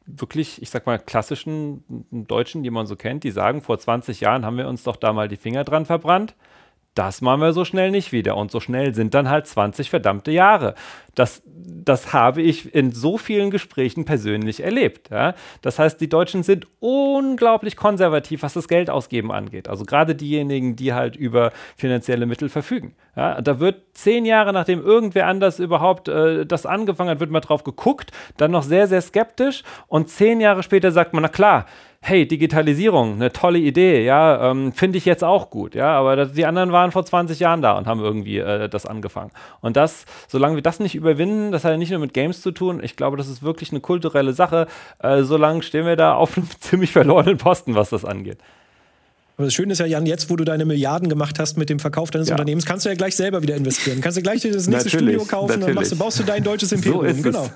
wirklich, 0.06 0.62
ich 0.62 0.70
sag 0.70 0.86
mal, 0.86 0.98
klassischen 0.98 1.84
Deutschen, 2.10 2.62
die 2.62 2.70
man 2.70 2.86
so 2.86 2.94
kennt, 2.94 3.24
die 3.24 3.32
sagen, 3.32 3.62
vor 3.62 3.78
20 3.78 4.20
Jahren 4.20 4.46
haben 4.46 4.56
wir 4.56 4.68
uns 4.68 4.84
doch 4.84 4.96
da 4.96 5.12
mal 5.12 5.26
die 5.26 5.36
Finger 5.36 5.64
dran 5.64 5.86
verbrannt 5.86 6.36
das 6.96 7.20
machen 7.20 7.42
wir 7.42 7.52
so 7.52 7.64
schnell 7.64 7.90
nicht 7.90 8.10
wieder. 8.10 8.36
Und 8.36 8.50
so 8.50 8.58
schnell 8.58 8.94
sind 8.94 9.12
dann 9.12 9.28
halt 9.28 9.46
20 9.46 9.90
verdammte 9.90 10.30
Jahre. 10.30 10.74
Das, 11.14 11.42
das 11.46 12.14
habe 12.14 12.40
ich 12.40 12.74
in 12.74 12.90
so 12.90 13.18
vielen 13.18 13.50
Gesprächen 13.50 14.06
persönlich 14.06 14.62
erlebt. 14.62 15.10
Ja? 15.10 15.34
Das 15.60 15.78
heißt, 15.78 16.00
die 16.00 16.08
Deutschen 16.08 16.42
sind 16.42 16.66
unglaublich 16.80 17.76
konservativ, 17.76 18.42
was 18.42 18.54
das 18.54 18.66
Geld 18.66 18.88
ausgeben 18.88 19.30
angeht. 19.30 19.68
Also 19.68 19.84
gerade 19.84 20.14
diejenigen, 20.14 20.74
die 20.74 20.94
halt 20.94 21.16
über 21.16 21.52
finanzielle 21.76 22.24
Mittel 22.24 22.48
verfügen. 22.48 22.96
Ja? 23.14 23.42
Da 23.42 23.60
wird 23.60 23.82
zehn 23.92 24.24
Jahre, 24.24 24.54
nachdem 24.54 24.82
irgendwer 24.82 25.26
anders 25.26 25.58
überhaupt 25.58 26.08
äh, 26.08 26.46
das 26.46 26.64
angefangen 26.64 27.10
hat, 27.10 27.20
wird 27.20 27.30
mal 27.30 27.40
drauf 27.40 27.62
geguckt, 27.62 28.10
dann 28.38 28.52
noch 28.52 28.62
sehr, 28.62 28.86
sehr 28.86 29.02
skeptisch. 29.02 29.64
Und 29.86 30.08
zehn 30.08 30.40
Jahre 30.40 30.62
später 30.62 30.92
sagt 30.92 31.12
man, 31.12 31.22
na 31.22 31.28
klar, 31.28 31.66
hey, 32.06 32.26
Digitalisierung, 32.26 33.14
eine 33.14 33.32
tolle 33.32 33.58
Idee, 33.58 34.04
ja, 34.04 34.50
ähm, 34.50 34.72
finde 34.72 34.96
ich 34.96 35.04
jetzt 35.04 35.24
auch 35.24 35.50
gut, 35.50 35.74
ja, 35.74 35.98
aber 35.98 36.14
das, 36.14 36.32
die 36.32 36.46
anderen 36.46 36.70
waren 36.70 36.92
vor 36.92 37.04
20 37.04 37.40
Jahren 37.40 37.62
da 37.62 37.76
und 37.76 37.88
haben 37.88 37.98
irgendwie 37.98 38.38
äh, 38.38 38.68
das 38.68 38.86
angefangen. 38.86 39.32
Und 39.60 39.76
das, 39.76 40.04
solange 40.28 40.54
wir 40.54 40.62
das 40.62 40.78
nicht 40.78 40.94
überwinden, 40.94 41.50
das 41.50 41.64
hat 41.64 41.72
ja 41.72 41.76
nicht 41.76 41.90
nur 41.90 41.98
mit 41.98 42.14
Games 42.14 42.42
zu 42.42 42.52
tun, 42.52 42.80
ich 42.80 42.94
glaube, 42.94 43.16
das 43.16 43.26
ist 43.26 43.42
wirklich 43.42 43.72
eine 43.72 43.80
kulturelle 43.80 44.32
Sache, 44.32 44.68
äh, 45.00 45.24
solange 45.24 45.64
stehen 45.64 45.84
wir 45.84 45.96
da 45.96 46.14
auf 46.14 46.36
einem 46.36 46.48
ziemlich 46.60 46.92
verlorenen 46.92 47.38
Posten, 47.38 47.74
was 47.74 47.90
das 47.90 48.04
angeht. 48.04 48.38
Aber 49.36 49.44
das 49.44 49.54
Schöne 49.54 49.74
ist 49.74 49.80
ja, 49.80 49.86
Jan, 49.86 50.06
jetzt, 50.06 50.30
wo 50.30 50.36
du 50.36 50.44
deine 50.44 50.64
Milliarden 50.64 51.10
gemacht 51.10 51.38
hast 51.38 51.58
mit 51.58 51.68
dem 51.68 51.78
Verkauf 51.78 52.10
deines 52.10 52.28
ja. 52.28 52.34
Unternehmens, 52.34 52.64
kannst 52.64 52.86
du 52.86 52.88
ja 52.88 52.94
gleich 52.94 53.16
selber 53.16 53.42
wieder 53.42 53.54
investieren. 53.54 54.00
Kannst 54.00 54.16
du 54.16 54.22
gleich 54.22 54.40
das 54.40 54.66
nächste 54.66 54.88
Studio 54.88 55.24
kaufen 55.26 55.62
und 55.62 55.74
machst, 55.74 55.98
baust 55.98 56.18
du 56.18 56.22
dein 56.22 56.42
deutsches 56.42 56.72
Imperium. 56.72 57.14
So 57.14 57.22
genau. 57.22 57.50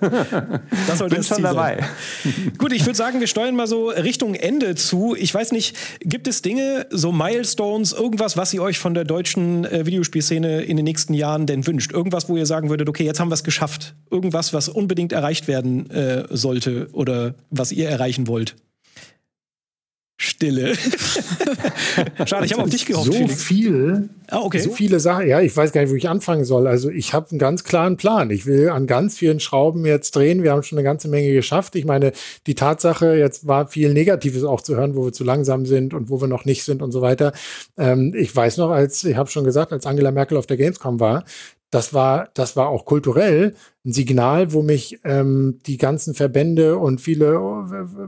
Das 0.86 0.98
sollte 0.98 1.14
Bin 1.14 1.22
das 1.22 1.28
schon 1.28 1.42
dabei. 1.42 1.78
Sein. 2.22 2.52
Gut, 2.58 2.72
ich 2.74 2.84
würde 2.84 2.96
sagen, 2.96 3.20
wir 3.20 3.26
steuern 3.26 3.56
mal 3.56 3.66
so 3.66 3.88
Richtung 3.88 4.34
Ende 4.34 4.74
zu. 4.74 5.16
Ich 5.18 5.32
weiß 5.32 5.52
nicht, 5.52 5.74
gibt 6.00 6.28
es 6.28 6.42
Dinge, 6.42 6.86
so 6.90 7.12
Milestones, 7.12 7.92
irgendwas, 7.92 8.36
was 8.36 8.52
ihr 8.52 8.62
euch 8.62 8.78
von 8.78 8.92
der 8.92 9.04
deutschen 9.04 9.64
äh, 9.64 9.86
Videospielszene 9.86 10.62
in 10.62 10.76
den 10.76 10.84
nächsten 10.84 11.14
Jahren 11.14 11.46
denn 11.46 11.66
wünscht? 11.66 11.92
Irgendwas, 11.92 12.28
wo 12.28 12.36
ihr 12.36 12.46
sagen 12.46 12.68
würdet, 12.68 12.90
okay, 12.90 13.04
jetzt 13.04 13.20
haben 13.20 13.30
wir 13.30 13.34
es 13.34 13.44
geschafft. 13.44 13.94
Irgendwas, 14.10 14.52
was 14.52 14.68
unbedingt 14.68 15.12
erreicht 15.12 15.48
werden 15.48 15.88
äh, 15.90 16.24
sollte 16.28 16.88
oder 16.92 17.34
was 17.48 17.72
ihr 17.72 17.88
erreichen 17.88 18.26
wollt? 18.26 18.56
Stille. 20.22 20.74
Schade, 22.26 22.44
ich 22.44 22.52
habe 22.52 22.64
auf 22.64 22.68
dich 22.68 22.84
gehofft. 22.84 23.06
So 23.06 23.12
Felix. 23.12 23.42
viel, 23.42 24.10
ah, 24.28 24.40
okay. 24.40 24.58
so 24.58 24.70
viele 24.70 25.00
Sachen. 25.00 25.26
Ja, 25.26 25.40
ich 25.40 25.56
weiß 25.56 25.72
gar 25.72 25.80
nicht, 25.80 25.90
wo 25.90 25.94
ich 25.94 26.10
anfangen 26.10 26.44
soll. 26.44 26.66
Also 26.66 26.90
ich 26.90 27.14
habe 27.14 27.30
einen 27.30 27.38
ganz 27.38 27.64
klaren 27.64 27.96
Plan. 27.96 28.30
Ich 28.30 28.44
will 28.44 28.68
an 28.68 28.86
ganz 28.86 29.16
vielen 29.16 29.40
Schrauben 29.40 29.86
jetzt 29.86 30.14
drehen. 30.14 30.42
Wir 30.42 30.52
haben 30.52 30.62
schon 30.62 30.76
eine 30.76 30.84
ganze 30.84 31.08
Menge 31.08 31.32
geschafft. 31.32 31.74
Ich 31.74 31.86
meine, 31.86 32.12
die 32.46 32.54
Tatsache, 32.54 33.16
jetzt 33.16 33.46
war 33.46 33.68
viel 33.68 33.94
Negatives 33.94 34.44
auch 34.44 34.60
zu 34.60 34.76
hören, 34.76 34.94
wo 34.94 35.06
wir 35.06 35.14
zu 35.14 35.24
langsam 35.24 35.64
sind 35.64 35.94
und 35.94 36.10
wo 36.10 36.20
wir 36.20 36.28
noch 36.28 36.44
nicht 36.44 36.64
sind 36.64 36.82
und 36.82 36.92
so 36.92 37.00
weiter. 37.00 37.32
Ähm, 37.78 38.12
ich 38.14 38.36
weiß 38.36 38.58
noch, 38.58 38.68
als 38.68 39.02
ich 39.04 39.16
habe 39.16 39.30
schon 39.30 39.44
gesagt, 39.44 39.72
als 39.72 39.86
Angela 39.86 40.10
Merkel 40.10 40.36
auf 40.36 40.46
der 40.46 40.58
Gamescom 40.58 41.00
war, 41.00 41.24
das 41.70 41.94
war, 41.94 42.28
das 42.34 42.56
war 42.56 42.68
auch 42.68 42.84
kulturell 42.84 43.54
ein 43.84 43.92
Signal, 43.92 44.52
wo 44.52 44.62
mich 44.62 45.00
ähm, 45.04 45.58
die 45.66 45.78
ganzen 45.78 46.14
Verbände 46.14 46.76
und 46.76 47.00
viele 47.00 47.40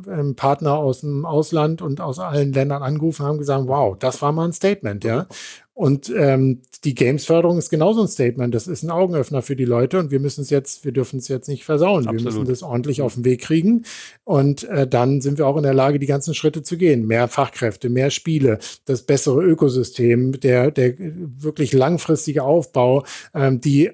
äh, 0.07 0.11
äh, 0.11 0.35
Partner 0.35 0.75
aus 0.75 1.01
dem 1.01 1.25
Ausland 1.25 1.81
und 1.81 2.01
aus 2.01 2.19
allen 2.19 2.53
Ländern 2.53 2.83
angerufen 2.83 3.25
haben, 3.25 3.39
gesagt, 3.39 3.69
wow, 3.69 3.97
das 3.99 4.21
war 4.21 4.33
mal 4.33 4.45
ein 4.45 4.53
Statement, 4.53 5.03
ja. 5.03 5.27
Und 5.75 6.13
ähm, 6.15 6.61
die 6.85 6.95
Games-Förderung 6.95 7.57
ist 7.57 7.71
genauso 7.71 8.03
ein 8.03 8.09
Statement. 8.09 8.55
Das 8.55 8.67
ist 8.67 8.83
ein 8.83 8.91
Augenöffner 8.91 9.41
für 9.41 9.57
die 9.57 9.65
Leute 9.65 9.99
und 9.99 10.11
wir 10.11 10.21
müssen 10.21 10.43
es 10.43 10.51
jetzt, 10.51 10.85
wir 10.85 10.93
dürfen 10.93 11.19
es 11.19 11.29
jetzt 11.29 11.49
nicht 11.49 11.65
versauen. 11.65 12.07
Absolut. 12.07 12.19
Wir 12.19 12.25
müssen 12.25 12.45
das 12.45 12.63
ordentlich 12.63 13.01
auf 13.01 13.15
den 13.15 13.25
Weg 13.25 13.41
kriegen. 13.41 13.85
Und 14.25 14.65
äh, 14.65 14.87
dann 14.87 15.23
sind 15.23 15.39
wir 15.39 15.47
auch 15.47 15.57
in 15.57 15.63
der 15.63 15.73
Lage, 15.73 15.99
die 15.99 16.07
ganzen 16.07 16.35
Schritte 16.35 16.63
zu 16.63 16.77
gehen. 16.77 17.07
Mehr 17.07 17.27
Fachkräfte, 17.27 17.89
mehr 17.89 18.11
Spiele, 18.11 18.59
das 18.85 19.05
bessere 19.05 19.43
Ökosystem, 19.43 20.39
der, 20.39 20.71
der 20.71 20.95
wirklich 20.99 21.73
langfristige 21.73 22.43
Aufbau, 22.43 23.05
ähm, 23.35 23.63
die, 23.63 23.93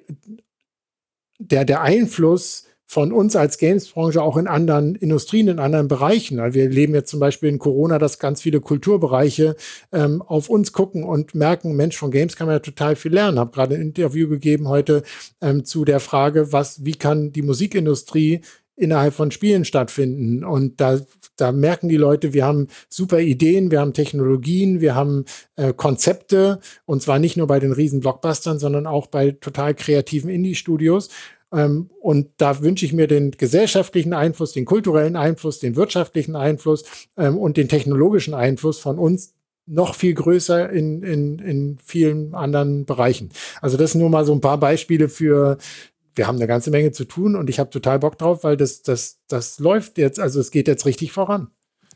der, 1.39 1.65
der 1.65 1.83
Einfluss 1.83 2.65
von 2.91 3.13
uns 3.13 3.37
als 3.37 3.59
Games-Branche 3.59 4.23
auch 4.23 4.39
in 4.39 4.47
anderen 4.47 4.95
Industrien, 4.95 5.49
in 5.49 5.59
anderen 5.59 5.89
Bereichen. 5.89 6.39
Wir 6.55 6.71
leben 6.71 6.95
jetzt 6.95 7.11
zum 7.11 7.21
Beispiel 7.21 7.51
in 7.51 7.59
Corona, 7.59 7.99
dass 7.99 8.19
ganz 8.19 8.41
viele 8.41 8.63
Kulturbereiche 8.63 9.57
ähm, 9.93 10.23
auf 10.23 10.49
uns 10.49 10.73
gucken 10.73 11.05
und 11.05 11.35
merken, 11.35 11.77
Mensch, 11.77 11.99
von 11.99 12.11
Games 12.11 12.35
kann 12.35 12.47
man 12.47 12.57
ja 12.57 12.61
total 12.61 12.97
viel 12.97 13.13
lernen. 13.13 13.39
Habe 13.39 13.53
gerade 13.53 13.75
ein 13.75 13.83
Interview 13.83 14.27
gegeben 14.27 14.69
heute 14.69 15.03
ähm, 15.43 15.67
zu 15.67 15.85
der 15.85 16.01
Frage, 16.01 16.51
was, 16.55 16.83
wie 16.87 16.95
kann 16.95 17.31
die 17.31 17.43
Musikindustrie 17.43 18.41
innerhalb 18.79 19.13
von 19.13 19.31
Spielen 19.31 19.65
stattfinden. 19.65 20.45
Und 20.45 20.81
da, 20.81 21.01
da 21.37 21.53
merken 21.53 21.89
die 21.89 21.97
Leute, 21.97 22.33
wir 22.33 22.45
haben 22.45 22.69
super 22.89 23.19
Ideen, 23.19 23.71
wir 23.71 23.81
haben 23.81 23.93
Technologien, 23.93 24.81
wir 24.81 24.95
haben 24.95 25.25
äh, 25.57 25.73
Konzepte, 25.73 26.61
und 26.87 27.03
zwar 27.03 27.19
nicht 27.19 27.37
nur 27.37 27.47
bei 27.47 27.59
den 27.59 27.73
riesen 27.73 28.01
Blockbustern, 28.01 28.59
sondern 28.59 28.87
auch 28.87 29.09
bei 29.09 29.33
total 29.33 29.75
kreativen 29.75 30.31
Indie-Studios. 30.31 31.11
Ähm, 31.53 31.91
und 32.01 32.29
da 32.37 32.63
wünsche 32.63 32.85
ich 32.87 32.93
mir 32.93 33.09
den 33.09 33.33
gesellschaftlichen 33.33 34.13
Einfluss, 34.13 34.53
den 34.53 34.65
kulturellen 34.65 35.17
Einfluss, 35.17 35.59
den 35.59 35.77
wirtschaftlichen 35.77 36.37
Einfluss 36.37 36.85
ähm, 37.17 37.37
und 37.37 37.57
den 37.57 37.69
technologischen 37.69 38.35
Einfluss 38.35 38.79
von 38.79 38.99
uns 38.99 39.35
noch 39.67 39.95
viel 39.95 40.15
größer 40.15 40.71
in, 40.71 41.03
in, 41.03 41.39
in 41.41 41.79
vielen 41.85 42.35
anderen 42.35 42.87
Bereichen. 42.87 43.31
Also 43.61 43.77
das 43.77 43.93
sind 43.93 44.01
nur 44.01 44.09
mal 44.09 44.25
so 44.25 44.33
ein 44.33 44.41
paar 44.41 44.59
Beispiele 44.59 45.09
für, 45.09 45.59
wir 46.19 46.27
haben 46.27 46.37
eine 46.37 46.47
ganze 46.47 46.71
Menge 46.71 46.93
zu 46.93 47.05
tun 47.05 47.37
und 47.37 47.49
ich 47.49 47.59
habe 47.59 47.71
total 47.71 47.99
Bock 47.99 48.19
drauf, 48.19 48.45
weil 48.45 48.57
das, 48.57 48.83
das, 48.83 49.19
das 49.29 49.59
läuft 49.59 49.97
jetzt, 49.99 50.21
also 50.21 50.41
es 50.41 50.51
geht 50.51 50.69
jetzt 50.69 50.85
richtig 50.85 51.13
voran. 51.13 51.49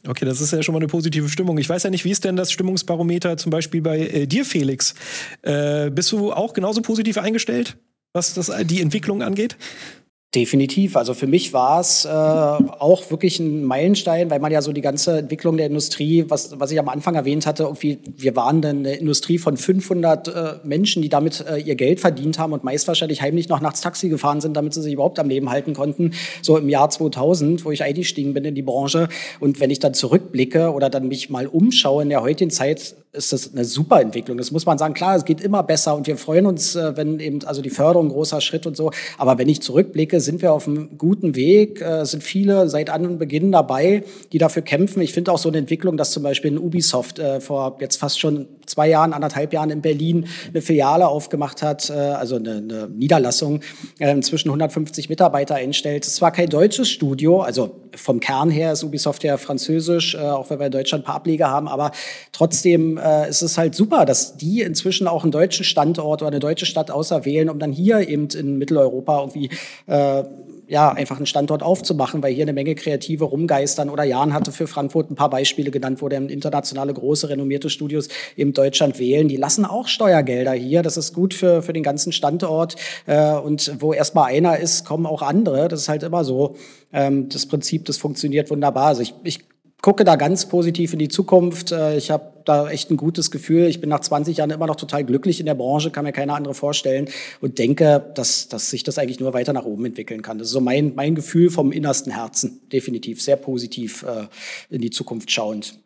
Okay, 0.07 0.25
das 0.25 0.41
ist 0.41 0.53
ja 0.53 0.62
schon 0.62 0.73
mal 0.73 0.79
eine 0.79 0.89
positive 0.89 1.29
Stimmung. 1.29 1.59
Ich 1.59 1.68
weiß 1.68 1.85
ja 1.85 1.91
nicht, 1.91 2.05
wie 2.05 2.11
ist 2.11 2.25
denn 2.25 2.35
das 2.35 2.51
Stimmungsbarometer 2.51 3.37
zum 3.37 3.51
Beispiel 3.51 3.83
bei 3.83 4.01
äh, 4.01 4.27
dir, 4.27 4.45
Felix? 4.45 4.95
Äh, 5.43 5.91
bist 5.91 6.11
du 6.11 6.33
auch 6.33 6.55
genauso 6.55 6.83
positiv 6.83 7.18
eingestellt? 7.18 7.77
was 8.12 8.35
das, 8.35 8.53
die 8.64 8.81
Entwicklung 8.81 9.23
angeht? 9.23 9.57
Definitiv. 10.35 10.97
Also 10.97 11.12
für 11.12 11.26
mich 11.26 11.53
war 11.53 11.78
es 11.78 12.07
äh, 12.07 12.09
auch 12.09 13.11
wirklich 13.11 13.39
ein 13.39 13.64
Meilenstein, 13.64 14.30
weil 14.30 14.41
man 14.41 14.51
ja 14.51 14.62
so 14.62 14.72
die 14.72 14.80
ganze 14.80 15.18
Entwicklung 15.18 15.59
der 15.59 15.66
Industrie, 15.66 16.24
was, 16.28 16.59
was 16.59 16.72
ich 16.72 16.78
am 16.78 16.89
Anfang 16.89 17.16
erwähnt 17.16 17.45
hatte, 17.45 17.64
irgendwie, 17.64 17.99
wir 18.16 18.35
waren 18.35 18.64
eine 18.64 18.95
Industrie 18.95 19.37
von 19.37 19.59
500 19.59 20.28
äh, 20.28 20.55
Menschen, 20.64 21.03
die 21.03 21.11
damit 21.11 21.45
äh, 21.47 21.59
ihr 21.59 21.74
Geld 21.74 22.01
verdient 22.01 22.39
haben 22.39 22.55
und 22.55 22.64
meist 22.64 22.89
wahrscheinlich 22.89 23.20
heimlich 23.20 23.51
noch 23.51 23.61
nachts 23.61 23.83
Taxi 23.83 24.09
gefahren 24.09 24.41
sind, 24.41 24.57
damit 24.57 24.72
sie 24.72 24.80
sich 24.80 24.95
überhaupt 24.95 25.18
am 25.18 25.28
Leben 25.28 25.51
halten 25.51 25.74
konnten. 25.74 26.12
So 26.41 26.57
im 26.57 26.70
Jahr 26.70 26.89
2000, 26.89 27.66
wo 27.66 27.70
ich 27.70 27.83
eingestiegen 27.83 28.33
bin 28.33 28.47
in 28.47 28.55
die 28.55 28.62
Branche. 28.62 29.11
Und 29.39 29.61
wenn 29.61 29.68
ich 29.68 29.80
dann 29.80 29.93
zurückblicke 29.93 30.72
oder 30.72 30.89
dann 30.89 31.09
mich 31.09 31.28
mal 31.28 31.47
umschaue 31.47 32.05
in 32.05 32.09
der 32.09 32.22
heutigen 32.22 32.51
Zeit, 32.51 32.95
ist 33.15 33.33
das 33.33 33.53
eine 33.53 33.65
super 33.65 34.01
Entwicklung. 34.01 34.39
Das 34.39 34.51
muss 34.53 34.65
man 34.65 34.79
sagen. 34.79 34.95
Klar, 34.95 35.17
es 35.17 35.25
geht 35.25 35.43
immer 35.43 35.63
besser 35.63 35.95
und 35.95 36.07
wir 36.07 36.17
freuen 36.17 36.47
uns, 36.47 36.75
äh, 36.75 36.97
wenn 36.97 37.21
eben, 37.21 37.45
also 37.45 37.61
die 37.61 37.71
Förderung 37.71 38.09
großer 38.09 38.41
Schritt 38.41 38.67
und 38.67 38.77
so. 38.77 38.91
Aber 39.19 39.37
wenn 39.37 39.49
ich 39.49 39.61
zurückblicke, 39.61 40.21
sind 40.21 40.41
wir 40.41 40.53
auf 40.53 40.67
einem 40.67 40.97
guten 40.97 41.35
Weg, 41.35 41.83
äh, 41.83 42.05
sind 42.07 42.23
viele 42.23 42.69
seit 42.71 42.89
Anbeginn 42.89 43.53
dabei, 43.53 44.05
die 44.33 44.39
dafür 44.39 44.63
kämpfen. 44.63 45.03
Ich 45.03 45.13
finde 45.13 45.31
auch 45.31 45.39
so 45.39 45.51
eine 45.51 45.59
Entwicklung, 45.59 45.99
dass 45.99 46.11
zum 46.13 46.23
Beispiel 46.23 46.53
in 46.53 46.59
Ubisoft 46.59 47.19
äh, 47.19 47.41
vor 47.41 47.77
jetzt 47.81 47.97
fast 47.97 48.19
schon 48.19 48.49
zwei 48.67 48.89
Jahren, 48.89 49.13
anderthalb 49.13 49.53
Jahren 49.53 49.71
in 49.71 49.83
Berlin 49.83 50.27
eine 50.49 50.63
Filiale 50.63 51.09
aufgemacht 51.09 51.63
hat, 51.63 51.91
äh, 51.91 51.93
also 51.93 52.37
eine, 52.37 52.57
eine 52.57 52.89
Niederlassung, 52.89 53.61
äh, 53.99 54.11
inzwischen 54.11 54.49
150 54.49 55.09
Mitarbeiter 55.09 55.57
einstellt. 55.57 56.07
Es 56.07 56.21
war 56.21 56.33
kein 56.33 56.49
deutsches 56.49 56.89
Studio, 56.89 57.41
also 57.41 57.77
vom 57.95 58.21
Kern 58.21 58.51
her 58.51 58.73
ist 58.73 58.85
Ubisoft 58.85 59.25
ja 59.25 59.37
französisch, 59.37 60.15
äh, 60.15 60.19
auch 60.19 60.51
wenn 60.51 60.59
wir 60.59 60.67
in 60.67 60.73
Deutschland 60.73 61.05
ein 61.05 61.07
paar 61.07 61.17
Ableger 61.17 61.49
haben, 61.49 61.69
aber 61.69 61.93
trotzdem 62.33 62.99
äh, 62.99 63.29
ist 63.29 63.43
es 63.43 63.59
halt 63.59 63.75
super, 63.75 64.05
dass 64.05 64.37
die 64.37 64.63
inzwischen 64.63 65.07
auch 65.07 65.23
einen 65.23 65.33
deutschen 65.33 65.65
Standort 65.65 66.23
oder 66.23 66.31
eine 66.31 66.41
deutsche 66.41 66.67
Stadt 66.67 66.91
auserwählen, 66.91 67.49
um 67.49 67.59
dann 67.59 67.73
hier 67.73 68.09
eben 68.09 68.29
in 68.29 68.59
Mitteleuropa 68.59 69.21
irgendwie 69.21 69.51
äh, 69.87 70.25
ja, 70.73 70.91
einfach 70.91 71.18
einen 71.18 71.27
Standort 71.27 71.62
aufzumachen, 71.62 72.23
weil 72.23 72.33
hier 72.33 72.45
eine 72.45 72.55
Menge 72.55 72.75
Kreative 72.75 73.25
rumgeistern. 73.25 73.91
Oder 73.91 74.05
Jan 74.05 74.33
hatte 74.33 74.53
für 74.53 74.66
Frankfurt 74.66 75.11
ein 75.11 75.16
paar 75.16 75.29
Beispiele 75.29 75.70
genannt, 75.70 76.01
wo 76.01 76.09
dann 76.09 76.31
internationale 76.31 76.95
große 76.95 77.29
renommierte 77.29 77.68
Studios 77.68 78.09
eben 78.39 78.55
Deutschland 78.55 78.99
wählen. 78.99 79.29
Die 79.29 79.37
lassen 79.37 79.66
auch 79.66 79.87
Steuergelder 79.87 80.55
hier. 80.55 80.81
Das 80.81 80.97
ist 80.97 81.12
gut 81.12 81.35
für, 81.35 81.61
für 81.61 81.75
den 81.75 81.83
ganzen 81.83 82.11
Standort. 82.11 82.77
Äh, 83.05 83.35
und 83.35 83.70
wo 83.81 83.93
erstmal 83.93 84.33
einer 84.33 84.61
ist, 84.61 84.87
kommen 84.87 85.05
auch 85.05 85.20
andere. 85.20 85.68
Das 85.68 85.81
ist 85.81 85.89
halt 85.91 86.05
immer 86.05 86.25
so. 86.25 86.57
Ähm, 86.91 87.29
das 87.29 87.45
Prinzip, 87.45 87.85
das 87.85 87.99
funktioniert 87.99 88.51
wunderbar. 88.51 88.87
Also 88.87 89.03
ich, 89.03 89.12
ich 89.25 89.41
gucke 89.83 90.05
da 90.05 90.16
ganz 90.16 90.47
positiv 90.47 90.93
in 90.93 91.01
die 91.01 91.09
Zukunft. 91.09 91.72
Äh, 91.72 91.97
ich 91.97 92.11
habe 92.11 92.33
da 92.45 92.70
echt 92.70 92.91
ein 92.91 92.97
gutes 92.97 93.30
Gefühl. 93.30 93.66
Ich 93.66 93.80
bin 93.80 93.91
nach 93.91 94.01
20 94.01 94.39
Jahren 94.39 94.51
immer 94.51 94.66
noch 94.66 94.76
total 94.76 95.05
glücklich 95.05 95.41
in 95.41 95.47
der 95.47 95.55
Branche, 95.55 95.91
kann 95.91 96.05
mir 96.05 96.12
keine 96.12 96.33
andere 96.33 96.55
vorstellen 96.55 97.09
und 97.41 97.59
denke, 97.59 98.12
dass, 98.14 98.49
dass 98.49 98.70
sich 98.70 98.85
das 98.85 98.99
eigentlich 98.99 99.20
nur 99.20 99.35
weiter 99.35 99.53
nach 99.53 99.64
oben 99.64 99.85
entwickeln 99.85 100.22
kann. 100.22 100.39
Das 100.39 100.49
ist 100.49 100.53
so 100.53 100.61
mein, 100.61 100.95
mein 100.95 101.14
Gefühl 101.14 101.51
vom 101.51 101.72
innersten 101.72 102.12
Herzen. 102.12 102.61
Definitiv 102.72 103.20
sehr 103.20 103.37
positiv 103.37 104.05
äh, 104.05 104.26
in 104.74 104.80
die 104.80 104.91
Zukunft 104.91 105.30
schauend. 105.30 105.78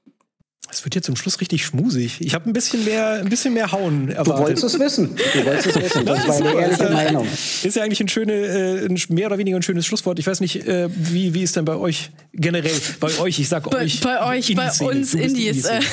Es 0.70 0.84
wird 0.84 0.94
jetzt 0.94 1.06
zum 1.06 1.16
Schluss 1.16 1.40
richtig 1.40 1.64
schmusig. 1.64 2.20
Ich 2.20 2.34
habe 2.34 2.50
ein 2.50 2.52
bisschen 2.52 2.84
mehr, 2.84 3.12
ein 3.12 3.28
bisschen 3.28 3.54
mehr 3.54 3.70
Hauen 3.72 4.08
erwartet. 4.08 4.34
Du 4.34 4.42
wolltest 4.42 4.64
es 4.64 4.78
wissen. 4.78 5.16
Du 5.32 5.44
wolltest 5.46 5.68
es 5.68 5.76
wissen. 5.76 6.04
Das, 6.04 6.26
das 6.26 6.40
war 6.42 6.50
eine 6.50 6.60
ehrliche 6.60 6.90
Meinung. 6.90 7.26
Ist 7.62 7.76
ja 7.76 7.82
eigentlich 7.82 8.00
ein 8.00 8.08
schöne, 8.08 8.32
äh, 8.32 8.86
ein 8.86 8.98
mehr 9.08 9.28
oder 9.28 9.38
weniger 9.38 9.56
ein 9.56 9.62
schönes 9.62 9.86
Schlusswort. 9.86 10.18
Ich 10.18 10.26
weiß 10.26 10.40
nicht, 10.40 10.66
äh, 10.66 10.88
wie, 10.90 11.34
wie 11.34 11.42
ist 11.42 11.56
denn 11.56 11.64
bei 11.64 11.76
euch 11.76 12.10
generell? 12.32 12.74
Bei 13.00 13.16
euch, 13.18 13.38
ich 13.38 13.48
sag 13.48 13.70
bei, 13.70 13.84
euch. 13.84 14.00
Bei 14.00 14.26
euch, 14.26 14.54
bei 14.54 14.70
uns 14.80 15.14
Indies. 15.14 15.64
Indie 15.66 15.86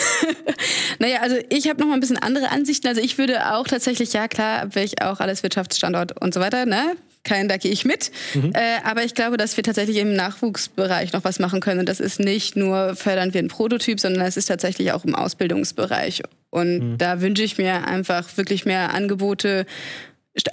naja, 0.99 1.19
also 1.21 1.37
ich 1.49 1.69
habe 1.69 1.79
noch 1.79 1.87
mal 1.87 1.93
ein 1.93 1.99
bisschen 1.99 2.17
andere 2.17 2.49
Ansichten. 2.49 2.87
Also 2.87 3.01
ich 3.01 3.17
würde 3.17 3.53
auch 3.53 3.67
tatsächlich, 3.67 4.13
ja 4.13 4.27
klar, 4.27 4.73
will 4.75 4.83
ich 4.83 5.01
auch 5.01 5.19
alles 5.19 5.43
Wirtschaftsstandort 5.43 6.19
und 6.21 6.33
so 6.33 6.39
weiter, 6.39 6.65
ne? 6.65 6.95
Kein, 7.23 7.47
da 7.47 7.57
gehe 7.57 7.71
ich 7.71 7.85
mit. 7.85 8.11
Mhm. 8.33 8.51
Äh, 8.53 8.81
aber 8.83 9.03
ich 9.03 9.13
glaube, 9.13 9.37
dass 9.37 9.55
wir 9.55 9.63
tatsächlich 9.63 9.97
im 9.97 10.13
Nachwuchsbereich 10.13 11.13
noch 11.13 11.23
was 11.23 11.39
machen 11.39 11.59
können. 11.59 11.79
Und 11.79 11.89
das 11.89 11.99
ist 11.99 12.19
nicht 12.19 12.55
nur 12.55 12.95
fördern 12.95 13.33
wir 13.33 13.39
einen 13.39 13.47
Prototyp, 13.47 13.99
sondern 13.99 14.25
es 14.25 14.37
ist 14.37 14.45
tatsächlich 14.45 14.91
auch 14.91 15.05
im 15.05 15.15
Ausbildungsbereich. 15.15 16.23
Und 16.49 16.79
mhm. 16.79 16.97
da 16.97 17.21
wünsche 17.21 17.43
ich 17.43 17.57
mir 17.57 17.87
einfach 17.87 18.37
wirklich 18.37 18.65
mehr 18.65 18.93
Angebote 18.93 19.65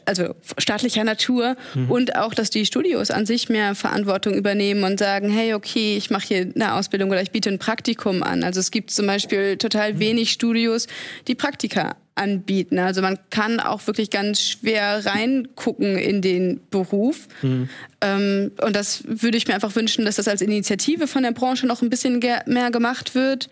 also 0.05 0.35
staatlicher 0.59 1.05
Natur 1.05 1.57
mhm. 1.75 1.91
und 1.91 2.17
auch, 2.17 2.35
dass 2.35 2.51
die 2.51 2.67
Studios 2.67 3.11
an 3.11 3.25
sich 3.25 3.49
mehr 3.49 3.75
Verantwortung 3.75 4.35
übernehmen 4.35 4.85
und 4.85 4.99
sagen, 4.99 5.31
hey, 5.31 5.55
okay, 5.55 5.97
ich 5.97 6.11
mache 6.11 6.29
hier 6.29 6.53
eine 6.55 6.75
Ausbildung 6.75 7.11
oder 7.11 7.23
ich 7.23 7.31
biete 7.31 7.49
ein 7.49 7.59
Praktikum 7.59 8.23
an. 8.23 8.45
Also 8.45 8.61
es 8.61 8.71
gibt 8.71 8.91
zum 8.91 9.07
Beispiel 9.07 9.57
total 9.57 9.95
mhm. 9.95 10.01
wenig 10.01 10.33
Studios, 10.33 10.87
die 11.29 11.35
Praktika 11.35 11.97
anbieten. 12.21 12.79
Also 12.79 13.03
man 13.03 13.19
kann 13.31 13.59
auch 13.59 13.87
wirklich 13.87 14.11
ganz 14.11 14.41
schwer 14.41 15.05
reingucken 15.07 15.97
in 15.97 16.23
den 16.23 16.61
Beruf. 16.71 17.27
Mhm. 17.43 17.69
Ähm, 18.01 18.53
und 18.63 18.77
das 18.77 19.03
würde 19.07 19.39
ich 19.39 19.49
mir 19.49 19.55
einfach 19.55 19.75
wünschen, 19.75 20.05
dass 20.05 20.17
das 20.17 20.29
als 20.29 20.43
Initiative 20.43 21.07
von 21.07 21.23
der 21.23 21.33
Branche 21.33 21.67
noch 21.67 21.83
ein 21.83 21.91
bisschen 21.91 22.21
mehr 22.47 22.71
gemacht 22.71 23.15
wird. 23.15 23.49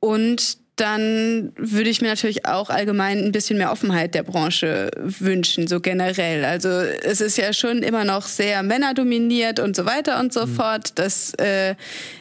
Und 0.00 0.58
dann 0.76 1.52
würde 1.56 1.90
ich 1.90 2.00
mir 2.00 2.08
natürlich 2.08 2.46
auch 2.46 2.70
allgemein 2.70 3.18
ein 3.18 3.32
bisschen 3.32 3.58
mehr 3.58 3.70
Offenheit 3.70 4.14
der 4.14 4.22
Branche 4.22 4.90
wünschen, 4.96 5.68
so 5.68 5.80
generell. 5.80 6.44
Also 6.44 6.68
es 6.68 7.20
ist 7.20 7.36
ja 7.36 7.52
schon 7.52 7.82
immer 7.82 8.04
noch 8.04 8.26
sehr 8.26 8.62
männerdominiert 8.62 9.60
und 9.60 9.76
so 9.76 9.84
weiter 9.84 10.18
und 10.18 10.32
so 10.32 10.46
mhm. 10.46 10.54
fort. 10.54 10.98
Das 10.98 11.34
äh, 11.34 11.74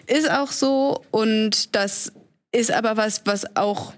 ist 0.05 0.29
auch 0.29 0.51
so 0.51 1.03
und 1.11 1.75
das 1.75 2.11
ist 2.51 2.71
aber 2.71 2.97
was, 2.97 3.21
was 3.25 3.55
auch 3.55 3.93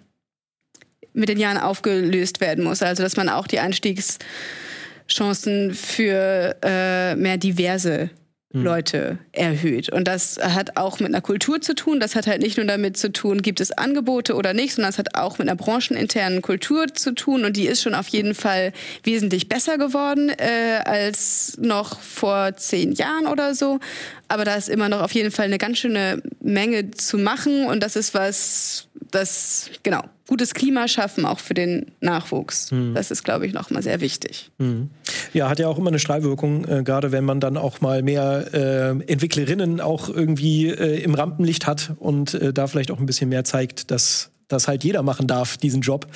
mit 1.14 1.30
den 1.30 1.40
Jahren 1.40 1.58
aufgelöst 1.58 2.42
werden 2.42 2.64
muss. 2.64 2.82
Also 2.82 3.04
dass 3.04 3.16
man 3.16 3.30
auch 3.30 3.48
die 3.48 3.60
Einstiegschancen 3.60 5.74
für 5.74 6.56
äh, 6.64 7.16
mehr 7.16 7.38
diverse 7.38 8.10
hm. 8.54 8.64
Leute 8.64 9.18
erhöht. 9.32 9.90
Und 9.90 10.08
das 10.08 10.38
hat 10.38 10.78
auch 10.78 11.00
mit 11.00 11.10
einer 11.10 11.22
Kultur 11.22 11.60
zu 11.60 11.74
tun. 11.74 12.00
Das 12.00 12.16
hat 12.16 12.28
halt 12.28 12.42
nicht 12.42 12.58
nur 12.58 12.68
damit 12.68 12.98
zu 12.98 13.12
tun, 13.12 13.42
gibt 13.42 13.60
es 13.60 13.72
Angebote 13.72 14.36
oder 14.36 14.54
nicht, 14.54 14.76
sondern 14.76 14.92
es 14.92 15.00
hat 15.00 15.16
auch 15.16 15.40
mit 15.40 15.50
einer 15.50 15.58
brancheninternen 15.58 16.44
Kultur 16.44 16.86
zu 16.94 17.16
tun. 17.16 17.46
Und 17.46 17.58
die 17.58 17.66
ist 17.66 17.82
schon 17.82 17.96
auf 17.96 18.08
jeden 18.10 18.36
Fall 18.36 18.72
wesentlich 19.04 19.50
besser 19.50 19.80
geworden 19.80 20.30
äh, 20.30 20.82
als 20.86 21.58
noch 21.60 22.00
vor 22.00 22.56
zehn 22.56 22.94
Jahren 22.94 23.26
oder 23.26 23.56
so. 23.56 23.80
Aber 24.28 24.46
da 24.46 24.56
ist 24.56 24.70
immer 24.70 24.88
noch 24.88 25.02
auf 25.02 25.14
jeden 25.14 25.32
Fall 25.32 25.46
eine 25.46 25.58
ganz 25.58 25.80
schöne 25.80 26.22
Menge 26.40 26.92
zu 26.92 27.18
machen. 27.18 27.66
Und 27.66 27.82
das 27.82 27.96
ist 27.96 28.14
was, 28.14 28.88
das, 29.14 29.70
genau, 29.84 30.04
gutes 30.28 30.54
Klima 30.54 30.88
schaffen, 30.88 31.26
auch 31.26 31.40
für 31.40 31.54
den 31.54 31.92
Nachwuchs. 32.00 32.72
Mhm. 32.72 32.94
Das 32.94 33.12
ist, 33.12 33.24
glaube 33.24 33.46
ich, 33.46 33.54
nochmal 33.54 33.84
sehr 33.84 34.02
wichtig. 34.02 34.52
Mhm. 34.58 34.90
Ja, 35.34 35.50
hat 35.50 35.60
ja 35.60 35.68
auch 35.68 35.78
immer 35.78 35.90
eine 35.90 36.00
Strahlwirkung, 36.00 36.66
äh, 36.66 36.84
gerade 36.84 37.12
wenn 37.12 37.24
man 37.24 37.40
dann 37.40 37.58
auch 37.58 37.82
mal 37.82 38.02
mehr 38.02 38.54
äh, 38.54 38.90
Entwicklerinnen 39.12 39.82
auch 39.82 40.10
irgendwie 40.10 40.68
äh, 40.68 41.02
im 41.04 41.14
Rampenlicht 41.14 41.68
hat 41.68 41.94
und 42.00 42.34
äh, 42.34 42.54
da 42.54 42.68
vielleicht 42.68 42.92
auch 42.92 43.00
ein 43.00 43.06
bisschen 43.06 43.30
mehr 43.30 43.44
zeigt, 43.44 43.92
dass 43.92 44.32
das 44.48 44.68
halt 44.68 44.84
jeder 44.84 45.04
machen 45.04 45.28
darf, 45.28 45.58
diesen 45.58 45.82
Job. 45.82 46.08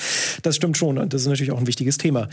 Das 0.44 0.56
stimmt 0.56 0.78
schon 0.78 0.98
und 0.98 1.14
das 1.14 1.22
ist 1.22 1.28
natürlich 1.28 1.52
auch 1.52 1.60
ein 1.60 1.68
wichtiges 1.68 1.98
Thema. 1.98 2.30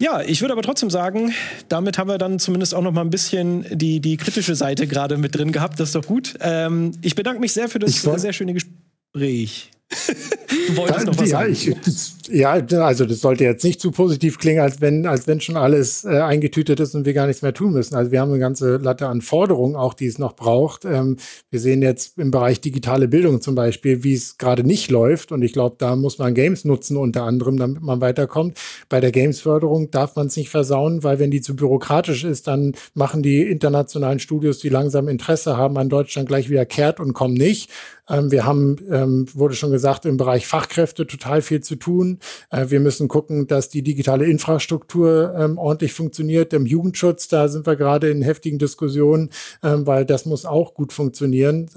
Ja, 0.00 0.22
ich 0.22 0.40
würde 0.40 0.52
aber 0.52 0.62
trotzdem 0.62 0.90
sagen, 0.90 1.32
damit 1.68 1.98
haben 1.98 2.08
wir 2.08 2.18
dann 2.18 2.38
zumindest 2.38 2.74
auch 2.74 2.82
noch 2.82 2.92
mal 2.92 3.02
ein 3.02 3.10
bisschen 3.10 3.66
die, 3.70 4.00
die 4.00 4.16
kritische 4.16 4.54
Seite 4.54 4.86
gerade 4.88 5.16
mit 5.16 5.36
drin 5.36 5.52
gehabt. 5.52 5.78
Das 5.78 5.90
ist 5.90 5.94
doch 5.94 6.06
gut. 6.06 6.34
Ähm, 6.40 6.92
ich 7.02 7.14
bedanke 7.14 7.40
mich 7.40 7.52
sehr 7.52 7.68
für 7.68 7.78
das 7.78 8.02
sehr 8.02 8.32
schöne 8.32 8.54
Gespräch. 8.54 9.70
Du 9.90 10.76
wolltest 10.76 11.06
noch 11.06 11.18
was 11.18 11.30
ja, 11.30 11.38
sagen. 11.40 11.52
Ich, 11.52 11.76
das, 11.84 12.14
ja, 12.28 12.52
also 12.52 13.04
das 13.06 13.20
sollte 13.20 13.44
jetzt 13.44 13.64
nicht 13.64 13.80
zu 13.80 13.90
positiv 13.90 14.38
klingen, 14.38 14.60
als 14.60 14.80
wenn, 14.80 15.04
als 15.06 15.26
wenn 15.26 15.40
schon 15.40 15.56
alles 15.56 16.04
äh, 16.04 16.20
eingetütet 16.20 16.78
ist 16.78 16.94
und 16.94 17.04
wir 17.04 17.12
gar 17.12 17.26
nichts 17.26 17.42
mehr 17.42 17.52
tun 17.52 17.72
müssen. 17.72 17.96
Also 17.96 18.12
wir 18.12 18.20
haben 18.20 18.30
eine 18.30 18.38
ganze 18.38 18.76
Latte 18.76 19.08
an 19.08 19.20
Forderungen, 19.20 19.74
auch 19.74 19.94
die 19.94 20.06
es 20.06 20.18
noch 20.18 20.36
braucht. 20.36 20.84
Ähm, 20.84 21.16
wir 21.50 21.58
sehen 21.58 21.82
jetzt 21.82 22.18
im 22.18 22.30
Bereich 22.30 22.60
digitale 22.60 23.08
Bildung 23.08 23.40
zum 23.40 23.56
Beispiel, 23.56 24.04
wie 24.04 24.14
es 24.14 24.38
gerade 24.38 24.62
nicht 24.62 24.90
läuft. 24.90 25.32
Und 25.32 25.42
ich 25.42 25.52
glaube, 25.52 25.76
da 25.78 25.96
muss 25.96 26.18
man 26.18 26.34
Games 26.34 26.64
nutzen, 26.64 26.96
unter 26.96 27.24
anderem, 27.24 27.56
damit 27.56 27.82
man 27.82 28.00
weiterkommt. 28.00 28.58
Bei 28.88 29.00
der 29.00 29.10
Games-Förderung 29.10 29.90
darf 29.90 30.14
man 30.14 30.28
es 30.28 30.36
nicht 30.36 30.50
versauen, 30.50 31.02
weil 31.02 31.18
wenn 31.18 31.32
die 31.32 31.40
zu 31.40 31.56
bürokratisch 31.56 32.22
ist, 32.22 32.46
dann 32.46 32.74
machen 32.94 33.22
die 33.22 33.42
internationalen 33.42 34.20
Studios, 34.20 34.60
die 34.60 34.68
langsam 34.68 35.08
Interesse 35.08 35.56
haben 35.56 35.76
an 35.78 35.88
Deutschland, 35.88 36.28
gleich 36.28 36.48
wieder 36.48 36.64
kehrt 36.64 37.00
und 37.00 37.12
kommen 37.12 37.34
nicht. 37.34 37.70
Ähm, 38.10 38.30
wir 38.30 38.44
haben, 38.44 38.76
ähm, 38.90 39.26
wurde 39.32 39.54
schon 39.54 39.70
gesagt, 39.70 40.04
im 40.04 40.16
Bereich 40.16 40.46
Fachkräfte 40.46 41.06
total 41.06 41.42
viel 41.42 41.60
zu 41.60 41.76
tun. 41.76 42.18
Äh, 42.50 42.66
wir 42.68 42.80
müssen 42.80 43.08
gucken, 43.08 43.46
dass 43.46 43.68
die 43.68 43.82
digitale 43.82 44.26
Infrastruktur 44.26 45.34
ähm, 45.36 45.58
ordentlich 45.58 45.92
funktioniert. 45.92 46.52
Im 46.52 46.66
Jugendschutz, 46.66 47.28
da 47.28 47.48
sind 47.48 47.66
wir 47.66 47.76
gerade 47.76 48.10
in 48.10 48.22
heftigen 48.22 48.58
Diskussionen, 48.58 49.30
weil 49.62 50.04
das 50.04 50.26
muss 50.26 50.44
auch 50.44 50.74
gut 50.74 50.92
funktionieren. 50.92 51.68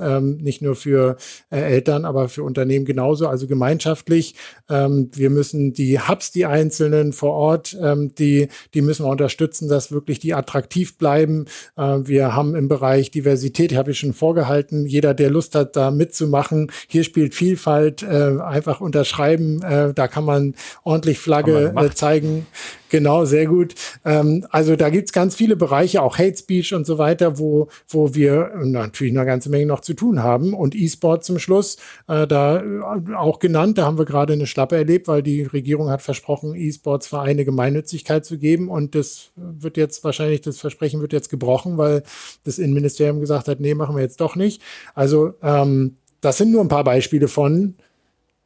nicht 0.41 0.61
nur 0.61 0.75
für 0.75 1.17
äh, 1.49 1.59
Eltern, 1.59 2.05
aber 2.05 2.29
für 2.29 2.43
Unternehmen 2.43 2.85
genauso, 2.85 3.27
also 3.27 3.47
gemeinschaftlich. 3.47 4.35
wir 4.67 5.29
müssen 5.29 5.73
die 5.73 5.99
Hubs, 5.99 6.31
die 6.31 6.45
einzelnen 6.45 7.13
vor 7.13 7.33
Ort, 7.33 7.77
die, 8.17 8.47
die 8.73 8.81
müssen 8.81 9.05
wir 9.05 9.09
unterstützen, 9.09 9.67
dass 9.67 9.91
wirklich 9.91 10.19
die 10.19 10.33
attraktiv 10.33 10.97
bleiben. 10.97 11.45
Äh, 11.77 11.99
wir 12.03 12.35
haben 12.35 12.55
im 12.55 12.67
Bereich 12.67 13.11
Diversität, 13.11 13.75
habe 13.75 13.91
ich 13.91 13.99
schon 13.99 14.13
vorgehalten, 14.13 14.85
jeder, 14.85 15.13
der 15.13 15.29
Lust 15.29 15.55
hat, 15.55 15.75
da 15.75 15.91
mitzumachen, 15.91 16.22
zu 16.23 16.29
machen. 16.29 16.71
Hier 16.87 17.03
spielt 17.03 17.35
Vielfalt, 17.35 18.01
äh, 18.01 18.37
einfach 18.41 18.79
unterschreiben, 18.79 19.61
äh, 19.61 19.93
da 19.93 20.07
kann 20.07 20.23
man 20.23 20.55
ordentlich 20.83 21.19
Flagge 21.19 21.73
äh, 21.75 21.89
zeigen. 21.93 22.45
Genau, 22.93 23.25
sehr 23.25 23.47
gut. 23.47 23.73
Ähm, 24.05 24.45
also 24.51 24.75
da 24.75 24.91
gibt's 24.91 25.11
ganz 25.11 25.33
viele 25.33 25.55
Bereiche, 25.55 26.03
auch 26.03 26.19
Hate 26.19 26.37
Speech 26.37 26.75
und 26.75 26.85
so 26.85 26.99
weiter, 26.99 27.39
wo, 27.39 27.67
wo 27.89 28.13
wir 28.13 28.51
natürlich 28.63 29.17
eine 29.17 29.25
ganze 29.25 29.49
Menge 29.49 29.65
noch 29.65 29.79
zu 29.79 29.95
tun 29.95 30.21
haben. 30.21 30.53
Und 30.53 30.75
E-Sport 30.75 31.23
zum 31.25 31.39
Schluss, 31.39 31.77
äh, 32.07 32.27
da 32.27 32.61
äh, 32.61 33.15
auch 33.15 33.39
genannt, 33.39 33.79
da 33.79 33.85
haben 33.85 33.97
wir 33.97 34.05
gerade 34.05 34.33
eine 34.33 34.45
Schlappe 34.45 34.77
erlebt, 34.77 35.07
weil 35.07 35.23
die 35.23 35.41
Regierung 35.41 35.89
hat 35.89 36.03
versprochen, 36.03 36.53
E-Sports-Vereine 36.53 37.45
Gemeinnützigkeit 37.45 38.25
zu 38.25 38.37
geben. 38.37 38.69
Und 38.69 38.93
das 38.93 39.31
wird 39.35 39.75
jetzt 39.75 40.03
wahrscheinlich, 40.03 40.41
das 40.41 40.59
Versprechen 40.59 41.01
wird 41.01 41.13
jetzt 41.13 41.31
gebrochen, 41.31 41.79
weil 41.79 42.03
das 42.43 42.59
Innenministerium 42.59 43.19
gesagt 43.19 43.47
hat, 43.47 43.59
nee, 43.59 43.73
machen 43.73 43.95
wir 43.95 44.03
jetzt 44.03 44.21
doch 44.21 44.35
nicht. 44.35 44.61
Also 44.93 45.33
ähm, 45.41 45.97
das 46.23 46.37
sind 46.37 46.51
nur 46.51 46.61
ein 46.61 46.69
paar 46.69 46.83
Beispiele 46.83 47.27
von, 47.27 47.75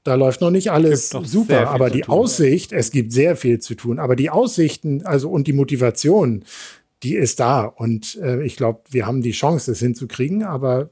da 0.04 0.16
läuft 0.16 0.42
noch 0.42 0.52
nicht 0.52 0.72
alles 0.72 1.10
super, 1.10 1.70
aber 1.70 1.90
die 1.90 2.02
tun, 2.02 2.14
Aussicht, 2.14 2.72
ja. 2.72 2.78
es 2.78 2.92
gibt 2.92 3.12
sehr 3.12 3.36
viel 3.36 3.60
zu 3.60 3.76
tun, 3.76 4.00
aber 4.00 4.16
die 4.16 4.30
Aussichten, 4.30 5.06
also 5.06 5.30
und 5.30 5.48
die 5.48 5.54
Motivation, 5.54 6.44
die 7.04 7.16
ist 7.16 7.40
da. 7.40 7.66
Und 7.66 8.16
äh, 8.22 8.44
ich 8.44 8.56
glaube, 8.56 8.82
wir 8.90 9.06
haben 9.06 9.22
die 9.22 9.32
Chance, 9.32 9.72
das 9.72 9.80
hinzukriegen, 9.80 10.44
aber 10.44 10.90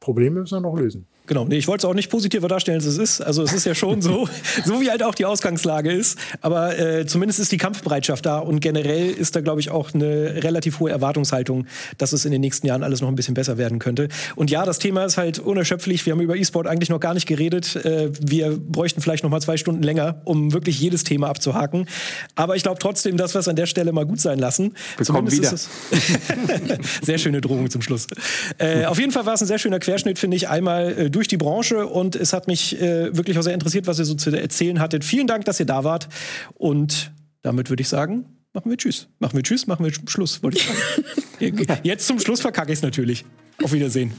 Probleme 0.00 0.40
müssen 0.40 0.56
wir 0.56 0.60
noch 0.60 0.76
lösen. 0.76 1.06
Genau, 1.26 1.46
nee, 1.46 1.56
ich 1.56 1.66
wollte 1.68 1.86
es 1.86 1.90
auch 1.90 1.94
nicht 1.94 2.10
positiver 2.10 2.48
darstellen, 2.48 2.76
als 2.76 2.84
es 2.84 2.98
ist. 2.98 3.20
Also 3.22 3.42
es 3.42 3.54
ist 3.54 3.64
ja 3.64 3.74
schon 3.74 4.02
so, 4.02 4.28
so 4.64 4.80
wie 4.80 4.90
halt 4.90 5.02
auch 5.02 5.14
die 5.14 5.24
Ausgangslage 5.24 5.90
ist. 5.90 6.18
Aber 6.42 6.78
äh, 6.78 7.06
zumindest 7.06 7.40
ist 7.40 7.50
die 7.50 7.56
Kampfbereitschaft 7.56 8.26
da 8.26 8.38
und 8.38 8.60
generell 8.60 9.10
ist 9.10 9.34
da, 9.34 9.40
glaube 9.40 9.60
ich, 9.60 9.70
auch 9.70 9.94
eine 9.94 10.42
relativ 10.42 10.80
hohe 10.80 10.90
Erwartungshaltung, 10.90 11.66
dass 11.96 12.12
es 12.12 12.26
in 12.26 12.32
den 12.32 12.42
nächsten 12.42 12.66
Jahren 12.66 12.82
alles 12.82 13.00
noch 13.00 13.08
ein 13.08 13.14
bisschen 13.14 13.34
besser 13.34 13.56
werden 13.56 13.78
könnte. 13.78 14.08
Und 14.36 14.50
ja, 14.50 14.66
das 14.66 14.78
Thema 14.78 15.04
ist 15.04 15.16
halt 15.16 15.38
unerschöpflich. 15.38 16.04
Wir 16.04 16.12
haben 16.12 16.20
über 16.20 16.36
E-Sport 16.36 16.66
eigentlich 16.66 16.90
noch 16.90 17.00
gar 17.00 17.14
nicht 17.14 17.26
geredet. 17.26 17.74
Äh, 17.76 18.10
wir 18.20 18.58
bräuchten 18.58 19.00
vielleicht 19.00 19.24
noch 19.24 19.30
mal 19.30 19.40
zwei 19.40 19.56
Stunden 19.56 19.82
länger, 19.82 20.20
um 20.24 20.52
wirklich 20.52 20.78
jedes 20.78 21.04
Thema 21.04 21.28
abzuhaken. 21.28 21.86
Aber 22.34 22.56
ich 22.56 22.62
glaube 22.62 22.78
trotzdem, 22.80 23.16
dass 23.16 23.34
wir 23.34 23.38
es 23.38 23.48
an 23.48 23.56
der 23.56 23.66
Stelle 23.66 23.92
mal 23.92 24.04
gut 24.04 24.20
sein 24.20 24.38
lassen. 24.38 24.74
Wir 24.98 25.06
zumindest 25.06 25.38
wieder. 25.38 25.52
Ist 25.52 25.70
es 25.90 27.00
sehr 27.06 27.16
schöne 27.16 27.40
Drohung 27.40 27.70
zum 27.70 27.80
Schluss. 27.80 28.08
Äh, 28.58 28.84
auf 28.84 28.98
jeden 28.98 29.12
Fall 29.12 29.24
war 29.24 29.34
es 29.34 29.40
ein 29.40 29.46
sehr 29.46 29.58
schöner 29.58 29.78
Querschnitt, 29.78 30.18
finde 30.18 30.36
ich. 30.36 30.50
Einmal 30.50 30.92
äh, 30.98 31.10
durch 31.14 31.28
die 31.28 31.36
Branche 31.36 31.86
und 31.86 32.16
es 32.16 32.32
hat 32.32 32.46
mich 32.46 32.80
äh, 32.80 33.16
wirklich 33.16 33.38
auch 33.38 33.42
sehr 33.42 33.54
interessiert, 33.54 33.86
was 33.86 33.98
ihr 33.98 34.04
so 34.04 34.14
zu 34.14 34.30
erzählen 34.30 34.80
hattet. 34.80 35.04
Vielen 35.04 35.26
Dank, 35.26 35.44
dass 35.44 35.60
ihr 35.60 35.66
da 35.66 35.84
wart 35.84 36.08
und 36.54 37.12
damit 37.42 37.70
würde 37.70 37.82
ich 37.82 37.88
sagen, 37.88 38.26
machen 38.52 38.70
wir 38.70 38.76
Tschüss. 38.76 39.08
Machen 39.18 39.36
wir 39.36 39.42
Tschüss, 39.42 39.66
machen 39.66 39.84
wir 39.84 39.92
Schluss, 39.92 40.42
wollte 40.42 40.58
ich 40.58 40.66
sagen. 40.66 41.80
Jetzt 41.82 42.06
zum 42.06 42.18
Schluss 42.18 42.40
verkacke 42.40 42.72
ich 42.72 42.78
es 42.78 42.82
natürlich. 42.82 43.24
Auf 43.62 43.72
Wiedersehen. 43.72 44.12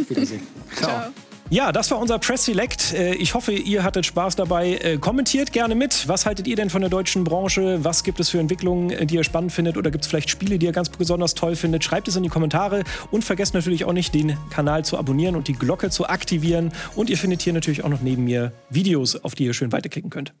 Auf 0.00 0.10
Wiedersehen. 0.10 0.42
Ciao. 0.76 0.90
Ciao. 0.90 1.27
Ja, 1.50 1.72
das 1.72 1.90
war 1.90 1.98
unser 1.98 2.18
Press 2.18 2.44
Select. 2.44 2.92
Äh, 2.92 3.14
ich 3.14 3.32
hoffe, 3.32 3.52
ihr 3.52 3.82
hattet 3.82 4.04
Spaß 4.04 4.36
dabei. 4.36 4.74
Äh, 4.74 4.98
kommentiert 4.98 5.50
gerne 5.50 5.74
mit. 5.74 6.06
Was 6.06 6.26
haltet 6.26 6.46
ihr 6.46 6.56
denn 6.56 6.68
von 6.68 6.82
der 6.82 6.90
deutschen 6.90 7.24
Branche? 7.24 7.82
Was 7.82 8.04
gibt 8.04 8.20
es 8.20 8.28
für 8.28 8.38
Entwicklungen, 8.38 8.90
äh, 8.90 9.06
die 9.06 9.14
ihr 9.14 9.24
spannend 9.24 9.50
findet? 9.50 9.78
Oder 9.78 9.90
gibt 9.90 10.04
es 10.04 10.10
vielleicht 10.10 10.28
Spiele, 10.28 10.58
die 10.58 10.66
ihr 10.66 10.72
ganz 10.72 10.90
besonders 10.90 11.32
toll 11.32 11.56
findet? 11.56 11.82
Schreibt 11.84 12.06
es 12.06 12.16
in 12.16 12.22
die 12.22 12.28
Kommentare 12.28 12.84
und 13.10 13.24
vergesst 13.24 13.54
natürlich 13.54 13.86
auch 13.86 13.94
nicht, 13.94 14.14
den 14.14 14.36
Kanal 14.50 14.84
zu 14.84 14.98
abonnieren 14.98 15.36
und 15.36 15.48
die 15.48 15.54
Glocke 15.54 15.88
zu 15.88 16.06
aktivieren. 16.06 16.70
Und 16.96 17.08
ihr 17.08 17.16
findet 17.16 17.40
hier 17.40 17.54
natürlich 17.54 17.82
auch 17.82 17.88
noch 17.88 18.02
neben 18.02 18.24
mir 18.24 18.52
Videos, 18.68 19.16
auf 19.16 19.34
die 19.34 19.44
ihr 19.44 19.54
schön 19.54 19.72
weiterklicken 19.72 20.10
könnt. 20.10 20.34